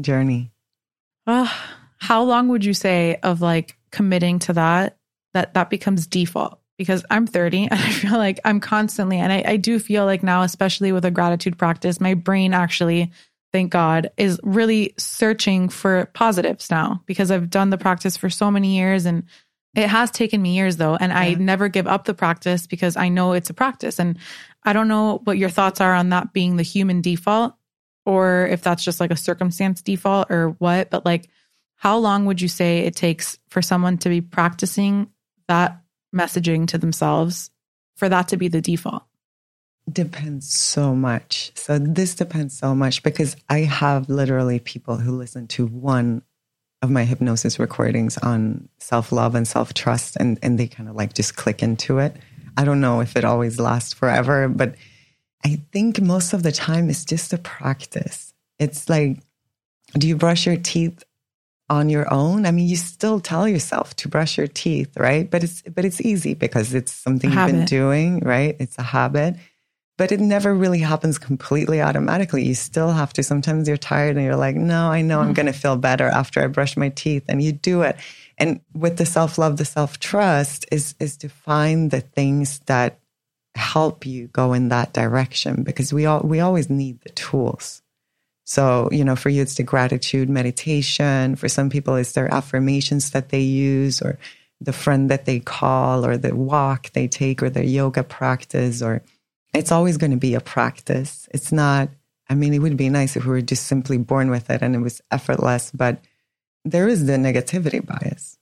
journey. 0.00 0.52
Uh, 1.26 1.48
how 1.98 2.22
long 2.22 2.48
would 2.48 2.64
you 2.64 2.74
say 2.74 3.18
of 3.22 3.40
like 3.40 3.76
committing 3.90 4.38
to 4.40 4.52
that, 4.52 4.96
that 5.34 5.54
that 5.54 5.70
becomes 5.70 6.06
default? 6.06 6.60
Because 6.78 7.04
I'm 7.10 7.26
30 7.26 7.64
and 7.70 7.80
I 7.80 7.90
feel 7.90 8.12
like 8.12 8.38
I'm 8.44 8.60
constantly, 8.60 9.18
and 9.18 9.32
I, 9.32 9.42
I 9.46 9.56
do 9.56 9.78
feel 9.78 10.04
like 10.04 10.22
now, 10.22 10.42
especially 10.42 10.92
with 10.92 11.04
a 11.04 11.10
gratitude 11.10 11.58
practice, 11.58 12.00
my 12.00 12.14
brain 12.14 12.52
actually 12.54 13.10
thank 13.52 13.72
God, 13.72 14.10
is 14.16 14.40
really 14.42 14.94
searching 14.96 15.68
for 15.68 16.06
positives 16.14 16.70
now 16.70 17.02
because 17.06 17.30
I've 17.30 17.50
done 17.50 17.70
the 17.70 17.78
practice 17.78 18.16
for 18.16 18.30
so 18.30 18.50
many 18.50 18.76
years 18.76 19.06
and 19.06 19.24
it 19.74 19.88
has 19.88 20.10
taken 20.10 20.42
me 20.42 20.56
years 20.56 20.76
though. 20.76 20.96
And 20.96 21.12
yeah. 21.12 21.18
I 21.18 21.34
never 21.34 21.68
give 21.68 21.86
up 21.86 22.04
the 22.04 22.14
practice 22.14 22.66
because 22.66 22.96
I 22.96 23.08
know 23.08 23.32
it's 23.32 23.50
a 23.50 23.54
practice. 23.54 23.98
And 23.98 24.18
I 24.64 24.72
don't 24.72 24.88
know 24.88 25.20
what 25.24 25.38
your 25.38 25.50
thoughts 25.50 25.80
are 25.80 25.94
on 25.94 26.10
that 26.10 26.32
being 26.32 26.56
the 26.56 26.62
human 26.62 27.00
default 27.00 27.54
or 28.04 28.46
if 28.46 28.62
that's 28.62 28.84
just 28.84 29.00
like 29.00 29.10
a 29.10 29.16
circumstance 29.16 29.82
default 29.82 30.30
or 30.30 30.50
what. 30.58 30.90
But 30.90 31.04
like, 31.04 31.28
how 31.76 31.98
long 31.98 32.26
would 32.26 32.40
you 32.40 32.48
say 32.48 32.80
it 32.80 32.96
takes 32.96 33.38
for 33.48 33.62
someone 33.62 33.98
to 33.98 34.08
be 34.08 34.20
practicing 34.20 35.10
that 35.48 35.80
messaging 36.14 36.66
to 36.68 36.78
themselves 36.78 37.50
for 37.96 38.08
that 38.08 38.28
to 38.28 38.36
be 38.36 38.48
the 38.48 38.60
default? 38.60 39.04
Depends 39.90 40.52
so 40.52 40.94
much. 40.94 41.52
So 41.54 41.78
this 41.78 42.14
depends 42.14 42.56
so 42.56 42.74
much 42.74 43.02
because 43.02 43.36
I 43.48 43.60
have 43.60 44.08
literally 44.08 44.58
people 44.60 44.96
who 44.96 45.12
listen 45.12 45.46
to 45.48 45.66
one 45.66 46.22
of 46.82 46.90
my 46.90 47.04
hypnosis 47.04 47.58
recordings 47.58 48.16
on 48.18 48.68
self 48.78 49.12
love 49.12 49.34
and 49.34 49.46
self 49.46 49.74
trust, 49.74 50.16
and 50.16 50.38
and 50.42 50.58
they 50.58 50.68
kind 50.68 50.88
of 50.88 50.96
like 50.96 51.14
just 51.14 51.36
click 51.36 51.62
into 51.62 51.98
it. 51.98 52.16
I 52.56 52.64
don't 52.64 52.80
know 52.80 53.00
if 53.00 53.16
it 53.16 53.24
always 53.24 53.58
lasts 53.58 53.92
forever, 53.92 54.48
but 54.48 54.74
I 55.44 55.60
think 55.72 56.00
most 56.00 56.32
of 56.32 56.42
the 56.42 56.52
time 56.52 56.90
it's 56.90 57.04
just 57.04 57.32
a 57.32 57.38
practice. 57.38 58.34
It's 58.58 58.88
like, 58.88 59.18
do 59.94 60.06
you 60.06 60.16
brush 60.16 60.46
your 60.46 60.56
teeth 60.56 61.02
on 61.68 61.88
your 61.88 62.12
own? 62.12 62.44
I 62.46 62.50
mean, 62.50 62.68
you 62.68 62.76
still 62.76 63.20
tell 63.20 63.48
yourself 63.48 63.96
to 63.96 64.08
brush 64.08 64.36
your 64.36 64.48
teeth, 64.48 64.96
right? 64.96 65.30
But 65.30 65.44
it's 65.44 65.62
but 65.62 65.84
it's 65.84 66.00
easy 66.00 66.34
because 66.34 66.74
it's 66.74 66.92
something 66.92 67.30
you've 67.30 67.46
been 67.46 67.64
doing, 67.64 68.20
right? 68.20 68.56
It's 68.58 68.78
a 68.78 68.82
habit. 68.82 69.36
But 70.00 70.12
it 70.12 70.20
never 70.20 70.54
really 70.54 70.78
happens 70.78 71.18
completely 71.18 71.82
automatically. 71.82 72.42
You 72.42 72.54
still 72.54 72.90
have 72.90 73.12
to. 73.12 73.22
Sometimes 73.22 73.68
you're 73.68 73.76
tired 73.76 74.16
and 74.16 74.24
you're 74.24 74.34
like, 74.34 74.56
no, 74.56 74.90
I 74.90 75.02
know. 75.02 75.20
I'm 75.20 75.34
going 75.34 75.44
to 75.44 75.52
feel 75.52 75.76
better 75.76 76.06
after 76.06 76.42
I 76.42 76.46
brush 76.46 76.74
my 76.74 76.88
teeth. 76.88 77.24
And 77.28 77.42
you 77.42 77.52
do 77.52 77.82
it. 77.82 77.98
And 78.38 78.62
with 78.72 78.96
the 78.96 79.04
self 79.04 79.36
love, 79.36 79.58
the 79.58 79.66
self 79.66 79.98
trust 79.98 80.64
is, 80.72 80.94
is 81.00 81.18
to 81.18 81.28
find 81.28 81.90
the 81.90 82.00
things 82.00 82.60
that 82.60 82.98
help 83.54 84.06
you 84.06 84.28
go 84.28 84.54
in 84.54 84.70
that 84.70 84.94
direction 84.94 85.64
because 85.64 85.92
we 85.92 86.06
all, 86.06 86.20
we 86.20 86.40
always 86.40 86.70
need 86.70 87.02
the 87.02 87.10
tools. 87.10 87.82
So, 88.44 88.88
you 88.90 89.04
know, 89.04 89.16
for 89.16 89.28
you, 89.28 89.42
it's 89.42 89.56
the 89.56 89.64
gratitude 89.64 90.30
meditation. 90.30 91.36
For 91.36 91.50
some 91.50 91.68
people, 91.68 91.96
it's 91.96 92.12
their 92.12 92.32
affirmations 92.32 93.10
that 93.10 93.28
they 93.28 93.42
use 93.42 94.00
or 94.00 94.18
the 94.62 94.72
friend 94.72 95.10
that 95.10 95.26
they 95.26 95.40
call 95.40 96.06
or 96.06 96.16
the 96.16 96.34
walk 96.34 96.90
they 96.92 97.06
take 97.06 97.42
or 97.42 97.50
their 97.50 97.62
yoga 97.62 98.02
practice 98.02 98.80
or 98.80 99.02
it's 99.52 99.72
always 99.72 99.96
going 99.96 100.12
to 100.12 100.16
be 100.16 100.34
a 100.34 100.40
practice. 100.40 101.28
It's 101.32 101.52
not, 101.52 101.90
I 102.28 102.34
mean, 102.34 102.54
it 102.54 102.60
would 102.60 102.76
be 102.76 102.88
nice 102.88 103.16
if 103.16 103.24
we 103.24 103.30
were 103.30 103.42
just 103.42 103.66
simply 103.66 103.98
born 103.98 104.30
with 104.30 104.50
it 104.50 104.62
and 104.62 104.74
it 104.74 104.80
was 104.80 105.00
effortless, 105.10 105.70
but 105.72 106.00
there 106.64 106.88
is 106.88 107.06
the 107.06 107.14
negativity 107.14 107.84
bias. 107.84 108.38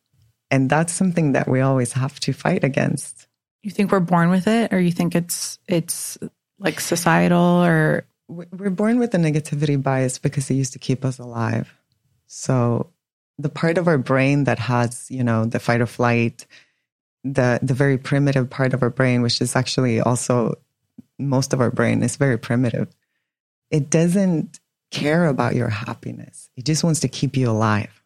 And 0.51 0.69
that's 0.69 0.93
something 0.93 1.33
that 1.33 1.49
we 1.49 1.61
always 1.61 1.93
have 1.93 2.19
to 2.21 2.33
fight 2.33 2.65
against. 2.65 3.27
You 3.63 3.71
think 3.71 3.93
we're 3.93 4.01
born 4.01 4.31
with 4.31 4.47
it 4.47 4.73
or 4.73 4.81
you 4.81 4.93
think 4.93 5.15
it's 5.15 5.59
it's 5.67 6.17
like 6.59 6.81
societal 6.81 7.65
or 7.65 8.07
we're 8.29 8.71
born 8.71 8.99
with 8.99 9.13
the 9.13 9.19
negativity 9.19 9.83
bias 9.83 10.19
because 10.19 10.51
it 10.51 10.55
used 10.55 10.73
to 10.75 10.79
keep 10.79 11.05
us 11.05 11.19
alive. 11.19 11.73
So 12.27 12.91
the 13.39 13.49
part 13.49 13.79
of 13.79 13.89
our 13.89 13.99
brain 13.99 14.45
that 14.45 14.59
has, 14.59 15.11
you 15.11 15.25
know, 15.25 15.45
the 15.45 15.61
fight 15.61 15.81
or 15.81 15.87
flight, 15.87 16.47
the 17.25 17.59
the 17.63 17.75
very 17.75 17.99
primitive 17.99 18.49
part 18.51 18.75
of 18.75 18.83
our 18.83 18.91
brain, 18.91 19.23
which 19.23 19.41
is 19.41 19.57
actually 19.57 20.01
also 20.01 20.57
most 21.19 21.53
of 21.53 21.61
our 21.61 21.71
brain 21.71 22.03
is 22.03 22.17
very 22.17 22.39
primitive. 22.39 22.89
It 23.71 23.91
doesn't 23.91 24.61
care 24.91 25.27
about 25.27 25.55
your 25.55 25.69
happiness. 25.69 26.49
It 26.57 26.65
just 26.65 26.85
wants 26.85 27.01
to 27.01 27.09
keep 27.09 27.37
you 27.37 27.51
alive. 27.51 28.03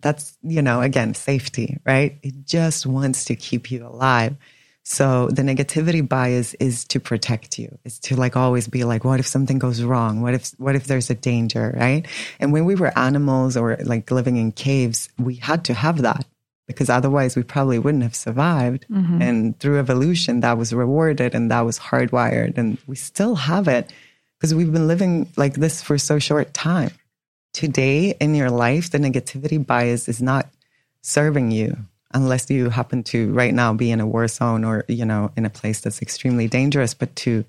That's, 0.00 0.36
you 0.42 0.62
know, 0.62 0.80
again, 0.80 1.14
safety, 1.14 1.78
right? 1.84 2.18
It 2.22 2.44
just 2.44 2.86
wants 2.86 3.24
to 3.26 3.36
keep 3.36 3.70
you 3.70 3.86
alive. 3.86 4.36
So 4.86 5.28
the 5.28 5.42
negativity 5.42 6.06
bias 6.06 6.52
is 6.54 6.84
to 6.86 7.00
protect 7.00 7.58
you. 7.58 7.78
It's 7.84 7.98
to 8.00 8.16
like 8.16 8.36
always 8.36 8.68
be 8.68 8.84
like, 8.84 9.02
what 9.02 9.18
if 9.18 9.26
something 9.26 9.58
goes 9.58 9.82
wrong? 9.82 10.20
What 10.20 10.34
if, 10.34 10.50
what 10.58 10.76
if 10.76 10.84
there's 10.84 11.08
a 11.08 11.14
danger? 11.14 11.74
Right. 11.74 12.06
And 12.38 12.52
when 12.52 12.66
we 12.66 12.74
were 12.74 12.96
animals 12.96 13.56
or 13.56 13.78
like 13.82 14.10
living 14.10 14.36
in 14.36 14.52
caves, 14.52 15.08
we 15.18 15.36
had 15.36 15.64
to 15.64 15.74
have 15.74 16.02
that 16.02 16.26
because 16.66 16.88
otherwise 16.88 17.36
we 17.36 17.42
probably 17.42 17.78
wouldn't 17.78 18.02
have 18.02 18.14
survived. 18.14 18.86
Mm-hmm. 18.90 19.22
And 19.22 19.60
through 19.60 19.78
evolution, 19.78 20.40
that 20.40 20.58
was 20.58 20.72
rewarded 20.72 21.34
and 21.34 21.50
that 21.50 21.62
was 21.62 21.78
hardwired. 21.78 22.56
And 22.56 22.78
we 22.86 22.96
still 22.96 23.34
have 23.34 23.68
it 23.68 23.92
because 24.38 24.54
we've 24.54 24.72
been 24.72 24.88
living 24.88 25.28
like 25.36 25.54
this 25.54 25.82
for 25.82 25.98
so 25.98 26.18
short 26.18 26.54
time. 26.54 26.90
Today 27.52 28.14
in 28.20 28.34
your 28.34 28.50
life, 28.50 28.90
the 28.90 28.98
negativity 28.98 29.64
bias 29.64 30.08
is 30.08 30.20
not 30.20 30.48
serving 31.02 31.50
you 31.50 31.76
unless 32.12 32.48
you 32.48 32.70
happen 32.70 33.02
to 33.02 33.32
right 33.32 33.52
now 33.52 33.74
be 33.74 33.90
in 33.90 34.00
a 34.00 34.06
war 34.06 34.28
zone 34.28 34.64
or, 34.64 34.84
you 34.88 35.04
know, 35.04 35.30
in 35.36 35.44
a 35.44 35.50
place 35.50 35.80
that's 35.80 36.00
extremely 36.00 36.48
dangerous. 36.48 36.94
But 36.94 37.14
to 37.16 37.44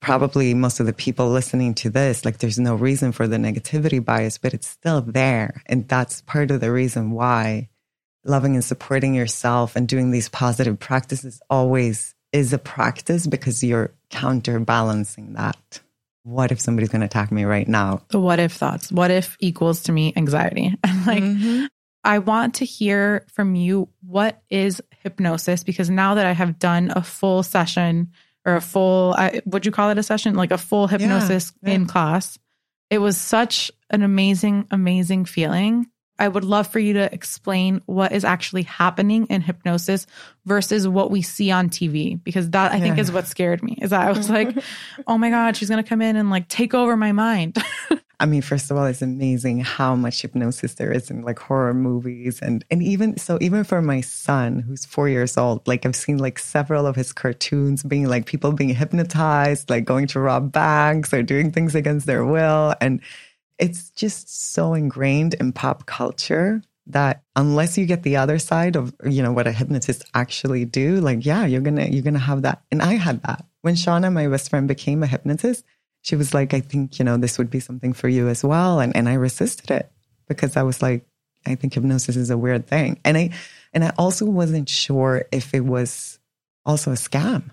probably 0.00 0.54
most 0.54 0.78
of 0.78 0.86
the 0.86 0.92
people 0.92 1.30
listening 1.30 1.74
to 1.74 1.90
this, 1.90 2.24
like 2.24 2.38
there's 2.38 2.58
no 2.58 2.74
reason 2.74 3.12
for 3.12 3.26
the 3.26 3.36
negativity 3.36 4.04
bias, 4.04 4.38
but 4.38 4.54
it's 4.54 4.68
still 4.68 5.00
there. 5.00 5.62
And 5.66 5.88
that's 5.88 6.20
part 6.22 6.50
of 6.50 6.60
the 6.60 6.70
reason 6.70 7.12
why 7.12 7.69
loving 8.24 8.54
and 8.54 8.64
supporting 8.64 9.14
yourself 9.14 9.76
and 9.76 9.88
doing 9.88 10.10
these 10.10 10.28
positive 10.28 10.78
practices 10.78 11.40
always 11.48 12.14
is 12.32 12.52
a 12.52 12.58
practice 12.58 13.26
because 13.26 13.62
you're 13.64 13.92
counterbalancing 14.10 15.34
that. 15.34 15.80
What 16.22 16.52
if 16.52 16.60
somebody's 16.60 16.90
going 16.90 17.00
to 17.00 17.06
attack 17.06 17.32
me 17.32 17.44
right 17.44 17.66
now? 17.66 18.02
The 18.08 18.20
what 18.20 18.38
if 18.38 18.52
thoughts. 18.52 18.92
What 18.92 19.10
if 19.10 19.36
equals 19.40 19.84
to 19.84 19.92
me 19.92 20.12
anxiety? 20.16 20.74
Like, 21.06 21.22
mm-hmm. 21.22 21.64
I 22.04 22.18
want 22.18 22.56
to 22.56 22.66
hear 22.66 23.24
from 23.32 23.54
you 23.54 23.88
what 24.06 24.42
is 24.50 24.82
hypnosis 25.02 25.64
because 25.64 25.88
now 25.88 26.14
that 26.14 26.26
I 26.26 26.32
have 26.32 26.58
done 26.58 26.92
a 26.94 27.02
full 27.02 27.42
session 27.42 28.12
or 28.44 28.56
a 28.56 28.60
full, 28.60 29.14
I, 29.16 29.40
would 29.46 29.64
you 29.64 29.72
call 29.72 29.90
it 29.90 29.98
a 29.98 30.02
session? 30.02 30.34
Like 30.34 30.50
a 30.50 30.58
full 30.58 30.86
hypnosis 30.86 31.52
yeah, 31.62 31.70
yeah. 31.70 31.74
in 31.76 31.86
class. 31.86 32.38
It 32.90 32.98
was 32.98 33.16
such 33.16 33.70
an 33.88 34.02
amazing, 34.02 34.66
amazing 34.70 35.24
feeling. 35.24 35.86
I 36.20 36.28
would 36.28 36.44
love 36.44 36.66
for 36.66 36.78
you 36.78 36.92
to 36.92 37.12
explain 37.12 37.80
what 37.86 38.12
is 38.12 38.24
actually 38.24 38.64
happening 38.64 39.26
in 39.26 39.40
hypnosis 39.40 40.06
versus 40.44 40.86
what 40.86 41.10
we 41.10 41.22
see 41.22 41.50
on 41.50 41.70
TV, 41.70 42.22
because 42.22 42.50
that 42.50 42.72
I 42.72 42.76
yeah. 42.76 42.82
think 42.82 42.98
is 42.98 43.10
what 43.10 43.26
scared 43.26 43.62
me. 43.62 43.78
Is 43.80 43.90
that 43.90 44.06
I 44.06 44.12
was 44.12 44.28
like, 44.28 44.56
oh 45.06 45.16
my 45.16 45.30
God, 45.30 45.56
she's 45.56 45.70
going 45.70 45.82
to 45.82 45.88
come 45.88 46.02
in 46.02 46.16
and 46.16 46.30
like 46.30 46.48
take 46.48 46.74
over 46.74 46.96
my 46.96 47.12
mind. 47.12 47.56
I 48.20 48.26
mean, 48.26 48.42
first 48.42 48.70
of 48.70 48.76
all, 48.76 48.84
it's 48.84 49.00
amazing 49.00 49.60
how 49.60 49.96
much 49.96 50.20
hypnosis 50.20 50.74
there 50.74 50.92
is 50.92 51.10
in 51.10 51.22
like 51.22 51.38
horror 51.38 51.72
movies. 51.72 52.38
And, 52.42 52.62
and 52.70 52.82
even 52.82 53.16
so, 53.16 53.38
even 53.40 53.64
for 53.64 53.80
my 53.80 54.02
son, 54.02 54.58
who's 54.58 54.84
four 54.84 55.08
years 55.08 55.38
old, 55.38 55.66
like 55.66 55.86
I've 55.86 55.96
seen 55.96 56.18
like 56.18 56.38
several 56.38 56.86
of 56.86 56.96
his 56.96 57.14
cartoons 57.14 57.82
being 57.82 58.08
like 58.08 58.26
people 58.26 58.52
being 58.52 58.74
hypnotized, 58.74 59.70
like 59.70 59.86
going 59.86 60.06
to 60.08 60.20
rob 60.20 60.52
banks 60.52 61.14
or 61.14 61.22
doing 61.22 61.50
things 61.50 61.74
against 61.74 62.04
their 62.04 62.26
will. 62.26 62.74
And 62.82 63.00
it's 63.60 63.90
just 63.90 64.52
so 64.52 64.74
ingrained 64.74 65.34
in 65.34 65.52
pop 65.52 65.86
culture 65.86 66.62
that 66.86 67.22
unless 67.36 67.78
you 67.78 67.86
get 67.86 68.02
the 68.02 68.16
other 68.16 68.38
side 68.38 68.74
of, 68.74 68.92
you 69.04 69.22
know, 69.22 69.32
what 69.32 69.46
a 69.46 69.52
hypnotist 69.52 70.02
actually 70.14 70.64
do, 70.64 71.00
like, 71.00 71.24
yeah, 71.24 71.46
you're 71.46 71.60
to, 71.60 71.88
you're 71.88 72.02
to 72.02 72.18
have 72.18 72.42
that. 72.42 72.62
And 72.72 72.82
I 72.82 72.94
had 72.94 73.22
that 73.22 73.44
when 73.62 73.74
Shauna, 73.74 74.12
my 74.12 74.26
best 74.26 74.50
friend, 74.50 74.66
became 74.66 75.02
a 75.02 75.06
hypnotist 75.06 75.64
she 76.02 76.16
was 76.16 76.32
like, 76.32 76.54
I 76.54 76.60
think, 76.60 76.98
you 76.98 77.04
know, 77.04 77.16
this 77.16 77.38
would 77.38 77.50
be 77.50 77.60
something 77.60 77.92
for 77.92 78.08
you 78.08 78.28
as 78.28 78.42
well. 78.42 78.80
And, 78.80 78.94
and 78.96 79.08
I 79.08 79.14
resisted 79.14 79.70
it 79.70 79.90
because 80.28 80.56
I 80.56 80.62
was 80.62 80.80
like, 80.82 81.06
I 81.46 81.54
think 81.54 81.74
hypnosis 81.74 82.16
is 82.16 82.30
a 82.30 82.38
weird 82.38 82.66
thing. 82.66 83.00
And 83.04 83.16
I, 83.16 83.30
and 83.72 83.84
I 83.84 83.92
also 83.98 84.26
wasn't 84.26 84.68
sure 84.68 85.24
if 85.32 85.54
it 85.54 85.60
was 85.60 86.18
also 86.64 86.90
a 86.92 86.94
scam. 86.94 87.50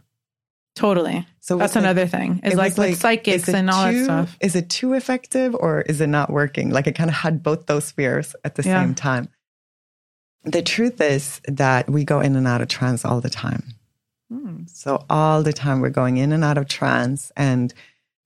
Totally. 0.78 1.26
So 1.40 1.58
that's 1.58 1.76
like, 1.76 1.84
another 1.84 2.06
thing. 2.06 2.40
Is 2.44 2.54
like, 2.54 2.78
like 2.78 2.90
with 2.92 3.00
psychics 3.00 3.50
and 3.50 3.68
all 3.68 3.90
too, 3.90 3.98
that 3.98 4.04
stuff. 4.04 4.38
Is 4.40 4.56
it 4.56 4.70
too 4.70 4.94
effective 4.94 5.56
or 5.56 5.82
is 5.82 6.02
it 6.02 6.08
not 6.08 6.30
working? 6.30 6.70
Like 6.70 6.86
it 6.86 6.94
kind 6.94 7.10
of 7.10 7.16
had 7.16 7.42
both 7.42 7.66
those 7.66 7.90
fears 7.90 8.36
at 8.46 8.54
the 8.54 8.64
yeah. 8.64 8.84
same 8.84 8.94
time. 8.94 9.28
The 10.44 10.62
truth 10.62 11.02
is 11.02 11.42
that 11.48 11.90
we 11.90 12.06
go 12.06 12.22
in 12.22 12.36
and 12.36 12.48
out 12.48 12.62
of 12.62 12.68
trance 12.68 13.04
all 13.04 13.22
the 13.22 13.30
time. 13.30 13.64
Hmm. 14.32 14.66
So 14.68 15.04
all 15.10 15.42
the 15.42 15.52
time 15.52 15.82
we're 15.82 15.90
going 15.90 16.18
in 16.18 16.32
and 16.32 16.44
out 16.44 16.60
of 16.60 16.68
trance 16.68 17.32
and 17.36 17.74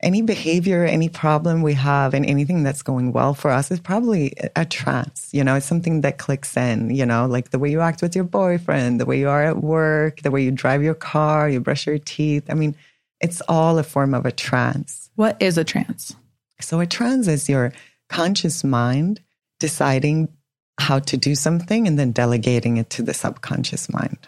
any 0.04 0.22
behavior, 0.22 0.84
any 0.84 1.10
problem 1.10 1.62
we 1.62 1.74
have, 1.74 2.14
and 2.14 2.26
anything 2.26 2.64
that's 2.64 2.82
going 2.82 3.12
well 3.12 3.34
for 3.34 3.52
us 3.52 3.72
is 3.72 3.80
probably 3.80 4.34
a 4.56 4.66
trance. 4.66 5.30
You 5.32 5.44
know, 5.44 5.56
it's 5.56 5.66
something 5.66 6.02
that 6.02 6.18
clicks 6.18 6.58
in, 6.58 6.90
you 6.90 7.06
know, 7.06 7.26
like 7.26 7.52
the 7.52 7.60
way 7.60 7.70
you 7.70 7.82
act 7.82 8.02
with 8.02 8.16
your 8.16 8.24
boyfriend, 8.24 9.00
the 9.00 9.06
way 9.06 9.20
you 9.20 9.30
are 9.30 9.44
at 9.44 9.62
work, 9.62 10.22
the 10.22 10.32
way 10.32 10.44
you 10.44 10.52
drive 10.52 10.84
your 10.84 10.96
car, 10.96 11.50
you 11.50 11.60
brush 11.60 11.86
your 11.86 12.00
teeth. 12.00 12.46
I 12.50 12.54
mean, 12.54 12.76
it's 13.20 13.42
all 13.48 13.78
a 13.78 13.84
form 13.84 14.14
of 14.14 14.26
a 14.26 14.32
trance. 14.32 15.10
What 15.16 15.42
is 15.42 15.58
a 15.58 15.64
trance? 15.64 16.16
So, 16.60 16.80
a 16.80 16.88
trance 16.88 17.28
is 17.28 17.50
your 17.50 17.74
conscious 18.10 18.64
mind 18.64 19.22
deciding 19.60 20.30
how 20.80 21.00
to 21.00 21.18
do 21.18 21.36
something 21.36 21.88
and 21.88 21.98
then 21.98 22.12
delegating 22.12 22.78
it 22.78 22.90
to 22.92 23.04
the 23.04 23.14
subconscious 23.14 23.92
mind. 23.92 24.28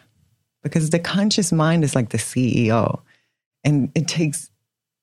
Because 0.62 0.92
the 0.92 1.00
conscious 1.00 1.52
mind 1.52 1.84
is 1.84 1.96
like 1.96 2.10
the 2.10 2.18
CEO 2.18 3.02
and 3.64 3.92
it 3.96 4.08
takes 4.08 4.50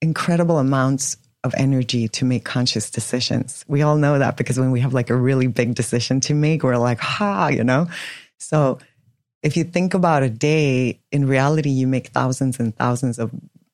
incredible 0.00 0.58
amounts 0.58 1.16
of 1.42 1.54
energy 1.56 2.08
to 2.08 2.24
make 2.24 2.44
conscious 2.44 2.90
decisions. 2.90 3.64
We 3.66 3.82
all 3.82 3.96
know 3.96 4.18
that 4.18 4.36
because 4.36 4.58
when 4.58 4.70
we 4.70 4.80
have 4.80 4.92
like 4.92 5.10
a 5.10 5.16
really 5.16 5.46
big 5.46 5.74
decision 5.74 6.20
to 6.20 6.34
make, 6.34 6.62
we're 6.62 6.76
like, 6.76 7.00
ha, 7.00 7.48
you 7.48 7.64
know? 7.64 7.88
So 8.38 8.78
if 9.42 9.56
you 9.56 9.64
think 9.64 9.94
about 9.94 10.22
a 10.22 10.28
day, 10.28 11.00
in 11.10 11.26
reality, 11.26 11.70
you 11.70 11.86
make 11.86 12.08
thousands 12.08 12.60
and 12.60 12.76
thousands 12.76 13.18
of 13.18 13.30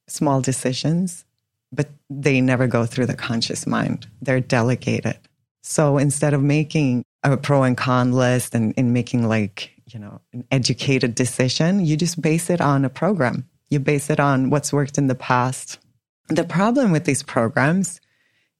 small 0.06 0.40
decisions, 0.40 1.24
but 1.72 1.88
they 2.08 2.40
never 2.40 2.68
go 2.68 2.86
through 2.86 3.06
the 3.06 3.16
conscious 3.16 3.66
mind. 3.66 4.06
They're 4.22 4.40
delegated. 4.40 5.18
So 5.62 5.98
instead 5.98 6.34
of 6.34 6.42
making 6.42 7.04
a 7.24 7.36
pro 7.36 7.64
and 7.64 7.76
con 7.76 8.12
list 8.12 8.54
and, 8.54 8.72
and 8.76 8.92
making 8.92 9.28
like, 9.28 9.72
you 9.86 9.98
know, 9.98 10.20
an 10.32 10.44
educated 10.52 11.16
decision, 11.16 11.84
you 11.84 11.96
just 11.96 12.22
base 12.22 12.50
it 12.50 12.60
on 12.60 12.84
a 12.84 12.88
program. 12.88 13.48
You 13.68 13.80
base 13.80 14.10
it 14.10 14.20
on 14.20 14.50
what's 14.50 14.72
worked 14.72 14.96
in 14.96 15.08
the 15.08 15.16
past, 15.16 15.80
the 16.28 16.44
problem 16.44 16.92
with 16.92 17.04
these 17.04 17.22
programs 17.22 18.00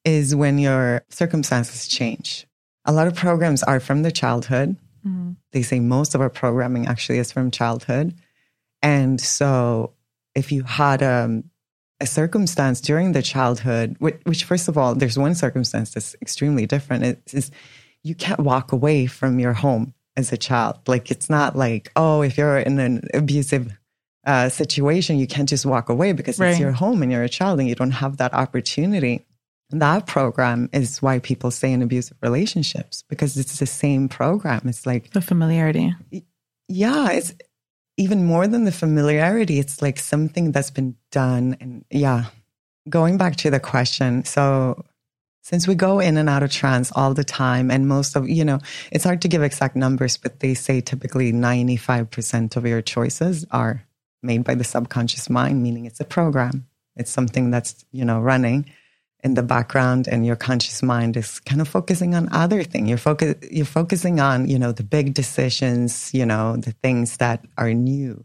is 0.05 0.35
when 0.35 0.59
your 0.59 1.03
circumstances 1.09 1.89
change. 1.89 2.47
A 2.85 2.93
lot 2.93 3.09
of 3.09 3.15
programs 3.15 3.63
are 3.63 3.81
from 3.81 4.03
the 4.03 4.13
childhood. 4.13 4.77
Mm-hmm. 5.07 5.33
They 5.53 5.63
say 5.63 5.81
most 5.81 6.15
of 6.15 6.21
our 6.21 6.31
programming 6.31 6.87
actually 6.87 7.19
is 7.19 7.33
from 7.33 7.51
childhood. 7.51 8.15
And 8.83 9.21
so 9.21 9.95
if 10.35 10.53
you 10.53 10.63
had 10.63 11.03
a 11.03 11.43
a 12.01 12.07
circumstance 12.07 12.81
during 12.81 13.13
the 13.13 13.23
childhood, 13.23 13.97
which, 14.01 14.21
which, 14.25 14.45
first 14.45 14.69
of 14.69 14.77
all, 14.77 14.95
there's 14.95 15.19
one 15.19 15.35
circumstance 15.35 15.95
that's 15.95 16.15
extremely 16.21 16.67
different. 16.67 17.05
It 17.05 17.33
is 17.33 17.51
you 18.03 18.15
can't 18.15 18.41
walk 18.41 18.73
away 18.73 19.07
from 19.07 19.41
your 19.41 19.55
home 19.55 19.95
as 20.17 20.33
a 20.33 20.37
child. 20.37 20.79
Like 20.87 21.11
it's 21.11 21.29
not 21.29 21.57
like, 21.57 21.91
oh, 21.97 22.23
if 22.23 22.39
you're 22.39 22.59
in 22.59 22.79
an 22.79 23.09
abusive 23.15 23.73
uh, 24.27 24.49
situation, 24.49 25.19
you 25.19 25.27
can't 25.27 25.49
just 25.49 25.65
walk 25.65 25.89
away 25.89 26.13
because 26.13 26.39
right. 26.39 26.51
it's 26.51 26.61
your 26.61 26.73
home 26.73 27.03
and 27.03 27.13
you're 27.13 27.23
a 27.23 27.29
child 27.29 27.61
and 27.61 27.69
you 27.69 27.75
don't 27.75 27.93
have 27.93 28.17
that 28.17 28.35
opportunity. 28.35 29.25
That 29.71 30.07
program 30.07 30.69
is 30.73 31.01
why 31.01 31.21
people 31.21 31.51
stay 31.51 31.73
in 31.73 31.81
abusive 31.81 32.17
relationships 32.23 33.05
because 33.09 33.37
it's 33.37 33.59
the 33.59 33.67
same 33.67 34.09
program. 34.09 34.63
It's 34.65 34.85
like 34.85 35.11
the 35.11 35.21
familiarity. 35.21 35.95
Yeah, 36.69 37.11
it's 37.13 37.35
even 37.97 38.25
more 38.25 38.47
than 38.47 38.65
the 38.65 38.73
familiarity. 38.73 39.59
It's 39.59 39.81
like 39.81 39.99
something 39.99 40.53
that's 40.53 40.71
been 40.71 40.97
done. 41.11 41.57
And 41.61 41.85
yeah, 41.91 42.27
going 42.89 43.19
back 43.19 43.37
to 43.37 43.51
the 43.51 43.61
question. 43.61 44.25
So 44.25 44.85
since 45.43 45.69
we 45.69 45.77
go 45.77 46.01
in 46.01 46.17
and 46.17 46.29
out 46.29 46.43
of 46.43 46.51
trance 46.51 46.91
all 46.97 47.15
the 47.15 47.23
time 47.23 47.71
and 47.71 47.87
most 47.87 48.17
of 48.17 48.29
you 48.29 48.45
know 48.45 48.59
it's 48.91 49.05
hard 49.05 49.23
to 49.23 49.29
give 49.29 49.45
exact 49.45 49.77
numbers 49.77 50.17
but 50.17 50.41
they 50.41 50.55
say 50.55 50.81
typically 50.81 51.33
95% 51.33 52.57
of 52.57 52.67
your 52.67 52.83
choices 52.83 53.47
are 53.53 53.86
made 54.23 54.45
by 54.45 54.55
the 54.55 54.65
subconscious 54.65 55.31
mind, 55.31 55.63
meaning 55.63 55.85
it's 55.85 56.01
a 56.01 56.05
program. 56.05 56.67
It's 56.97 57.11
something 57.11 57.51
that's, 57.51 57.85
you 57.93 58.05
know, 58.05 58.21
running 58.21 58.71
in 59.23 59.35
the 59.35 59.43
background 59.43 60.07
and 60.09 60.25
your 60.25 60.37
conscious 60.37 60.83
mind 60.83 61.17
is 61.17 61.41
kind 61.41 61.61
of 61.61 61.69
focusing 61.69 62.15
on 62.15 62.29
other 62.33 62.63
things. 62.63 62.89
You're 62.89 62.99
focus 62.99 63.35
you're 63.51 63.67
focusing 63.67 64.21
on, 64.21 64.49
you 64.49 64.59
know, 64.59 64.73
the 64.73 64.85
big 64.85 65.15
decisions, 65.15 66.13
you 66.15 66.25
know, 66.25 66.57
the 66.57 66.73
things 66.73 67.17
that 67.19 67.45
are 67.59 67.73
new. 67.75 68.25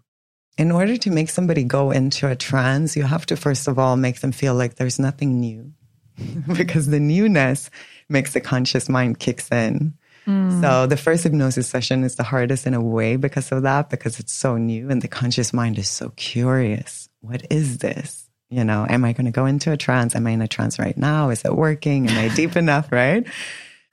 In 0.58 0.72
order 0.72 0.98
to 0.98 1.10
make 1.10 1.30
somebody 1.30 1.64
go 1.64 1.92
into 1.92 2.30
a 2.30 2.36
trance, 2.36 2.96
you 2.96 3.04
have 3.04 3.26
to 3.28 3.36
first 3.36 3.68
of 3.68 3.80
all 3.80 3.98
make 3.98 4.20
them 4.20 4.32
feel 4.32 4.54
like 4.54 4.76
there's 4.76 5.00
nothing 5.00 5.40
new. 5.40 5.74
because 6.56 6.88
the 6.88 7.00
newness 7.00 7.70
makes 8.10 8.34
the 8.34 8.42
conscious 8.42 8.90
mind 8.90 9.20
kicks 9.20 9.52
in. 9.52 9.94
Mm. 10.28 10.62
So 10.62 10.88
the 10.88 10.98
first 10.98 11.24
hypnosis 11.24 11.68
session 11.68 12.04
is 12.04 12.16
the 12.16 12.24
hardest 12.24 12.68
in 12.68 12.74
a 12.74 12.82
way 12.82 13.16
because 13.16 13.52
of 13.52 13.64
that, 13.64 13.90
because 13.90 14.20
it's 14.20 14.34
so 14.34 14.58
new 14.58 14.90
and 14.90 15.02
the 15.02 15.08
conscious 15.08 15.54
mind 15.54 15.78
is 15.78 15.90
so 15.90 16.10
curious. 16.16 17.10
What 17.22 17.46
is 17.50 17.80
this? 17.80 18.30
You 18.50 18.64
know, 18.64 18.86
am 18.88 19.06
I 19.06 19.14
going 19.14 19.26
to 19.26 19.32
go 19.32 19.46
into 19.46 19.72
a 19.72 19.78
trance? 19.78 20.16
Am 20.16 20.28
I 20.28 20.32
in 20.32 20.42
a 20.42 20.48
trance 20.48 20.78
right 20.78 20.98
now? 20.98 21.30
Is 21.30 21.46
it 21.46 21.56
working? 21.56 22.10
Am 22.10 22.18
I 22.18 22.28
deep 22.36 22.56
enough? 22.56 22.92
Right. 22.92 23.26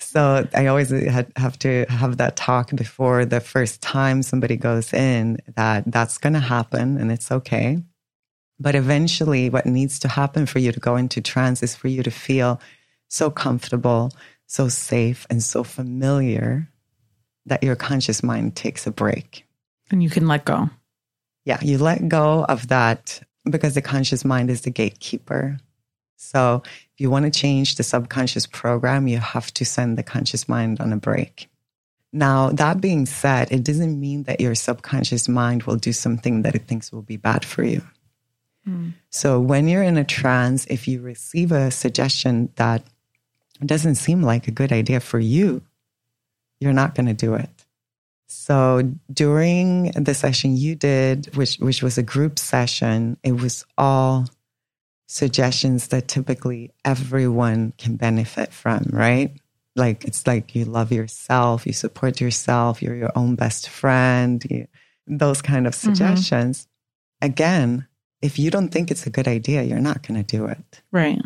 So 0.01 0.47
I 0.55 0.67
always 0.67 0.91
have 0.91 1.59
to 1.61 1.85
have 1.89 2.19
that 2.19 2.37
talk 2.37 2.75
before 2.75 3.25
the 3.25 3.41
first 3.41 3.83
time 3.83 4.23
somebody 4.23 4.57
goes 4.57 4.93
in 4.93 5.39
that 5.57 5.85
that's 5.87 6.19
going 6.19 6.35
to 6.35 6.41
happen 6.41 6.99
and 6.99 7.11
it's 7.11 7.33
okay. 7.33 7.83
But 8.61 8.75
eventually, 8.75 9.51
what 9.51 9.67
needs 9.67 10.01
to 10.01 10.09
happen 10.09 10.47
for 10.47 10.59
you 10.59 10.73
to 10.73 10.81
go 10.81 10.97
into 10.97 11.21
trance 11.21 11.63
is 11.63 11.77
for 11.77 11.89
you 11.89 12.03
to 12.03 12.11
feel 12.11 12.61
so 13.09 13.31
comfortable 13.31 14.13
so 14.49 14.69
safe 14.69 15.27
and 15.31 15.43
so 15.43 15.63
familiar 15.63 16.69
that 17.47 17.63
your 17.63 17.77
conscious 17.77 18.23
mind 18.23 18.57
takes 18.57 18.87
a 18.87 18.91
break. 18.91 19.47
And 19.91 20.03
you 20.03 20.11
can 20.11 20.27
let 20.27 20.45
go. 20.45 20.71
Yeah, 21.45 21.59
you 21.63 21.79
let 21.79 22.09
go 22.09 22.45
of 22.45 22.69
that 22.69 23.23
because 23.49 23.75
the 23.75 23.83
conscious 23.83 24.25
mind 24.25 24.51
is 24.51 24.63
the 24.63 24.71
gatekeeper. 24.71 25.59
So 26.17 26.63
if 26.65 26.99
you 26.99 27.11
want 27.11 27.27
to 27.27 27.31
change 27.31 27.77
the 27.77 27.83
subconscious 27.83 28.47
program, 28.47 29.07
you 29.07 29.19
have 29.19 29.53
to 29.55 29.65
send 29.65 29.97
the 29.97 30.03
conscious 30.03 30.49
mind 30.49 30.81
on 30.81 30.93
a 30.93 30.97
break. 30.97 31.49
Now, 32.13 32.51
that 32.51 32.81
being 32.81 33.07
said, 33.07 33.53
it 33.53 33.65
doesn't 33.65 34.01
mean 34.01 34.25
that 34.25 34.41
your 34.41 34.55
subconscious 34.55 35.29
mind 35.29 35.65
will 35.65 35.77
do 35.77 35.93
something 35.93 36.43
that 36.43 36.55
it 36.55 36.67
thinks 36.67 36.91
will 36.91 37.03
be 37.03 37.19
bad 37.19 37.45
for 37.45 37.63
you. 37.63 37.83
Mm. 38.67 38.95
So 39.11 39.41
when 39.41 39.69
you're 39.69 39.83
in 39.83 39.99
a 39.99 40.05
trance, 40.05 40.67
if 40.67 40.89
you 40.89 41.03
receive 41.03 41.53
a 41.53 41.71
suggestion 41.71 42.51
that 42.57 42.83
it 43.61 43.67
doesn't 43.67 43.97
seem 43.97 44.23
like 44.23 44.49
a 44.49 44.53
good 44.53 44.73
idea 44.73 45.01
for 45.01 45.19
you, 45.19 45.63
you're 46.61 46.73
not 46.73 46.95
going 46.95 47.07
to 47.07 47.15
do 47.15 47.35
it. 47.35 47.51
So 48.27 48.95
during 49.13 49.93
the 49.93 50.15
session 50.15 50.57
you 50.57 50.75
did, 50.75 51.35
which, 51.37 51.57
which 51.57 51.83
was 51.83 51.97
a 51.97 52.03
group 52.03 52.39
session, 52.39 53.17
it 53.23 53.33
was 53.33 53.65
all 53.79 54.27
suggestions 55.07 55.89
that 55.89 56.09
typically 56.09 56.71
everyone 56.85 57.73
can 57.79 57.97
benefit 57.97 58.53
from, 58.53 58.87
right? 58.91 59.33
Like 59.75 60.05
it's 60.05 60.27
like 60.27 60.55
you 60.55 60.67
love 60.67 60.93
yourself, 60.93 61.67
you 61.67 61.73
support 61.73 62.21
yourself, 62.21 62.83
you're 62.83 62.97
your 62.97 63.13
own 63.17 63.35
best 63.35 63.69
friend, 63.69 64.45
you, 64.51 64.69
those 65.07 65.41
kind 65.41 65.67
of 65.67 65.75
mm-hmm. 65.75 65.89
suggestions. 65.89 66.67
Mm-hmm. 67.23 67.27
Again, 67.27 67.87
if 68.21 68.39
you 68.39 68.51
don't 68.51 68.69
think 68.69 68.91
it's 68.91 69.07
a 69.07 69.11
good 69.11 69.29
idea, 69.29 69.63
you're 69.63 69.81
not 69.81 70.07
going 70.07 70.23
to 70.23 70.37
do 70.37 70.47
it. 70.47 70.83
Right. 70.93 71.21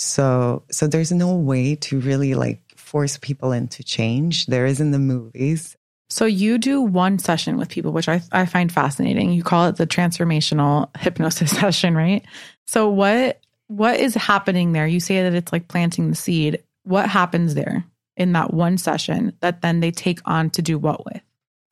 So, 0.00 0.62
so 0.70 0.86
there's 0.86 1.10
no 1.10 1.34
way 1.34 1.74
to 1.74 1.98
really 1.98 2.36
like 2.36 2.62
force 2.76 3.18
people 3.18 3.50
into 3.50 3.82
change. 3.82 4.46
There 4.46 4.64
is 4.64 4.80
in 4.80 4.92
the 4.92 4.98
movies. 5.00 5.76
So 6.08 6.24
you 6.24 6.56
do 6.56 6.80
one 6.80 7.18
session 7.18 7.56
with 7.58 7.68
people, 7.68 7.90
which 7.90 8.08
I, 8.08 8.22
I 8.30 8.46
find 8.46 8.70
fascinating. 8.70 9.32
You 9.32 9.42
call 9.42 9.66
it 9.66 9.74
the 9.74 9.88
transformational 9.88 10.88
hypnosis 10.96 11.50
session, 11.58 11.96
right? 11.96 12.24
So 12.68 12.88
what 12.88 13.40
what 13.66 13.98
is 13.98 14.14
happening 14.14 14.72
there? 14.72 14.86
You 14.86 15.00
say 15.00 15.24
that 15.24 15.34
it's 15.34 15.52
like 15.52 15.66
planting 15.66 16.10
the 16.10 16.16
seed. 16.16 16.62
What 16.84 17.08
happens 17.08 17.56
there 17.56 17.84
in 18.16 18.32
that 18.32 18.54
one 18.54 18.78
session 18.78 19.32
that 19.40 19.62
then 19.62 19.80
they 19.80 19.90
take 19.90 20.20
on 20.24 20.50
to 20.50 20.62
do 20.62 20.78
what 20.78 21.04
with? 21.04 21.20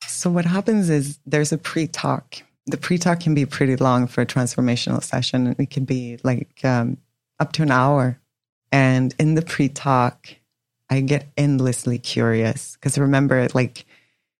So 0.05 0.29
what 0.29 0.45
happens 0.45 0.89
is 0.89 1.17
there's 1.25 1.53
a 1.53 1.57
pre-talk. 1.57 2.35
The 2.65 2.77
pre-talk 2.77 3.21
can 3.21 3.33
be 3.33 3.45
pretty 3.45 3.77
long 3.77 4.05
for 4.05 4.21
a 4.21 4.25
transformational 4.25 5.01
session. 5.01 5.55
It 5.57 5.69
can 5.69 5.85
be 5.85 6.19
like 6.23 6.59
um, 6.65 6.97
up 7.39 7.53
to 7.53 7.63
an 7.63 7.71
hour. 7.71 8.19
And 8.71 9.15
in 9.19 9.35
the 9.35 9.41
pre 9.41 9.69
talk, 9.69 10.27
I 10.89 11.01
get 11.01 11.27
endlessly 11.37 11.97
curious 11.97 12.75
because 12.75 12.97
remember, 12.97 13.47
like, 13.53 13.85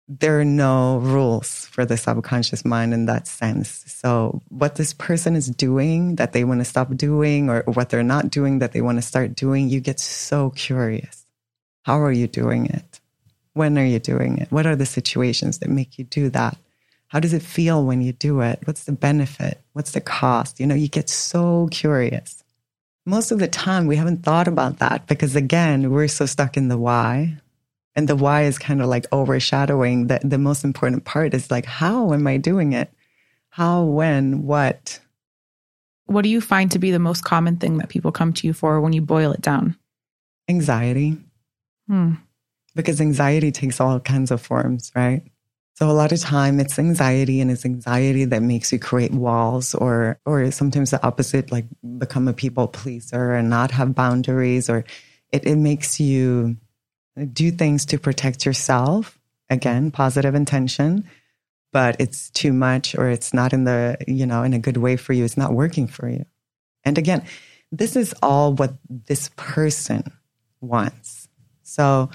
there 0.07 0.39
are 0.39 0.45
no 0.45 0.99
rules 0.99 1.65
for 1.65 1.85
the 1.85 1.97
subconscious 1.97 2.63
mind 2.63 2.93
in 2.93 3.07
that 3.07 3.27
sense. 3.27 3.83
So, 3.87 4.41
what 4.47 4.75
this 4.75 4.93
person 4.93 5.35
is 5.35 5.47
doing 5.47 6.15
that 6.15 6.31
they 6.31 6.45
want 6.45 6.61
to 6.61 6.65
stop 6.65 6.95
doing, 6.95 7.49
or 7.49 7.63
what 7.65 7.89
they're 7.89 8.03
not 8.03 8.29
doing 8.29 8.59
that 8.59 8.71
they 8.71 8.81
want 8.81 8.97
to 8.97 9.01
start 9.01 9.35
doing, 9.35 9.69
you 9.69 9.81
get 9.81 9.99
so 9.99 10.51
curious. 10.51 11.25
How 11.83 12.01
are 12.01 12.11
you 12.11 12.27
doing 12.27 12.67
it? 12.67 13.01
When 13.53 13.77
are 13.77 13.85
you 13.85 13.99
doing 13.99 14.37
it? 14.37 14.51
What 14.51 14.65
are 14.65 14.75
the 14.75 14.85
situations 14.85 15.59
that 15.59 15.69
make 15.69 15.97
you 15.97 16.05
do 16.05 16.29
that? 16.29 16.57
How 17.07 17.19
does 17.19 17.33
it 17.33 17.41
feel 17.41 17.83
when 17.83 18.01
you 18.01 18.13
do 18.13 18.41
it? 18.41 18.59
What's 18.65 18.83
the 18.83 18.91
benefit? 18.91 19.61
What's 19.73 19.91
the 19.91 20.01
cost? 20.01 20.59
You 20.59 20.67
know, 20.67 20.75
you 20.75 20.87
get 20.87 21.09
so 21.09 21.67
curious 21.71 22.43
most 23.07 23.31
of 23.31 23.39
the 23.39 23.47
time 23.47 23.87
we 23.87 23.95
haven't 23.95 24.23
thought 24.23 24.49
about 24.49 24.79
that 24.79 25.07
because 25.07 25.35
again, 25.35 25.91
we're 25.91 26.09
so 26.09 26.25
stuck 26.25 26.57
in 26.57 26.67
the 26.67 26.77
why. 26.77 27.37
And 27.95 28.07
the 28.07 28.17
why 28.17 28.43
is 28.43 28.59
kind 28.59 28.81
of 28.81 28.87
like 28.87 29.05
overshadowing 29.11 30.07
the, 30.07 30.19
the 30.23 30.37
most 30.37 30.65
important 30.65 31.05
part 31.05 31.33
is 31.33 31.49
like, 31.49 31.65
how 31.65 32.13
am 32.13 32.27
I 32.27 32.35
doing 32.35 32.73
it? 32.73 32.91
How, 33.49 33.83
when, 33.85 34.43
what? 34.43 34.99
What 36.05 36.21
do 36.21 36.29
you 36.29 36.41
find 36.41 36.69
to 36.71 36.79
be 36.79 36.91
the 36.91 36.99
most 36.99 37.23
common 37.23 37.55
thing 37.55 37.77
that 37.77 37.89
people 37.89 38.11
come 38.11 38.33
to 38.33 38.45
you 38.45 38.51
for 38.51 38.79
when 38.81 38.93
you 38.93 39.01
boil 39.01 39.31
it 39.31 39.41
down? 39.41 39.77
Anxiety. 40.49 41.17
Hmm. 41.87 42.15
Because 42.75 42.99
anxiety 42.99 43.51
takes 43.51 43.79
all 43.79 44.01
kinds 44.01 44.31
of 44.31 44.41
forms, 44.41 44.91
right? 44.95 45.23
So 45.77 45.91
a 45.91 45.93
lot 45.93 46.11
of 46.11 46.19
time 46.19 46.59
it's 46.59 46.79
anxiety 46.79 47.39
and 47.39 47.51
it's 47.51 47.63
anxiety 47.63 48.25
that 48.25 48.41
makes 48.41 48.73
you 48.73 48.79
create 48.79 49.11
walls 49.11 49.75
or 49.75 50.19
or 50.25 50.49
sometimes 50.49 50.89
the 50.89 51.05
opposite, 51.05 51.51
like 51.51 51.65
become 51.99 52.27
a 52.27 52.33
people 52.33 52.67
pleaser 52.67 53.33
and 53.33 53.47
not 53.47 53.69
have 53.69 53.93
boundaries 53.93 54.71
or 54.71 54.85
it, 55.31 55.45
it 55.45 55.57
makes 55.57 55.99
you 55.99 56.57
do 57.31 57.51
things 57.51 57.85
to 57.85 57.99
protect 57.99 58.43
yourself. 58.43 59.19
Again, 59.51 59.91
positive 59.91 60.33
intention, 60.33 61.07
but 61.71 61.95
it's 61.99 62.31
too 62.31 62.53
much 62.53 62.95
or 62.95 63.11
it's 63.11 63.31
not 63.31 63.53
in 63.53 63.65
the, 63.65 63.97
you 64.07 64.25
know, 64.25 64.41
in 64.41 64.53
a 64.53 64.59
good 64.59 64.77
way 64.77 64.97
for 64.97 65.13
you. 65.13 65.25
It's 65.25 65.37
not 65.37 65.53
working 65.53 65.85
for 65.85 66.09
you. 66.09 66.25
And 66.85 66.97
again, 66.97 67.23
this 67.71 67.95
is 67.95 68.15
all 68.23 68.51
what 68.55 68.73
this 68.89 69.29
person 69.35 70.11
wants. 70.59 71.29
So 71.61 72.09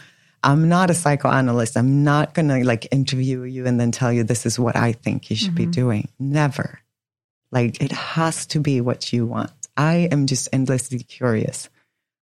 I'm 0.44 0.68
not 0.68 0.90
a 0.90 0.94
psychoanalyst. 0.94 1.76
I'm 1.76 2.02
not 2.02 2.34
going 2.34 2.48
to 2.48 2.64
like 2.64 2.92
interview 2.92 3.42
you 3.42 3.66
and 3.66 3.78
then 3.78 3.92
tell 3.92 4.12
you 4.12 4.24
this 4.24 4.44
is 4.44 4.58
what 4.58 4.76
I 4.76 4.92
think 4.92 5.30
you 5.30 5.36
should 5.36 5.54
mm-hmm. 5.54 5.56
be 5.56 5.66
doing. 5.66 6.08
Never. 6.18 6.80
Like 7.52 7.80
it 7.82 7.92
has 7.92 8.46
to 8.46 8.60
be 8.60 8.80
what 8.80 9.12
you 9.12 9.26
want. 9.26 9.52
I 9.76 10.08
am 10.10 10.26
just 10.26 10.48
endlessly 10.52 11.00
curious. 11.00 11.68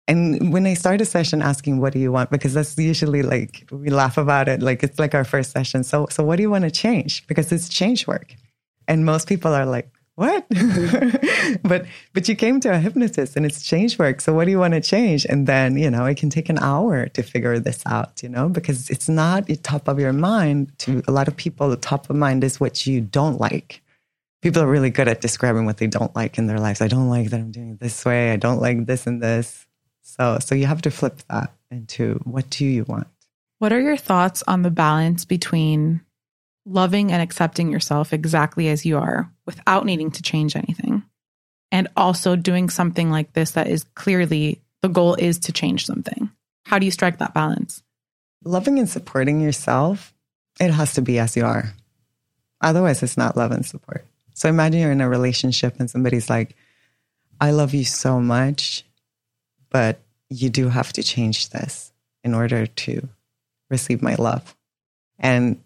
And 0.07 0.53
when 0.53 0.67
I 0.67 0.75
start 0.75 1.01
a 1.01 1.07
session 1.07 1.41
asking, 1.41 1.81
what 1.81 1.95
do 1.95 1.99
you 1.99 2.13
want? 2.13 2.31
Because 2.31 2.53
that's 2.53 2.77
usually 2.77 3.23
like, 3.23 3.67
we 3.71 3.89
laugh 3.89 4.19
about 4.19 4.49
it. 4.49 4.61
Like 4.61 4.83
it's 4.83 4.99
like 4.99 5.15
our 5.15 5.25
first 5.25 5.53
session. 5.53 5.83
So, 5.83 6.07
so 6.11 6.23
what 6.23 6.37
do 6.37 6.43
you 6.43 6.51
want 6.51 6.65
to 6.65 6.71
change? 6.71 7.27
Because 7.27 7.51
it's 7.53 7.71
change 7.71 8.07
work. 8.07 8.35
And 8.87 9.07
most 9.07 9.27
people 9.29 9.55
are 9.55 9.65
like, 9.65 9.91
what? 10.17 10.47
but 11.63 11.87
but 12.13 12.29
you 12.29 12.37
came 12.37 12.61
to 12.61 12.73
a 12.73 12.79
hypnotist 12.79 13.37
and 13.37 13.45
it's 13.45 13.63
change 13.63 13.99
work. 13.99 14.21
So 14.21 14.33
what 14.33 14.45
do 14.45 14.53
you 14.53 14.59
want 14.59 14.75
to 14.75 14.81
change? 14.81 15.25
And 15.25 15.47
then, 15.47 15.77
you 15.77 15.91
know, 15.91 16.07
it 16.07 16.17
can 16.17 16.31
take 16.31 16.49
an 16.49 16.59
hour 16.61 17.09
to 17.09 17.23
figure 17.23 17.59
this 17.59 17.83
out, 17.87 18.23
you 18.23 18.29
know, 18.29 18.49
because 18.49 18.91
it's 18.91 19.09
not 19.09 19.47
the 19.47 19.57
top 19.57 19.89
of 19.89 19.99
your 19.99 20.13
mind 20.13 20.73
to 20.81 21.03
a 21.09 21.13
lot 21.13 21.27
of 21.27 21.37
people, 21.37 21.69
the 21.69 21.77
top 21.77 22.09
of 22.09 22.17
mind 22.17 22.45
is 22.45 22.61
what 22.61 22.87
you 22.87 23.01
don't 23.01 23.41
like. 23.41 23.83
people 24.43 24.63
are 24.63 24.69
really 24.69 24.91
good 24.91 25.09
at 25.09 25.21
describing 25.21 25.65
what 25.65 25.79
they 25.79 25.87
don't 25.89 26.15
like 26.15 26.39
in 26.39 26.47
their 26.47 26.61
lives. 26.61 26.81
I 26.81 26.89
don't 26.89 27.09
like 27.09 27.31
that 27.31 27.41
I'm 27.41 27.51
doing 27.51 27.71
it 27.71 27.81
this 27.81 28.05
way. 28.05 28.31
I 28.31 28.37
don't 28.37 28.61
like 28.61 28.87
this 28.87 29.07
and 29.07 29.23
this. 29.23 29.67
So, 30.03 30.39
so 30.39 30.55
you 30.55 30.67
have 30.67 30.83
to 30.83 30.91
flip 30.91 31.23
that 31.31 31.53
into 31.71 32.21
what 32.25 32.51
do 32.51 32.65
you 32.65 32.85
want? 32.85 33.09
What 33.59 33.73
are 33.73 33.81
your 33.81 33.97
thoughts 33.97 34.45
on 34.47 34.63
the 34.63 34.71
balance 34.71 35.25
between 35.25 36.03
loving 36.65 37.13
and 37.13 37.23
accepting 37.23 37.71
yourself 37.71 38.13
exactly 38.13 38.69
as 38.69 38.85
you 38.87 38.99
are 38.99 39.31
without 39.47 39.85
needing 39.85 40.11
to 40.13 40.23
change 40.23 40.57
anything? 40.57 41.03
And 41.73 41.89
also 41.97 42.37
doing 42.37 42.71
something 42.71 43.11
like 43.11 43.33
this 43.33 43.53
that 43.53 43.67
is 43.67 43.85
clearly 43.95 44.61
the 44.83 44.89
goal 44.89 45.15
is 45.15 45.39
to 45.41 45.53
change 45.53 45.87
something. 45.87 46.31
How 46.67 46.79
do 46.79 46.87
you 46.87 46.93
strike 46.93 47.19
that 47.19 47.35
balance? 47.35 47.83
Loving 48.45 48.79
and 48.79 48.89
supporting 48.89 49.41
yourself, 49.41 50.15
it 50.61 50.71
has 50.71 50.95
to 50.95 51.03
be 51.03 51.19
as 51.19 51.37
you 51.37 51.45
are. 51.45 51.73
Otherwise, 52.61 53.03
it's 53.03 53.17
not 53.17 53.37
love 53.37 53.51
and 53.51 53.67
support. 53.67 54.05
So 54.35 54.49
imagine 54.49 54.81
you're 54.81 54.93
in 54.93 55.01
a 55.01 55.09
relationship 55.09 55.77
and 55.79 55.91
somebody's 55.91 56.31
like, 56.31 56.57
I 57.41 57.51
love 57.51 57.75
you 57.75 57.85
so 57.85 58.21
much, 58.21 58.85
but 59.71 60.01
you 60.31 60.51
do 60.51 60.69
have 60.69 60.93
to 60.95 61.03
change 61.03 61.51
this 61.51 61.93
in 62.23 62.35
order 62.35 62.67
to 62.67 63.09
receive 63.71 64.03
my 64.03 64.15
love. 64.15 64.57
And 65.19 65.63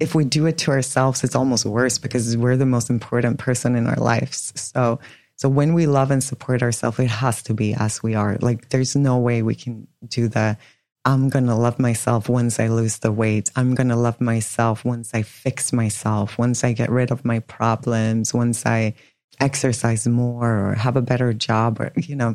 if 0.00 0.14
we 0.14 0.24
do 0.24 0.46
it 0.46 0.58
to 0.58 0.70
ourselves, 0.70 1.24
it's 1.24 1.34
almost 1.34 1.64
worse 1.64 1.98
because 1.98 2.36
we're 2.36 2.56
the 2.56 2.66
most 2.66 2.90
important 2.90 3.38
person 3.38 3.74
in 3.74 3.86
our 3.86 3.96
lives. 3.96 4.52
So, 4.56 5.00
so 5.36 5.48
when 5.48 5.74
we 5.74 5.86
love 5.86 6.10
and 6.10 6.22
support 6.22 6.62
ourselves, 6.62 6.98
it 6.98 7.08
has 7.08 7.42
to 7.44 7.54
be 7.54 7.74
as 7.74 8.02
we 8.02 8.14
are. 8.14 8.36
Like 8.40 8.68
there's 8.70 8.96
no 8.96 9.18
way 9.18 9.42
we 9.42 9.54
can 9.54 9.86
do 10.06 10.28
the 10.28 10.56
I'm 11.04 11.30
going 11.30 11.46
to 11.46 11.54
love 11.54 11.78
myself 11.78 12.28
once 12.28 12.60
I 12.60 12.68
lose 12.68 12.98
the 12.98 13.12
weight. 13.12 13.50
I'm 13.56 13.74
going 13.74 13.88
to 13.88 13.96
love 13.96 14.20
myself 14.20 14.84
once 14.84 15.14
I 15.14 15.22
fix 15.22 15.72
myself, 15.72 16.36
once 16.38 16.64
I 16.64 16.72
get 16.72 16.90
rid 16.90 17.10
of 17.10 17.24
my 17.24 17.38
problems, 17.38 18.34
once 18.34 18.66
I 18.66 18.94
exercise 19.40 20.06
more 20.06 20.68
or 20.68 20.74
have 20.74 20.96
a 20.96 21.02
better 21.02 21.32
job 21.32 21.80
or 21.80 21.92
you 21.96 22.14
know, 22.14 22.34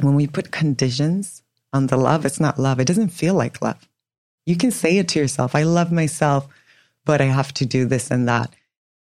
when 0.00 0.16
we 0.16 0.26
put 0.26 0.50
conditions 0.50 1.42
on 1.72 1.86
the 1.86 1.96
love, 1.96 2.26
it's 2.26 2.40
not 2.40 2.58
love. 2.58 2.78
It 2.78 2.86
doesn't 2.86 3.08
feel 3.08 3.34
like 3.34 3.62
love. 3.62 3.88
You 4.44 4.56
can 4.56 4.70
say 4.70 4.98
it 4.98 5.08
to 5.08 5.18
yourself, 5.18 5.54
I 5.54 5.62
love 5.62 5.90
myself, 5.90 6.46
but 7.04 7.20
I 7.20 7.26
have 7.26 7.52
to 7.54 7.66
do 7.66 7.84
this 7.84 8.10
and 8.10 8.28
that. 8.28 8.54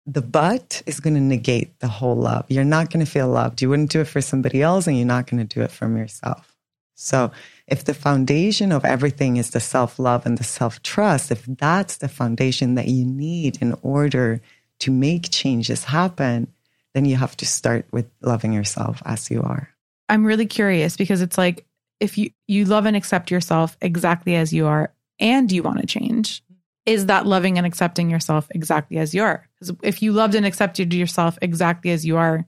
The 0.07 0.23
but 0.23 0.83
is 0.87 1.01
going 1.01 1.15
to 1.15 1.21
negate 1.21 1.79
the 1.79 1.89
whole 1.89 2.17
love. 2.17 2.47
You're 2.49 2.65
not 2.65 2.91
going 2.91 3.05
to 3.05 3.11
feel 3.11 3.29
loved. 3.29 3.63
You 3.63 3.69
wouldn't 3.69 3.91
do 3.91 4.01
it 4.01 4.09
for 4.09 4.21
somebody 4.21 4.61
else, 4.61 4.87
and 4.87 4.97
you're 4.97 5.07
not 5.07 5.29
going 5.29 5.47
to 5.47 5.55
do 5.55 5.63
it 5.63 5.71
from 5.71 5.97
yourself. 5.97 6.57
So, 6.95 7.31
if 7.67 7.85
the 7.85 7.95
foundation 7.95 8.73
of 8.73 8.85
everything 8.85 9.37
is 9.37 9.51
the 9.51 9.61
self 9.61 9.99
love 9.99 10.27
and 10.27 10.39
the 10.39 10.45
self 10.45 10.83
trust, 10.83 11.31
if 11.31 11.45
that's 11.47 11.99
the 11.99 12.09
foundation 12.09 12.75
that 12.75 12.89
you 12.89 13.05
need 13.05 13.63
in 13.63 13.77
order 13.83 14.41
to 14.81 14.91
make 14.91 15.31
changes 15.31 15.85
happen, 15.85 16.53
then 16.95 17.05
you 17.05 17.17
have 17.17 17.37
to 17.39 17.47
start 17.47 17.87
with 17.93 18.11
loving 18.21 18.53
yourself 18.53 19.03
as 19.05 19.31
you 19.31 19.43
are. 19.43 19.71
I'm 20.09 20.25
really 20.25 20.47
curious 20.47 20.97
because 20.97 21.23
it's 21.23 21.39
like 21.39 21.65
if 22.01 22.19
you 22.19 22.31
you 22.47 22.65
love 22.65 22.85
and 22.87 22.97
accept 22.97 23.31
yourself 23.31 23.77
exactly 23.81 24.35
as 24.35 24.53
you 24.53 24.67
are 24.67 24.93
and 25.19 25.51
you 25.51 25.63
want 25.63 25.81
to 25.81 25.87
change, 25.87 26.43
is 26.87 27.07
that 27.07 27.27
loving 27.27 27.59
and 27.59 27.67
accepting 27.67 28.11
yourself 28.11 28.49
exactly 28.51 28.99
as 28.99 29.15
you 29.15 29.23
are? 29.23 29.49
Because 29.55 29.77
if 29.83 30.03
you 30.03 30.13
loved 30.13 30.35
and 30.35 30.45
accepted 30.45 30.93
yourself 30.93 31.39
exactly 31.41 31.91
as 31.91 32.05
you 32.05 32.17
are, 32.17 32.47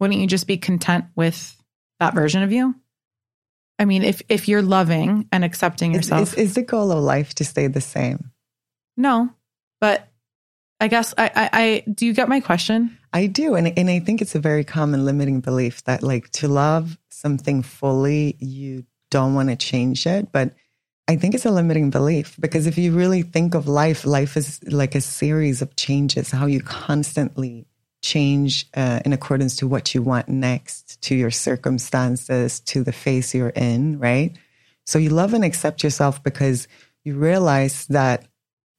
wouldn't 0.00 0.20
you 0.20 0.26
just 0.26 0.46
be 0.46 0.56
content 0.56 1.06
with 1.14 1.56
that 2.00 2.14
version 2.14 2.42
of 2.42 2.52
you? 2.52 2.74
I 3.78 3.84
mean, 3.84 4.02
if 4.04 4.22
if 4.28 4.48
you're 4.48 4.62
loving 4.62 5.28
and 5.32 5.44
accepting 5.44 5.94
yourself, 5.94 6.22
is, 6.22 6.32
is, 6.34 6.38
is 6.38 6.54
the 6.54 6.62
goal 6.62 6.92
of 6.92 7.02
life 7.02 7.34
to 7.36 7.44
stay 7.44 7.66
the 7.66 7.80
same? 7.80 8.30
No, 8.96 9.30
but 9.80 10.08
I 10.80 10.88
guess 10.88 11.14
I, 11.16 11.30
I, 11.34 11.50
I 11.52 11.84
do 11.90 12.06
you 12.06 12.12
get 12.12 12.28
my 12.28 12.40
question? 12.40 12.98
I 13.12 13.26
do. 13.26 13.54
And, 13.54 13.72
and 13.78 13.88
I 13.88 14.00
think 14.00 14.20
it's 14.20 14.34
a 14.34 14.40
very 14.40 14.64
common 14.64 15.04
limiting 15.04 15.40
belief 15.40 15.84
that 15.84 16.02
like 16.02 16.30
to 16.32 16.48
love 16.48 16.98
something 17.10 17.62
fully, 17.62 18.36
you 18.40 18.84
don't 19.10 19.34
want 19.34 19.50
to 19.50 19.56
change 19.56 20.06
it. 20.06 20.32
But 20.32 20.54
I 21.06 21.16
think 21.16 21.34
it's 21.34 21.44
a 21.44 21.50
limiting 21.50 21.90
belief 21.90 22.36
because 22.40 22.66
if 22.66 22.78
you 22.78 22.92
really 22.92 23.22
think 23.22 23.54
of 23.54 23.68
life, 23.68 24.06
life 24.06 24.36
is 24.36 24.62
like 24.64 24.94
a 24.94 25.02
series 25.02 25.60
of 25.60 25.76
changes, 25.76 26.30
how 26.30 26.46
you 26.46 26.60
constantly 26.60 27.66
change 28.02 28.66
uh, 28.74 29.00
in 29.04 29.12
accordance 29.12 29.56
to 29.56 29.68
what 29.68 29.94
you 29.94 30.02
want 30.02 30.28
next, 30.28 31.00
to 31.02 31.14
your 31.14 31.30
circumstances, 31.30 32.60
to 32.60 32.82
the 32.82 32.92
phase 32.92 33.34
you're 33.34 33.48
in, 33.50 33.98
right? 33.98 34.36
So 34.86 34.98
you 34.98 35.10
love 35.10 35.34
and 35.34 35.44
accept 35.44 35.82
yourself 35.82 36.22
because 36.22 36.68
you 37.02 37.16
realize 37.16 37.86
that 37.86 38.26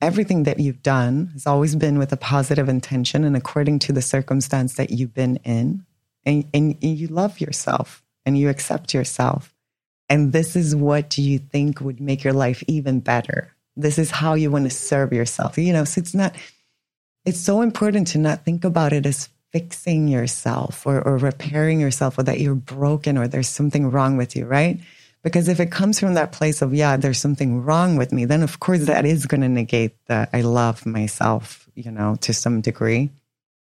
everything 0.01 0.43
that 0.43 0.59
you've 0.59 0.83
done 0.83 1.27
has 1.33 1.47
always 1.47 1.75
been 1.75 1.97
with 1.97 2.11
a 2.11 2.17
positive 2.17 2.69
intention 2.69 3.23
and 3.23 3.35
according 3.35 3.79
to 3.79 3.93
the 3.93 4.01
circumstance 4.01 4.75
that 4.75 4.91
you've 4.91 5.13
been 5.13 5.37
in. 5.37 5.85
And, 6.23 6.45
and 6.53 6.83
you 6.83 7.07
love 7.07 7.39
yourself 7.39 8.03
and 8.25 8.37
you 8.37 8.49
accept 8.49 8.93
yourself. 8.93 9.54
And 10.09 10.33
this 10.33 10.55
is 10.55 10.75
what 10.75 11.17
you 11.17 11.39
think 11.39 11.81
would 11.81 11.99
make 11.99 12.23
your 12.23 12.33
life 12.33 12.63
even 12.67 12.99
better. 12.99 13.53
This 13.75 13.97
is 13.97 14.11
how 14.11 14.35
you 14.35 14.51
want 14.51 14.65
to 14.65 14.69
serve 14.69 15.11
yourself. 15.11 15.57
You 15.57 15.73
know, 15.73 15.83
so 15.83 15.99
it's 15.99 16.13
not, 16.13 16.35
it's 17.25 17.39
so 17.39 17.61
important 17.61 18.07
to 18.07 18.17
not 18.17 18.45
think 18.45 18.63
about 18.63 18.93
it 18.93 19.05
as 19.05 19.29
fixing 19.51 20.07
yourself 20.07 20.85
or, 20.85 21.01
or 21.01 21.17
repairing 21.17 21.79
yourself 21.79 22.17
or 22.17 22.23
that 22.23 22.39
you're 22.39 22.55
broken 22.55 23.17
or 23.17 23.27
there's 23.27 23.47
something 23.47 23.89
wrong 23.89 24.17
with 24.17 24.35
you, 24.35 24.45
right? 24.45 24.79
Because 25.23 25.47
if 25.47 25.59
it 25.59 25.71
comes 25.71 25.99
from 25.99 26.13
that 26.13 26.33
place 26.33 26.61
of, 26.61 26.73
yeah, 26.73 26.97
there's 26.97 27.17
something 27.17 27.63
wrong 27.63 27.95
with 27.95 28.11
me, 28.11 28.25
then 28.25 28.43
of 28.43 28.59
course 28.59 28.85
that 28.85 29.05
is 29.05 29.25
going 29.25 29.41
to 29.41 29.49
negate 29.49 29.95
that 30.05 30.29
I 30.33 30.41
love 30.41 30.85
myself, 30.85 31.67
you 31.73 31.89
know, 31.89 32.15
to 32.21 32.33
some 32.33 32.61
degree. 32.61 33.09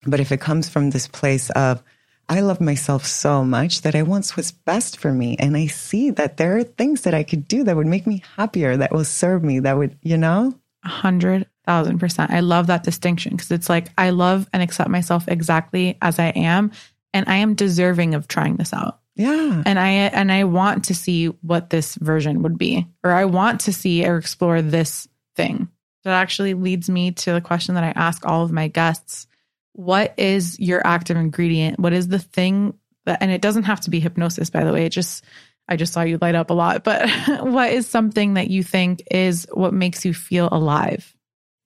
But 0.05 0.19
if 0.19 0.31
it 0.31 0.41
comes 0.41 0.67
from 0.67 0.89
this 0.89 1.07
place 1.07 1.49
of, 1.51 1.81
I 2.29 2.39
love 2.39 2.61
myself 2.61 3.05
so 3.05 3.43
much 3.43 3.81
that 3.81 3.95
I 3.95 4.01
want 4.01 4.29
what's 4.29 4.51
best 4.51 4.97
for 4.97 5.11
me. 5.11 5.35
And 5.37 5.57
I 5.57 5.67
see 5.67 6.09
that 6.11 6.37
there 6.37 6.57
are 6.57 6.63
things 6.63 7.01
that 7.01 7.13
I 7.13 7.23
could 7.23 7.47
do 7.47 7.63
that 7.63 7.75
would 7.75 7.87
make 7.87 8.07
me 8.07 8.23
happier, 8.37 8.77
that 8.77 8.91
will 8.91 9.03
serve 9.03 9.43
me, 9.43 9.59
that 9.59 9.77
would, 9.77 9.97
you 10.01 10.17
know? 10.17 10.57
A 10.85 10.89
hundred 10.89 11.47
thousand 11.65 11.99
percent. 11.99 12.31
I 12.31 12.41
love 12.41 12.67
that 12.67 12.83
distinction 12.83 13.31
because 13.31 13.51
it's 13.51 13.69
like 13.69 13.87
I 13.97 14.09
love 14.09 14.47
and 14.53 14.61
accept 14.61 14.89
myself 14.89 15.27
exactly 15.27 15.97
as 16.01 16.19
I 16.19 16.27
am. 16.27 16.71
And 17.13 17.27
I 17.29 17.37
am 17.37 17.53
deserving 17.53 18.15
of 18.15 18.27
trying 18.27 18.55
this 18.55 18.73
out. 18.73 18.99
Yeah. 19.15 19.61
And 19.65 19.79
I 19.79 19.89
and 19.89 20.31
I 20.31 20.45
want 20.45 20.85
to 20.85 20.95
see 20.95 21.27
what 21.27 21.69
this 21.69 21.95
version 21.95 22.41
would 22.41 22.57
be 22.57 22.87
or 23.03 23.11
I 23.11 23.25
want 23.25 23.61
to 23.61 23.73
see 23.73 24.05
or 24.05 24.17
explore 24.17 24.61
this 24.61 25.07
thing. 25.35 25.69
That 26.03 26.19
actually 26.19 26.53
leads 26.53 26.89
me 26.89 27.11
to 27.11 27.33
the 27.33 27.41
question 27.41 27.75
that 27.75 27.83
I 27.83 27.93
ask 27.95 28.25
all 28.25 28.43
of 28.43 28.51
my 28.51 28.67
guests. 28.67 29.27
What 29.73 30.13
is 30.17 30.59
your 30.59 30.85
active 30.85 31.17
ingredient? 31.17 31.79
What 31.79 31.93
is 31.93 32.07
the 32.07 32.19
thing 32.19 32.73
that 33.05 33.21
and 33.21 33.31
it 33.31 33.41
doesn't 33.41 33.63
have 33.63 33.81
to 33.81 33.89
be 33.89 33.99
hypnosis 33.99 34.49
by 34.49 34.63
the 34.63 34.73
way. 34.73 34.85
It 34.85 34.91
just 34.91 35.23
I 35.67 35.75
just 35.75 35.93
saw 35.93 36.01
you 36.01 36.17
light 36.21 36.35
up 36.35 36.49
a 36.49 36.53
lot, 36.53 36.83
but 36.83 37.09
what 37.41 37.71
is 37.71 37.87
something 37.87 38.33
that 38.33 38.49
you 38.49 38.63
think 38.63 39.03
is 39.09 39.47
what 39.53 39.73
makes 39.73 40.05
you 40.05 40.13
feel 40.13 40.49
alive? 40.51 41.15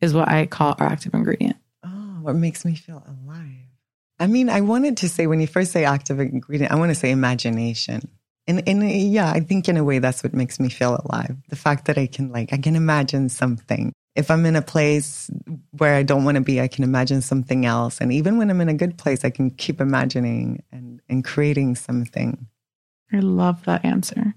Is 0.02 0.14
what 0.14 0.30
I 0.30 0.46
call 0.46 0.76
our 0.80 0.88
active 0.88 1.14
ingredient. 1.14 1.58
Oh, 1.84 2.20
what 2.22 2.36
makes 2.36 2.64
me 2.64 2.76
feel 2.76 3.04
alive? 3.08 3.48
I 4.20 4.28
mean, 4.28 4.50
I 4.50 4.62
wanted 4.62 4.98
to 4.98 5.10
say 5.10 5.28
when 5.28 5.40
you 5.40 5.48
first 5.48 5.72
say 5.72 5.86
active 5.86 6.20
ingredient, 6.20 6.72
I 6.72 6.76
want 6.76 6.90
to 6.90 6.96
say 6.96 7.12
imagination. 7.12 8.08
And, 8.48 8.68
and 8.68 8.90
yeah, 8.90 9.30
I 9.30 9.42
think 9.42 9.68
in 9.68 9.78
a 9.78 9.84
way 9.84 10.00
that's 10.00 10.24
what 10.24 10.34
makes 10.34 10.60
me 10.60 10.70
feel 10.70 11.00
alive. 11.04 11.36
The 11.50 11.56
fact 11.56 11.86
that 11.86 11.98
I 11.98 12.08
can 12.08 12.32
like, 12.32 12.54
I 12.54 12.58
can 12.58 12.76
imagine 12.76 13.30
something. 13.30 13.92
If 14.18 14.32
I'm 14.32 14.46
in 14.46 14.56
a 14.56 14.62
place 14.62 15.30
where 15.72 15.96
I 15.96 16.04
don't 16.04 16.26
want 16.26 16.36
to 16.36 16.42
be, 16.42 16.60
I 16.60 16.68
can 16.68 16.84
imagine 16.84 17.22
something 17.22 17.66
else. 17.66 18.02
And 18.02 18.12
even 18.12 18.38
when 18.38 18.50
I'm 18.50 18.62
in 18.62 18.70
a 18.70 18.74
good 18.74 18.98
place, 18.98 19.24
I 19.24 19.30
can 19.30 19.52
keep 19.52 19.80
imagining 19.80 20.64
and, 20.72 21.02
and 21.08 21.24
creating 21.24 21.76
something. 21.76 22.48
I 23.14 23.20
love 23.20 23.64
that 23.66 23.86
answer. 23.86 24.34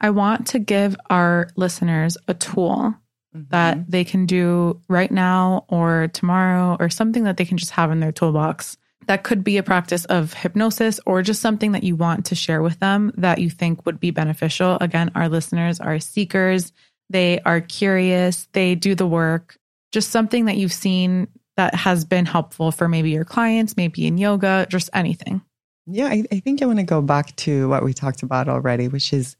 I 0.00 0.10
want 0.10 0.46
to 0.48 0.58
give 0.58 0.96
our 1.10 1.48
listeners 1.56 2.16
a 2.28 2.34
tool 2.34 2.94
mm-hmm. 3.34 3.42
that 3.48 3.90
they 3.90 4.04
can 4.04 4.26
do 4.26 4.80
right 4.88 5.10
now 5.10 5.64
or 5.68 6.08
tomorrow 6.12 6.76
or 6.78 6.88
something 6.88 7.24
that 7.24 7.36
they 7.36 7.44
can 7.44 7.58
just 7.58 7.72
have 7.72 7.90
in 7.90 8.00
their 8.00 8.12
toolbox 8.12 8.78
that 9.06 9.22
could 9.22 9.44
be 9.44 9.56
a 9.56 9.62
practice 9.62 10.04
of 10.06 10.34
hypnosis 10.34 11.00
or 11.06 11.22
just 11.22 11.40
something 11.40 11.72
that 11.72 11.84
you 11.84 11.96
want 11.96 12.26
to 12.26 12.34
share 12.34 12.62
with 12.62 12.78
them 12.80 13.12
that 13.16 13.38
you 13.38 13.48
think 13.48 13.86
would 13.86 14.00
be 14.00 14.10
beneficial. 14.10 14.78
Again, 14.80 15.10
our 15.14 15.28
listeners 15.28 15.80
are 15.80 15.98
seekers, 15.98 16.72
they 17.10 17.40
are 17.40 17.60
curious, 17.60 18.48
they 18.52 18.74
do 18.74 18.94
the 18.94 19.06
work, 19.06 19.58
just 19.92 20.10
something 20.10 20.46
that 20.46 20.56
you've 20.56 20.72
seen 20.72 21.28
that 21.56 21.74
has 21.74 22.04
been 22.04 22.26
helpful 22.26 22.70
for 22.70 22.88
maybe 22.88 23.10
your 23.10 23.24
clients, 23.24 23.76
maybe 23.76 24.06
in 24.06 24.18
yoga, 24.18 24.66
just 24.68 24.90
anything. 24.92 25.40
Yeah, 25.86 26.06
I, 26.06 26.24
I 26.32 26.40
think 26.40 26.62
I 26.62 26.66
want 26.66 26.80
to 26.80 26.84
go 26.84 27.00
back 27.00 27.34
to 27.36 27.68
what 27.68 27.84
we 27.84 27.94
talked 27.94 28.22
about 28.22 28.48
already, 28.48 28.88
which 28.88 29.12
is 29.12 29.36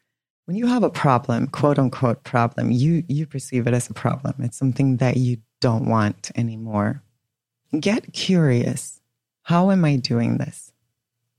when 0.47 0.57
you 0.57 0.67
have 0.67 0.85
a 0.85 0.91
problem, 0.91 1.49
quote 1.49 1.79
unquote 1.79 2.23
problem, 2.23 2.71
you 2.71 3.03
you 3.09 3.27
perceive 3.27 3.67
it 3.67 3.75
as 3.75 3.91
a 3.91 3.95
problem. 3.95 4.37
It's 4.39 4.57
something 4.57 4.99
that 4.99 5.17
you 5.17 5.39
don't 5.61 5.89
want 5.89 6.31
anymore. 6.37 7.03
Get 7.81 8.13
curious 8.13 8.97
how 9.47 9.71
am 9.71 9.85
I 9.85 9.95
doing 9.95 10.39
this? 10.39 10.73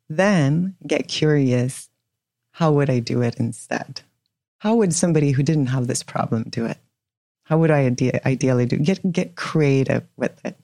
Then 0.08 0.78
get 0.88 1.10
curious. 1.10 1.90
How 2.52 2.72
would 2.72 2.90
I 2.90 3.00
do 3.00 3.22
it 3.22 3.36
instead? 3.36 4.00
How 4.60 4.76
would 4.76 4.94
somebody 4.94 5.32
who 5.32 5.44
didn't 5.44 5.68
have 5.68 5.88
this 5.88 6.04
problem 6.04 6.44
do 6.50 6.66
it? 6.66 6.78
How 7.44 7.58
would 7.58 7.72
I 7.72 7.86
ide- 7.86 8.22
ideally 8.26 8.66
do? 8.66 8.78
Get 8.78 9.12
get 9.12 9.36
creative 9.36 10.04
with 10.18 10.44
it. 10.46 10.58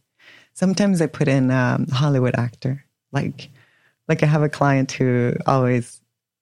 Sometimes 0.53 1.01
I 1.01 1.07
put 1.07 1.27
in 1.27 1.49
um, 1.51 1.87
Hollywood 1.87 2.35
actor. 2.35 2.83
Like, 3.11 3.49
like 4.07 4.23
I 4.23 4.25
have 4.25 4.43
a 4.43 4.49
client 4.49 4.91
who 4.91 5.35
always, 5.47 6.01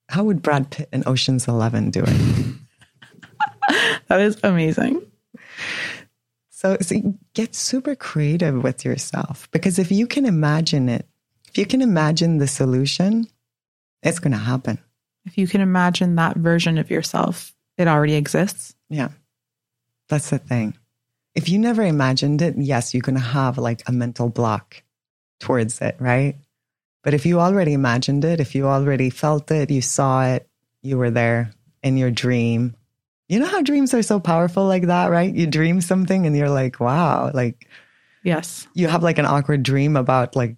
how 0.10 0.24
would 0.24 0.41
Brad 0.41 0.70
Pitt 0.70 0.89
in 0.91 1.04
Ocean's 1.06 1.47
Eleven 1.47 1.91
do 1.91 2.04
it? 2.06 2.56
that 4.08 4.22
is 4.22 4.38
amazing. 4.43 5.02
So, 6.49 6.78
so 6.82 7.16
get 7.34 7.56
super 7.56 7.95
creative 7.95 8.62
with 8.62 8.86
yourself 8.86 9.49
because 9.52 9.80
if 9.80 9.91
you 9.91 10.08
can 10.08 10.26
imagine 10.26 10.89
it, 10.89 11.08
if 11.47 11.58
you 11.58 11.66
can 11.66 11.82
imagine 11.82 12.38
the 12.38 12.47
solution, 12.47 13.28
it's 14.04 14.20
going 14.20 14.32
to 14.32 14.38
happen. 14.38 14.78
If 15.26 15.38
you 15.38 15.47
can 15.47 15.61
imagine 15.61 16.15
that 16.15 16.38
version 16.38 16.78
of 16.78 16.89
yourself, 16.89 17.53
it 17.78 17.88
already 17.88 18.15
exists. 18.15 18.76
Yeah. 18.89 19.09
That's 20.09 20.30
the 20.30 20.39
thing. 20.39 20.78
If 21.36 21.47
you 21.47 21.59
never 21.59 21.84
imagined 21.84 22.41
it, 22.41 22.55
yes, 22.57 22.93
you're 22.93 23.01
going 23.01 23.15
to 23.15 23.22
have 23.22 23.57
like 23.57 23.84
a 23.88 23.91
mental 23.91 24.30
block 24.30 24.84
towards 25.39 25.80
it, 25.82 25.95
right? 25.99 26.36
But 27.03 27.13
if 27.13 27.26
you 27.26 27.39
already 27.39 27.74
imagined 27.74 28.26
it, 28.26 28.39
if 28.39 28.53
you 28.53 28.67
already 28.67 29.09
felt 29.09 29.49
it, 29.51 29.72
you 29.72 29.82
saw 29.82 30.26
it, 30.26 30.47
you 30.84 30.97
were 30.97 31.11
there 31.11 31.51
in 31.82 31.97
your 31.97 32.11
dream. 32.11 32.76
You 33.30 33.39
know 33.39 33.47
how 33.47 33.61
dreams 33.61 33.93
are 33.93 34.03
so 34.03 34.19
powerful 34.19 34.65
like 34.65 34.88
that, 34.88 35.09
right? 35.09 35.34
You 35.34 35.47
dream 35.47 35.82
something 35.82 36.26
and 36.26 36.36
you're 36.36 36.49
like, 36.49 36.80
wow, 36.80 37.32
like, 37.34 37.67
yes, 38.24 38.67
you 38.74 38.88
have 38.88 39.03
like 39.03 39.17
an 39.17 39.26
awkward 39.26 39.63
dream 39.63 39.95
about 39.95 40.36
like 40.36 40.57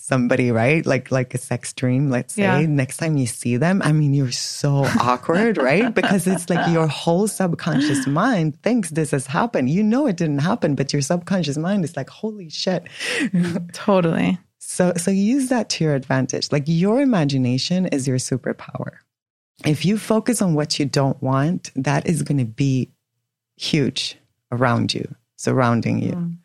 somebody, 0.00 0.50
right? 0.50 0.84
Like 0.84 1.10
like 1.10 1.34
a 1.34 1.38
sex 1.38 1.72
dream, 1.72 2.10
let's 2.10 2.34
say. 2.34 2.42
Yeah. 2.42 2.66
Next 2.66 2.96
time 2.96 3.16
you 3.16 3.26
see 3.26 3.56
them, 3.56 3.82
I 3.82 3.92
mean, 3.92 4.14
you're 4.14 4.32
so 4.32 4.84
awkward, 5.00 5.56
right? 5.56 5.94
Because 5.94 6.26
it's 6.26 6.48
like 6.50 6.72
your 6.72 6.86
whole 6.86 7.28
subconscious 7.28 8.06
mind 8.06 8.60
thinks 8.62 8.90
this 8.90 9.12
has 9.12 9.26
happened. 9.26 9.70
You 9.70 9.82
know 9.82 10.06
it 10.06 10.16
didn't 10.16 10.38
happen, 10.38 10.74
but 10.74 10.92
your 10.92 11.02
subconscious 11.02 11.56
mind 11.56 11.84
is 11.84 11.96
like, 11.96 12.10
holy 12.10 12.48
shit. 12.48 12.88
totally. 13.72 14.38
So 14.58 14.92
so 14.96 15.10
use 15.10 15.48
that 15.48 15.68
to 15.70 15.84
your 15.84 15.94
advantage. 15.94 16.50
Like 16.52 16.64
your 16.66 17.00
imagination 17.00 17.86
is 17.86 18.06
your 18.08 18.18
superpower. 18.18 18.98
If 19.64 19.84
you 19.84 19.98
focus 19.98 20.40
on 20.40 20.54
what 20.54 20.78
you 20.78 20.86
don't 20.86 21.22
want, 21.22 21.70
that 21.76 22.06
is 22.06 22.22
going 22.22 22.38
to 22.38 22.46
be 22.46 22.90
huge 23.56 24.16
around 24.50 24.94
you, 24.94 25.14
surrounding 25.36 26.02
you. 26.02 26.12
Mm. 26.12 26.36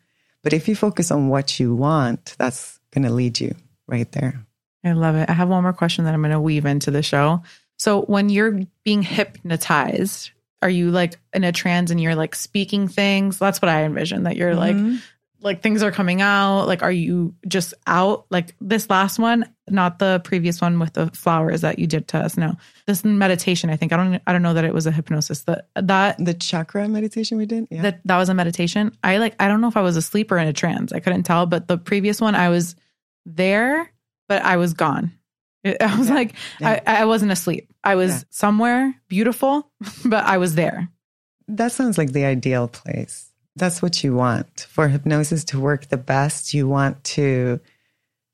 But 0.42 0.52
if 0.52 0.68
you 0.68 0.76
focus 0.76 1.10
on 1.10 1.28
what 1.28 1.58
you 1.58 1.74
want, 1.74 2.36
that's 2.38 2.75
going 2.96 3.08
to 3.08 3.14
lead 3.14 3.38
you 3.40 3.54
right 3.86 4.10
there. 4.12 4.44
I 4.84 4.92
love 4.92 5.16
it. 5.16 5.28
I 5.28 5.32
have 5.32 5.48
one 5.48 5.62
more 5.62 5.72
question 5.72 6.04
that 6.04 6.14
I'm 6.14 6.22
going 6.22 6.32
to 6.32 6.40
weave 6.40 6.64
into 6.64 6.90
the 6.90 7.02
show. 7.02 7.42
So, 7.78 8.02
when 8.02 8.28
you're 8.28 8.60
being 8.84 9.02
hypnotized, 9.02 10.30
are 10.62 10.70
you 10.70 10.90
like 10.90 11.18
in 11.34 11.44
a 11.44 11.52
trance 11.52 11.90
and 11.90 12.00
you're 12.00 12.14
like 12.14 12.34
speaking 12.34 12.88
things? 12.88 13.38
That's 13.38 13.60
what 13.60 13.68
I 13.68 13.84
envision 13.84 14.22
that 14.22 14.36
you're 14.36 14.54
mm-hmm. 14.54 14.92
like, 14.92 15.00
like 15.42 15.62
things 15.62 15.82
are 15.82 15.92
coming 15.92 16.22
out. 16.22 16.66
Like, 16.66 16.82
are 16.82 16.92
you 16.92 17.34
just 17.46 17.74
out? 17.86 18.26
Like 18.30 18.54
this 18.60 18.88
last 18.88 19.18
one, 19.18 19.52
not 19.68 19.98
the 19.98 20.20
previous 20.24 20.60
one 20.60 20.78
with 20.78 20.94
the 20.94 21.08
flowers 21.08 21.60
that 21.60 21.78
you 21.78 21.86
did 21.86 22.08
to 22.08 22.18
us. 22.18 22.36
No, 22.36 22.56
this 22.86 23.04
meditation. 23.04 23.68
I 23.68 23.76
think 23.76 23.92
I 23.92 23.96
don't. 23.96 24.22
I 24.26 24.32
don't 24.32 24.42
know 24.42 24.54
that 24.54 24.64
it 24.64 24.72
was 24.72 24.86
a 24.86 24.92
hypnosis. 24.92 25.42
That 25.42 25.68
that 25.74 26.16
the 26.24 26.34
chakra 26.34 26.88
meditation 26.88 27.36
we 27.36 27.46
did. 27.46 27.68
Yeah, 27.70 27.82
that 27.82 28.00
that 28.06 28.16
was 28.16 28.28
a 28.28 28.34
meditation. 28.34 28.96
I 29.04 29.18
like. 29.18 29.34
I 29.38 29.48
don't 29.48 29.60
know 29.60 29.68
if 29.68 29.76
I 29.76 29.82
was 29.82 29.96
asleep 29.96 30.32
or 30.32 30.38
in 30.38 30.48
a 30.48 30.52
trance. 30.52 30.92
I 30.92 31.00
couldn't 31.00 31.24
tell. 31.24 31.46
But 31.46 31.68
the 31.68 31.78
previous 31.78 32.20
one, 32.20 32.34
I 32.34 32.48
was 32.48 32.74
there, 33.26 33.92
but 34.28 34.42
I 34.42 34.56
was 34.56 34.72
gone. 34.72 35.12
I 35.64 35.98
was 35.98 36.08
yeah. 36.08 36.14
like, 36.14 36.34
yeah. 36.60 36.80
I, 36.86 37.02
I 37.02 37.04
wasn't 37.04 37.32
asleep. 37.32 37.72
I 37.82 37.96
was 37.96 38.10
yeah. 38.10 38.22
somewhere 38.30 38.94
beautiful, 39.08 39.70
but 40.04 40.24
I 40.24 40.38
was 40.38 40.54
there. 40.54 40.88
That 41.48 41.72
sounds 41.72 41.98
like 41.98 42.12
the 42.12 42.24
ideal 42.24 42.68
place. 42.68 43.30
That's 43.56 43.82
what 43.82 44.02
you 44.04 44.14
want 44.14 44.66
for 44.68 44.88
hypnosis 44.88 45.44
to 45.44 45.60
work 45.60 45.88
the 45.88 45.96
best. 45.96 46.54
You 46.54 46.68
want 46.68 47.02
to 47.04 47.60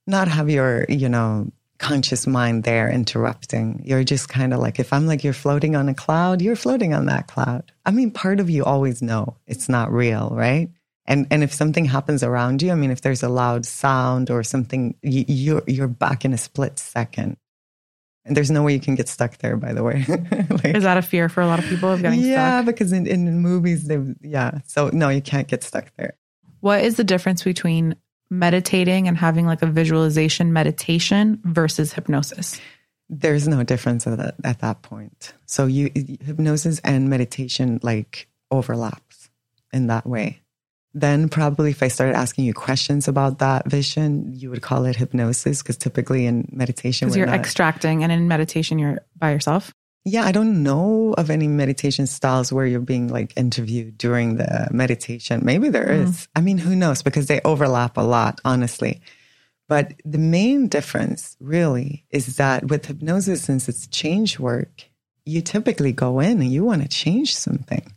not 0.06 0.28
have 0.28 0.50
your, 0.50 0.84
you 0.88 1.08
know, 1.08 1.50
conscious 1.78 2.26
mind 2.26 2.64
there 2.64 2.90
interrupting. 2.90 3.82
You're 3.84 4.04
just 4.04 4.28
kind 4.28 4.54
of 4.54 4.60
like, 4.60 4.78
if 4.78 4.92
I'm 4.92 5.06
like, 5.06 5.24
you're 5.24 5.32
floating 5.32 5.76
on 5.76 5.88
a 5.88 5.94
cloud, 5.94 6.42
you're 6.42 6.56
floating 6.56 6.94
on 6.94 7.06
that 7.06 7.28
cloud. 7.28 7.70
I 7.84 7.90
mean, 7.90 8.10
part 8.10 8.40
of 8.40 8.50
you 8.50 8.64
always 8.64 9.02
know 9.02 9.36
it's 9.46 9.68
not 9.68 9.92
real, 9.92 10.30
right? 10.32 10.70
And 11.06 11.26
and 11.30 11.42
if 11.42 11.52
something 11.52 11.84
happens 11.84 12.22
around 12.22 12.62
you, 12.62 12.70
I 12.70 12.74
mean, 12.74 12.90
if 12.90 13.00
there's 13.00 13.22
a 13.22 13.28
loud 13.28 13.66
sound 13.66 14.30
or 14.30 14.42
something, 14.42 14.94
you, 15.02 15.24
you're 15.26 15.62
you're 15.66 15.88
back 15.88 16.24
in 16.24 16.32
a 16.32 16.38
split 16.38 16.78
second. 16.78 17.36
And 18.24 18.36
there's 18.36 18.52
no 18.52 18.62
way 18.62 18.72
you 18.72 18.80
can 18.80 18.94
get 18.94 19.08
stuck 19.08 19.38
there, 19.38 19.56
by 19.56 19.72
the 19.72 19.82
way. 19.82 20.04
like, 20.08 20.76
Is 20.76 20.84
that 20.84 20.96
a 20.96 21.02
fear 21.02 21.28
for 21.28 21.40
a 21.40 21.46
lot 21.46 21.58
of 21.58 21.64
people 21.64 21.90
of 21.90 22.02
getting 22.02 22.20
stuck? 22.20 22.30
yeah, 22.30 22.58
stuck? 22.58 22.66
because 22.66 22.92
in, 22.92 23.08
in 23.08 23.40
movies, 23.40 23.88
they, 23.88 23.98
yeah. 24.20 24.60
So 24.64 24.90
no, 24.92 25.08
you 25.08 25.20
can't 25.20 25.48
get 25.48 25.64
stuck 25.64 25.90
there. 25.96 26.14
What 26.60 26.84
is 26.84 26.94
the 26.94 27.02
difference 27.02 27.42
between 27.42 27.96
meditating 28.30 29.08
and 29.08 29.16
having 29.16 29.44
like 29.44 29.60
a 29.62 29.66
visualization 29.66 30.52
meditation 30.52 31.40
versus 31.42 31.92
hypnosis? 31.92 32.60
There's 33.08 33.48
no 33.48 33.64
difference 33.64 34.06
at 34.06 34.16
that, 34.18 34.36
at 34.44 34.60
that 34.60 34.82
point. 34.82 35.34
So 35.46 35.66
you 35.66 35.90
hypnosis 36.24 36.80
and 36.84 37.10
meditation 37.10 37.80
like 37.82 38.28
overlaps 38.52 39.30
in 39.72 39.88
that 39.88 40.06
way 40.06 40.42
then 40.94 41.28
probably 41.28 41.70
if 41.70 41.82
I 41.82 41.88
started 41.88 42.16
asking 42.16 42.44
you 42.44 42.54
questions 42.54 43.08
about 43.08 43.38
that 43.38 43.66
vision, 43.66 44.32
you 44.32 44.50
would 44.50 44.62
call 44.62 44.84
it 44.84 44.96
hypnosis 44.96 45.62
because 45.62 45.76
typically 45.76 46.26
in 46.26 46.48
meditation, 46.52 47.08
because 47.08 47.16
you're 47.16 47.26
not, 47.26 47.36
extracting, 47.36 48.02
and 48.02 48.12
in 48.12 48.28
meditation, 48.28 48.78
you're 48.78 49.00
by 49.16 49.32
yourself. 49.32 49.72
Yeah, 50.04 50.24
I 50.24 50.32
don't 50.32 50.64
know 50.64 51.14
of 51.16 51.30
any 51.30 51.46
meditation 51.46 52.06
styles 52.06 52.52
where 52.52 52.66
you're 52.66 52.80
being 52.80 53.08
like 53.08 53.32
interviewed 53.36 53.96
during 53.96 54.36
the 54.36 54.68
meditation. 54.72 55.42
Maybe 55.44 55.68
there 55.68 55.86
mm. 55.86 56.08
is. 56.08 56.28
I 56.34 56.40
mean, 56.40 56.58
who 56.58 56.74
knows? 56.74 57.02
Because 57.02 57.26
they 57.26 57.40
overlap 57.44 57.96
a 57.96 58.02
lot, 58.02 58.40
honestly. 58.44 59.00
But 59.68 59.94
the 60.04 60.18
main 60.18 60.68
difference 60.68 61.36
really 61.40 62.04
is 62.10 62.36
that 62.36 62.64
with 62.64 62.84
hypnosis, 62.84 63.42
since 63.42 63.68
it's 63.68 63.86
change 63.86 64.38
work, 64.38 64.84
you 65.24 65.40
typically 65.40 65.92
go 65.92 66.18
in 66.20 66.40
and 66.40 66.52
you 66.52 66.64
want 66.64 66.82
to 66.82 66.88
change 66.88 67.34
something. 67.34 67.94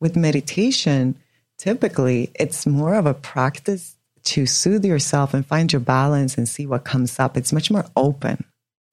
With 0.00 0.16
meditation, 0.16 1.16
typically 1.58 2.30
it's 2.34 2.66
more 2.66 2.94
of 2.94 3.06
a 3.06 3.14
practice 3.14 3.96
to 4.24 4.44
soothe 4.46 4.84
yourself 4.84 5.34
and 5.34 5.46
find 5.46 5.72
your 5.72 5.80
balance 5.80 6.36
and 6.36 6.48
see 6.48 6.66
what 6.66 6.84
comes 6.84 7.18
up. 7.20 7.36
It's 7.36 7.52
much 7.52 7.70
more 7.70 7.86
open. 7.96 8.44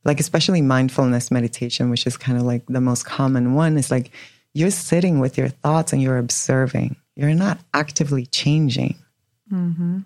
Like, 0.05 0.20
especially 0.20 0.61
mindfulness 0.61 1.32
meditation, 1.32 1.89
which 1.89 2.05
is 2.05 2.18
kind 2.18 2.38
of 2.38 2.43
like 2.43 2.66
the 2.68 2.82
most 2.82 3.05
common 3.05 3.53
one, 3.53 3.78
is 3.78 3.89
like 3.89 4.11
you're 4.53 4.70
sitting 4.70 5.20
with 5.20 5.38
your 5.38 5.47
thoughts 5.47 5.93
and 5.93 6.01
you're 6.01 6.18
observing. 6.18 6.97
You're 7.16 7.34
not 7.34 7.59
actively 7.74 8.26
changing. 8.26 8.95
Mm-hmm. 9.51 9.99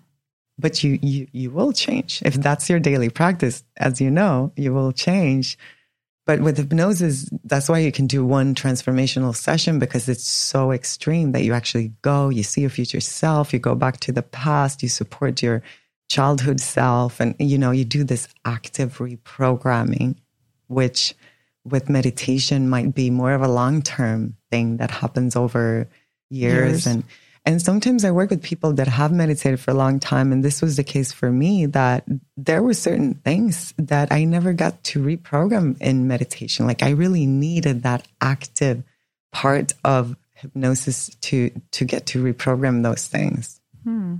But 0.58 0.82
you, 0.82 0.98
you, 1.02 1.26
you 1.32 1.50
will 1.50 1.72
change. 1.72 2.22
If 2.24 2.34
that's 2.34 2.68
your 2.70 2.80
daily 2.80 3.10
practice, 3.10 3.64
as 3.76 4.00
you 4.00 4.10
know, 4.10 4.52
you 4.56 4.72
will 4.72 4.92
change 4.92 5.58
but 6.28 6.42
with 6.42 6.58
hypnosis, 6.58 7.26
that's 7.44 7.70
why 7.70 7.78
you 7.78 7.90
can 7.90 8.06
do 8.06 8.22
one 8.22 8.54
transformational 8.54 9.34
session 9.34 9.78
because 9.78 10.10
it's 10.10 10.28
so 10.28 10.72
extreme 10.72 11.32
that 11.32 11.42
you 11.42 11.54
actually 11.54 11.94
go, 12.02 12.28
you 12.28 12.42
see 12.42 12.60
your 12.60 12.68
future 12.68 13.00
self, 13.00 13.54
you 13.54 13.58
go 13.58 13.74
back 13.74 13.98
to 14.00 14.12
the 14.12 14.20
past, 14.22 14.82
you 14.82 14.90
support 14.90 15.42
your 15.42 15.62
childhood 16.10 16.60
self, 16.60 17.18
and 17.18 17.34
you 17.38 17.56
know, 17.56 17.70
you 17.70 17.86
do 17.86 18.04
this 18.04 18.28
active 18.44 18.98
reprogramming, 18.98 20.16
which 20.66 21.14
with 21.64 21.88
meditation 21.88 22.68
might 22.68 22.94
be 22.94 23.08
more 23.08 23.32
of 23.32 23.40
a 23.40 23.48
long 23.48 23.80
term 23.80 24.36
thing 24.50 24.76
that 24.76 24.90
happens 24.90 25.34
over 25.34 25.88
years. 26.28 26.84
years. 26.84 26.86
and 26.86 27.04
and 27.48 27.62
sometimes 27.62 28.04
I 28.04 28.10
work 28.10 28.28
with 28.28 28.42
people 28.42 28.74
that 28.74 28.88
have 28.88 29.10
meditated 29.10 29.58
for 29.58 29.70
a 29.70 29.74
long 29.74 30.00
time. 30.00 30.32
And 30.32 30.44
this 30.44 30.60
was 30.60 30.76
the 30.76 30.84
case 30.84 31.12
for 31.12 31.32
me 31.32 31.64
that 31.64 32.04
there 32.36 32.62
were 32.62 32.74
certain 32.74 33.14
things 33.14 33.72
that 33.78 34.12
I 34.12 34.24
never 34.24 34.52
got 34.52 34.84
to 34.84 35.02
reprogram 35.02 35.80
in 35.80 36.06
meditation. 36.06 36.66
Like 36.66 36.82
I 36.82 36.90
really 36.90 37.24
needed 37.24 37.84
that 37.84 38.06
active 38.20 38.82
part 39.32 39.72
of 39.82 40.14
hypnosis 40.34 41.08
to, 41.22 41.50
to 41.70 41.86
get 41.86 42.04
to 42.08 42.22
reprogram 42.22 42.82
those 42.82 43.06
things. 43.06 43.58
Hmm. 43.82 44.16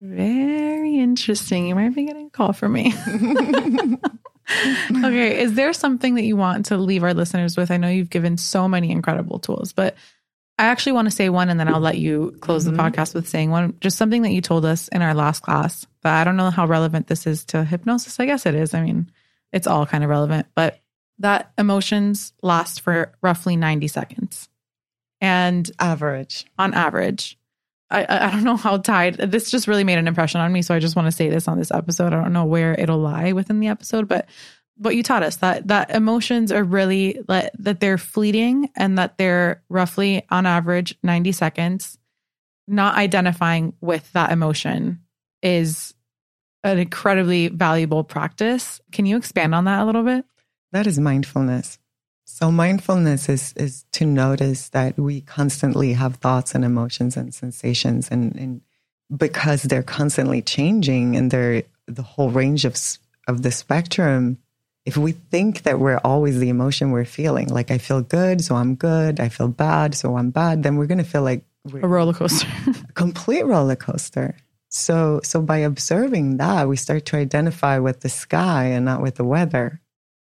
Very 0.00 0.98
interesting. 0.98 1.68
You 1.68 1.76
might 1.76 1.94
be 1.94 2.06
getting 2.06 2.26
a 2.26 2.30
call 2.30 2.52
from 2.52 2.72
me. 2.72 2.92
okay. 4.90 5.40
Is 5.40 5.54
there 5.54 5.72
something 5.72 6.16
that 6.16 6.24
you 6.24 6.36
want 6.36 6.66
to 6.66 6.76
leave 6.76 7.04
our 7.04 7.14
listeners 7.14 7.56
with? 7.56 7.70
I 7.70 7.76
know 7.76 7.88
you've 7.88 8.10
given 8.10 8.36
so 8.36 8.66
many 8.66 8.90
incredible 8.90 9.38
tools, 9.38 9.72
but 9.72 9.94
I 10.58 10.66
actually 10.66 10.92
want 10.92 11.06
to 11.06 11.14
say 11.14 11.28
one 11.28 11.48
and 11.48 11.58
then 11.58 11.68
I'll 11.68 11.80
let 11.80 11.98
you 11.98 12.36
close 12.40 12.64
mm-hmm. 12.64 12.76
the 12.76 12.82
podcast 12.82 13.14
with 13.14 13.28
saying 13.28 13.50
one, 13.50 13.76
just 13.80 13.98
something 13.98 14.22
that 14.22 14.32
you 14.32 14.40
told 14.40 14.64
us 14.64 14.88
in 14.88 15.02
our 15.02 15.14
last 15.14 15.40
class. 15.40 15.86
But 16.02 16.12
I 16.12 16.24
don't 16.24 16.36
know 16.36 16.50
how 16.50 16.66
relevant 16.66 17.08
this 17.08 17.26
is 17.26 17.44
to 17.46 17.64
hypnosis. 17.64 18.20
I 18.20 18.26
guess 18.26 18.46
it 18.46 18.54
is. 18.54 18.72
I 18.72 18.82
mean, 18.82 19.10
it's 19.52 19.66
all 19.66 19.86
kind 19.86 20.04
of 20.04 20.10
relevant, 20.10 20.46
but 20.54 20.80
that 21.18 21.52
emotions 21.58 22.32
last 22.42 22.80
for 22.80 23.12
roughly 23.22 23.56
90 23.56 23.88
seconds. 23.88 24.48
And 25.20 25.68
average. 25.78 26.44
On 26.58 26.74
average. 26.74 27.38
I, 27.90 28.06
I 28.08 28.30
don't 28.30 28.44
know 28.44 28.56
how 28.56 28.78
tied 28.78 29.14
this 29.16 29.50
just 29.50 29.68
really 29.68 29.84
made 29.84 29.98
an 29.98 30.08
impression 30.08 30.40
on 30.40 30.52
me. 30.52 30.62
So 30.62 30.74
I 30.74 30.80
just 30.80 30.96
want 30.96 31.06
to 31.06 31.12
say 31.12 31.28
this 31.28 31.48
on 31.48 31.58
this 31.58 31.70
episode. 31.70 32.12
I 32.12 32.22
don't 32.22 32.32
know 32.32 32.44
where 32.44 32.74
it'll 32.78 32.98
lie 32.98 33.32
within 33.32 33.60
the 33.60 33.68
episode, 33.68 34.08
but 34.08 34.28
what 34.76 34.96
you 34.96 35.02
taught 35.02 35.22
us 35.22 35.36
that 35.36 35.68
that 35.68 35.90
emotions 35.90 36.50
are 36.50 36.64
really 36.64 37.20
that 37.28 37.52
that 37.58 37.80
they're 37.80 37.98
fleeting 37.98 38.70
and 38.76 38.98
that 38.98 39.16
they're 39.18 39.62
roughly 39.68 40.24
on 40.30 40.46
average 40.46 40.96
90 41.02 41.32
seconds 41.32 41.98
not 42.66 42.96
identifying 42.96 43.74
with 43.80 44.10
that 44.12 44.32
emotion 44.32 45.00
is 45.42 45.94
an 46.62 46.78
incredibly 46.78 47.48
valuable 47.48 48.02
practice. 48.04 48.80
Can 48.90 49.06
you 49.06 49.16
expand 49.16 49.54
on 49.54 49.66
that 49.66 49.82
a 49.82 49.84
little 49.84 50.02
bit? 50.02 50.24
That 50.72 50.86
is 50.86 50.98
mindfulness. 50.98 51.78
So 52.24 52.50
mindfulness 52.50 53.28
is 53.28 53.52
is 53.56 53.84
to 53.92 54.06
notice 54.06 54.70
that 54.70 54.98
we 54.98 55.20
constantly 55.20 55.92
have 55.92 56.16
thoughts 56.16 56.54
and 56.54 56.64
emotions 56.64 57.16
and 57.16 57.34
sensations 57.34 58.08
and, 58.10 58.34
and 58.34 58.60
because 59.14 59.62
they're 59.64 59.82
constantly 59.82 60.40
changing 60.40 61.16
and 61.16 61.30
they're 61.30 61.64
the 61.86 62.02
whole 62.02 62.30
range 62.30 62.64
of 62.64 62.76
of 63.28 63.42
the 63.42 63.52
spectrum 63.52 64.38
if 64.86 64.96
we 64.96 65.12
think 65.12 65.62
that 65.62 65.78
we're 65.78 66.00
always 66.04 66.38
the 66.38 66.48
emotion 66.48 66.90
we're 66.90 67.04
feeling 67.04 67.48
like 67.48 67.70
i 67.70 67.78
feel 67.78 68.00
good 68.00 68.44
so 68.44 68.54
i'm 68.54 68.74
good 68.74 69.20
i 69.20 69.28
feel 69.28 69.48
bad 69.48 69.94
so 69.94 70.16
i'm 70.16 70.30
bad 70.30 70.62
then 70.62 70.76
we're 70.76 70.86
going 70.86 70.98
to 70.98 71.04
feel 71.04 71.22
like 71.22 71.42
a 71.66 71.88
roller 71.88 72.12
coaster. 72.12 72.48
A 72.88 72.92
complete 72.92 73.44
roller 73.44 73.76
coaster. 73.76 74.36
So 74.68 75.20
so 75.22 75.40
by 75.40 75.58
observing 75.58 76.38
that 76.38 76.68
we 76.68 76.76
start 76.76 77.06
to 77.06 77.16
identify 77.16 77.78
with 77.78 78.00
the 78.00 78.08
sky 78.08 78.64
and 78.66 78.84
not 78.84 79.00
with 79.00 79.16
the 79.16 79.24
weather. 79.24 79.80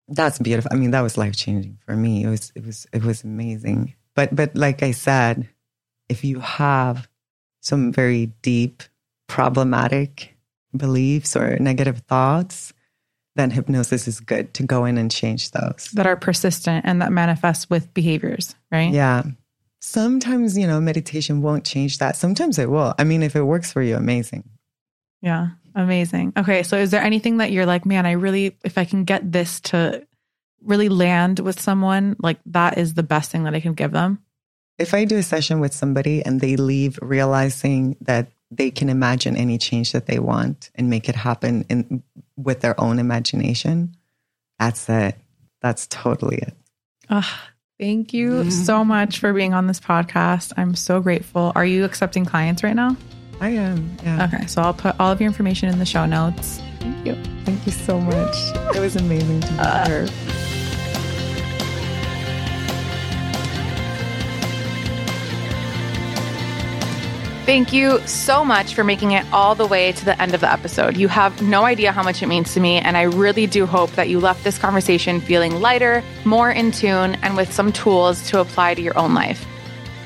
That's 0.08 0.40
beautiful. 0.40 0.72
I 0.74 0.76
mean 0.76 0.92
that 0.92 1.02
was 1.02 1.18
life 1.18 1.36
changing 1.36 1.78
for 1.86 1.96
me. 1.96 2.24
It 2.24 2.30
was 2.30 2.52
it 2.56 2.66
was 2.66 2.88
it 2.92 3.04
was 3.04 3.24
amazing. 3.24 3.94
But 4.16 4.36
but 4.36 4.56
like 4.56 4.84
i 4.84 4.92
said 4.92 5.48
if 6.10 6.24
you 6.24 6.40
have 6.40 7.08
some 7.62 7.92
very 7.92 8.28
deep, 8.42 8.84
problematic 9.28 10.36
beliefs 10.76 11.36
or 11.36 11.58
negative 11.60 12.00
thoughts, 12.08 12.74
then 13.40 13.50
hypnosis 13.52 14.08
is 14.08 14.20
good 14.20 14.54
to 14.56 14.64
go 14.64 14.86
in 14.86 14.98
and 14.98 15.10
change 15.10 15.52
those. 15.52 15.90
That 15.94 16.06
are 16.06 16.18
persistent 16.18 16.86
and 16.86 17.02
that 17.02 17.12
manifest 17.12 17.70
with 17.70 17.94
behaviors, 17.94 18.54
right? 18.72 18.92
Yeah. 18.92 19.24
Sometimes, 19.80 20.58
you 20.58 20.68
know, 20.68 20.82
meditation 20.82 21.42
won't 21.42 21.64
change 21.64 22.00
that. 22.00 22.18
Sometimes 22.18 22.60
it 22.60 22.70
will. 22.70 22.94
I 23.00 23.06
mean, 23.06 23.24
if 23.24 23.36
it 23.36 23.44
works 23.44 23.72
for 23.72 23.82
you, 23.82 23.96
amazing. 23.96 24.44
Yeah, 25.22 25.52
amazing. 25.74 26.34
Okay, 26.36 26.64
so 26.64 26.78
is 26.78 26.92
there 26.92 27.02
anything 27.02 27.38
that 27.38 27.52
you're 27.52 27.66
like, 27.66 27.86
man, 27.86 28.06
I 28.06 28.12
really, 28.12 28.58
if 28.66 28.78
I 28.78 28.84
can 28.84 29.06
get 29.06 29.32
this 29.32 29.62
to 29.62 30.06
really 30.62 30.90
land 30.90 31.40
with 31.40 31.62
someone, 31.62 32.18
like 32.20 32.40
that 32.48 32.78
is 32.78 32.94
the 32.94 33.04
best 33.04 33.32
thing 33.32 33.44
that 33.44 33.56
I 33.56 33.62
can 33.62 33.74
give 33.74 33.92
them? 33.92 34.20
If 34.78 34.94
I 34.94 35.06
do 35.06 35.18
a 35.18 35.24
session 35.24 35.62
with 35.62 35.74
somebody 35.74 36.26
and 36.26 36.42
they 36.42 36.58
leave 36.58 37.00
realizing 37.02 37.96
that 38.02 38.28
they 38.52 38.72
can 38.72 38.90
imagine 38.90 39.36
any 39.36 39.58
change 39.58 39.92
that 39.92 40.08
they 40.08 40.20
want 40.20 40.72
and 40.76 40.90
make 40.90 41.08
it 41.08 41.16
happen 41.16 41.66
in 41.70 42.04
with 42.36 42.62
their 42.62 42.80
own 42.80 43.00
imagination, 43.00 43.96
that's 44.58 44.90
it. 44.90 45.16
That's 45.62 45.88
totally 45.88 46.38
it. 46.38 46.56
Oh, 47.10 47.40
thank 47.80 48.14
you 48.14 48.32
mm-hmm. 48.32 48.50
so 48.50 48.84
much 48.84 49.20
for 49.20 49.34
being 49.34 49.54
on 49.54 49.68
this 49.68 49.80
podcast. 49.80 50.54
I'm 50.58 50.76
so 50.76 51.00
grateful. 51.00 51.52
Are 51.56 51.66
you 51.66 51.86
accepting 51.86 52.26
clients 52.26 52.64
right 52.64 52.76
now? 52.76 52.96
I 53.42 53.50
am. 53.50 53.98
Yeah. 54.04 54.26
Okay, 54.26 54.48
so 54.48 54.62
I'll 54.62 54.74
put 54.74 55.00
all 55.00 55.12
of 55.12 55.22
your 55.22 55.28
information 55.28 55.70
in 55.70 55.80
the 55.80 55.86
show 55.86 56.06
notes. 56.06 56.62
Thank 56.80 57.06
you. 57.06 57.16
Thank 57.46 57.66
you 57.66 57.72
so 57.72 58.00
much. 58.00 58.36
It 58.76 58.80
was 58.80 58.96
amazing 58.96 59.42
to 59.42 59.48
be 59.48 59.60
uh, 59.60 59.88
here. 59.88 60.59
Thank 67.50 67.74
you 67.74 68.00
so 68.06 68.46
much 68.46 68.76
for 68.76 68.84
making 68.84 69.14
it 69.14 69.26
all 69.34 69.56
the 69.56 69.66
way 69.66 69.92
to 69.94 70.06
the 70.06 70.22
end 70.22 70.36
of 70.36 70.42
the 70.42 70.52
episode. 70.52 70.98
You 70.98 71.08
have 71.08 71.42
no 71.42 71.66
idea 71.66 71.92
how 71.92 72.04
much 72.04 72.22
it 72.22 72.28
means 72.28 72.54
to 72.54 72.60
me, 72.60 72.78
and 72.78 72.96
I 72.96 73.02
really 73.02 73.48
do 73.48 73.66
hope 73.66 73.90
that 73.94 74.08
you 74.08 74.20
left 74.20 74.44
this 74.44 74.60
conversation 74.60 75.20
feeling 75.20 75.60
lighter, 75.60 76.04
more 76.26 76.52
in 76.52 76.72
tune, 76.72 77.16
and 77.24 77.36
with 77.36 77.52
some 77.52 77.72
tools 77.72 78.22
to 78.30 78.40
apply 78.40 78.76
to 78.76 78.84
your 78.84 78.96
own 78.96 79.16
life. 79.16 79.48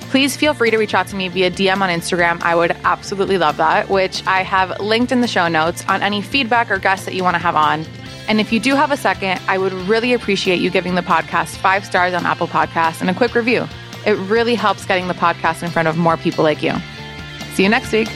Please 0.10 0.38
feel 0.38 0.54
free 0.54 0.72
to 0.72 0.78
reach 0.78 0.94
out 0.94 1.10
to 1.10 1.18
me 1.18 1.28
via 1.28 1.52
DM 1.52 1.82
on 1.82 1.89
Instagram. 1.89 2.41
I 2.44 2.56
would 2.56 2.72
absolutely 2.86 3.38
love 3.38 3.58
that, 3.58 3.89
which 3.89 4.26
I 4.26 4.41
have 4.44 4.80
linked 4.80 5.12
in 5.12 5.20
the 5.20 5.28
show 5.28 5.50
notes 5.50 5.84
on 5.89 6.02
any 6.02 6.22
feedback 6.22 6.72
or 6.72 6.80
guests 6.80 7.06
that 7.08 7.14
you 7.14 7.26
want 7.26 7.34
to 7.34 7.39
have 7.39 7.58
on. 7.58 7.86
And 8.30 8.39
if 8.39 8.54
you 8.54 8.62
do 8.62 8.74
have 8.74 8.91
a 8.91 8.98
second, 8.98 9.41
I 9.50 9.58
would 9.58 9.74
really 9.74 10.14
appreciate 10.14 10.62
you 10.62 10.70
giving 10.70 10.96
the 10.96 11.02
podcast 11.02 11.58
five 11.58 11.84
stars 11.84 12.14
on 12.14 12.26
Apple 12.26 12.48
Podcasts 12.48 13.02
and 13.02 13.10
a 13.10 13.14
quick 13.14 13.36
review. 13.36 13.68
It 14.06 14.14
really 14.30 14.56
helps 14.56 14.86
getting 14.86 15.10
the 15.10 15.14
podcast 15.14 15.62
in 15.62 15.72
front 15.72 15.89
of 15.89 15.98
more 15.98 16.16
people 16.16 16.46
like 16.46 16.64
you. 16.64 16.74
See 17.54 17.62
you 17.62 17.70
next 17.70 17.91
week. 17.91 18.10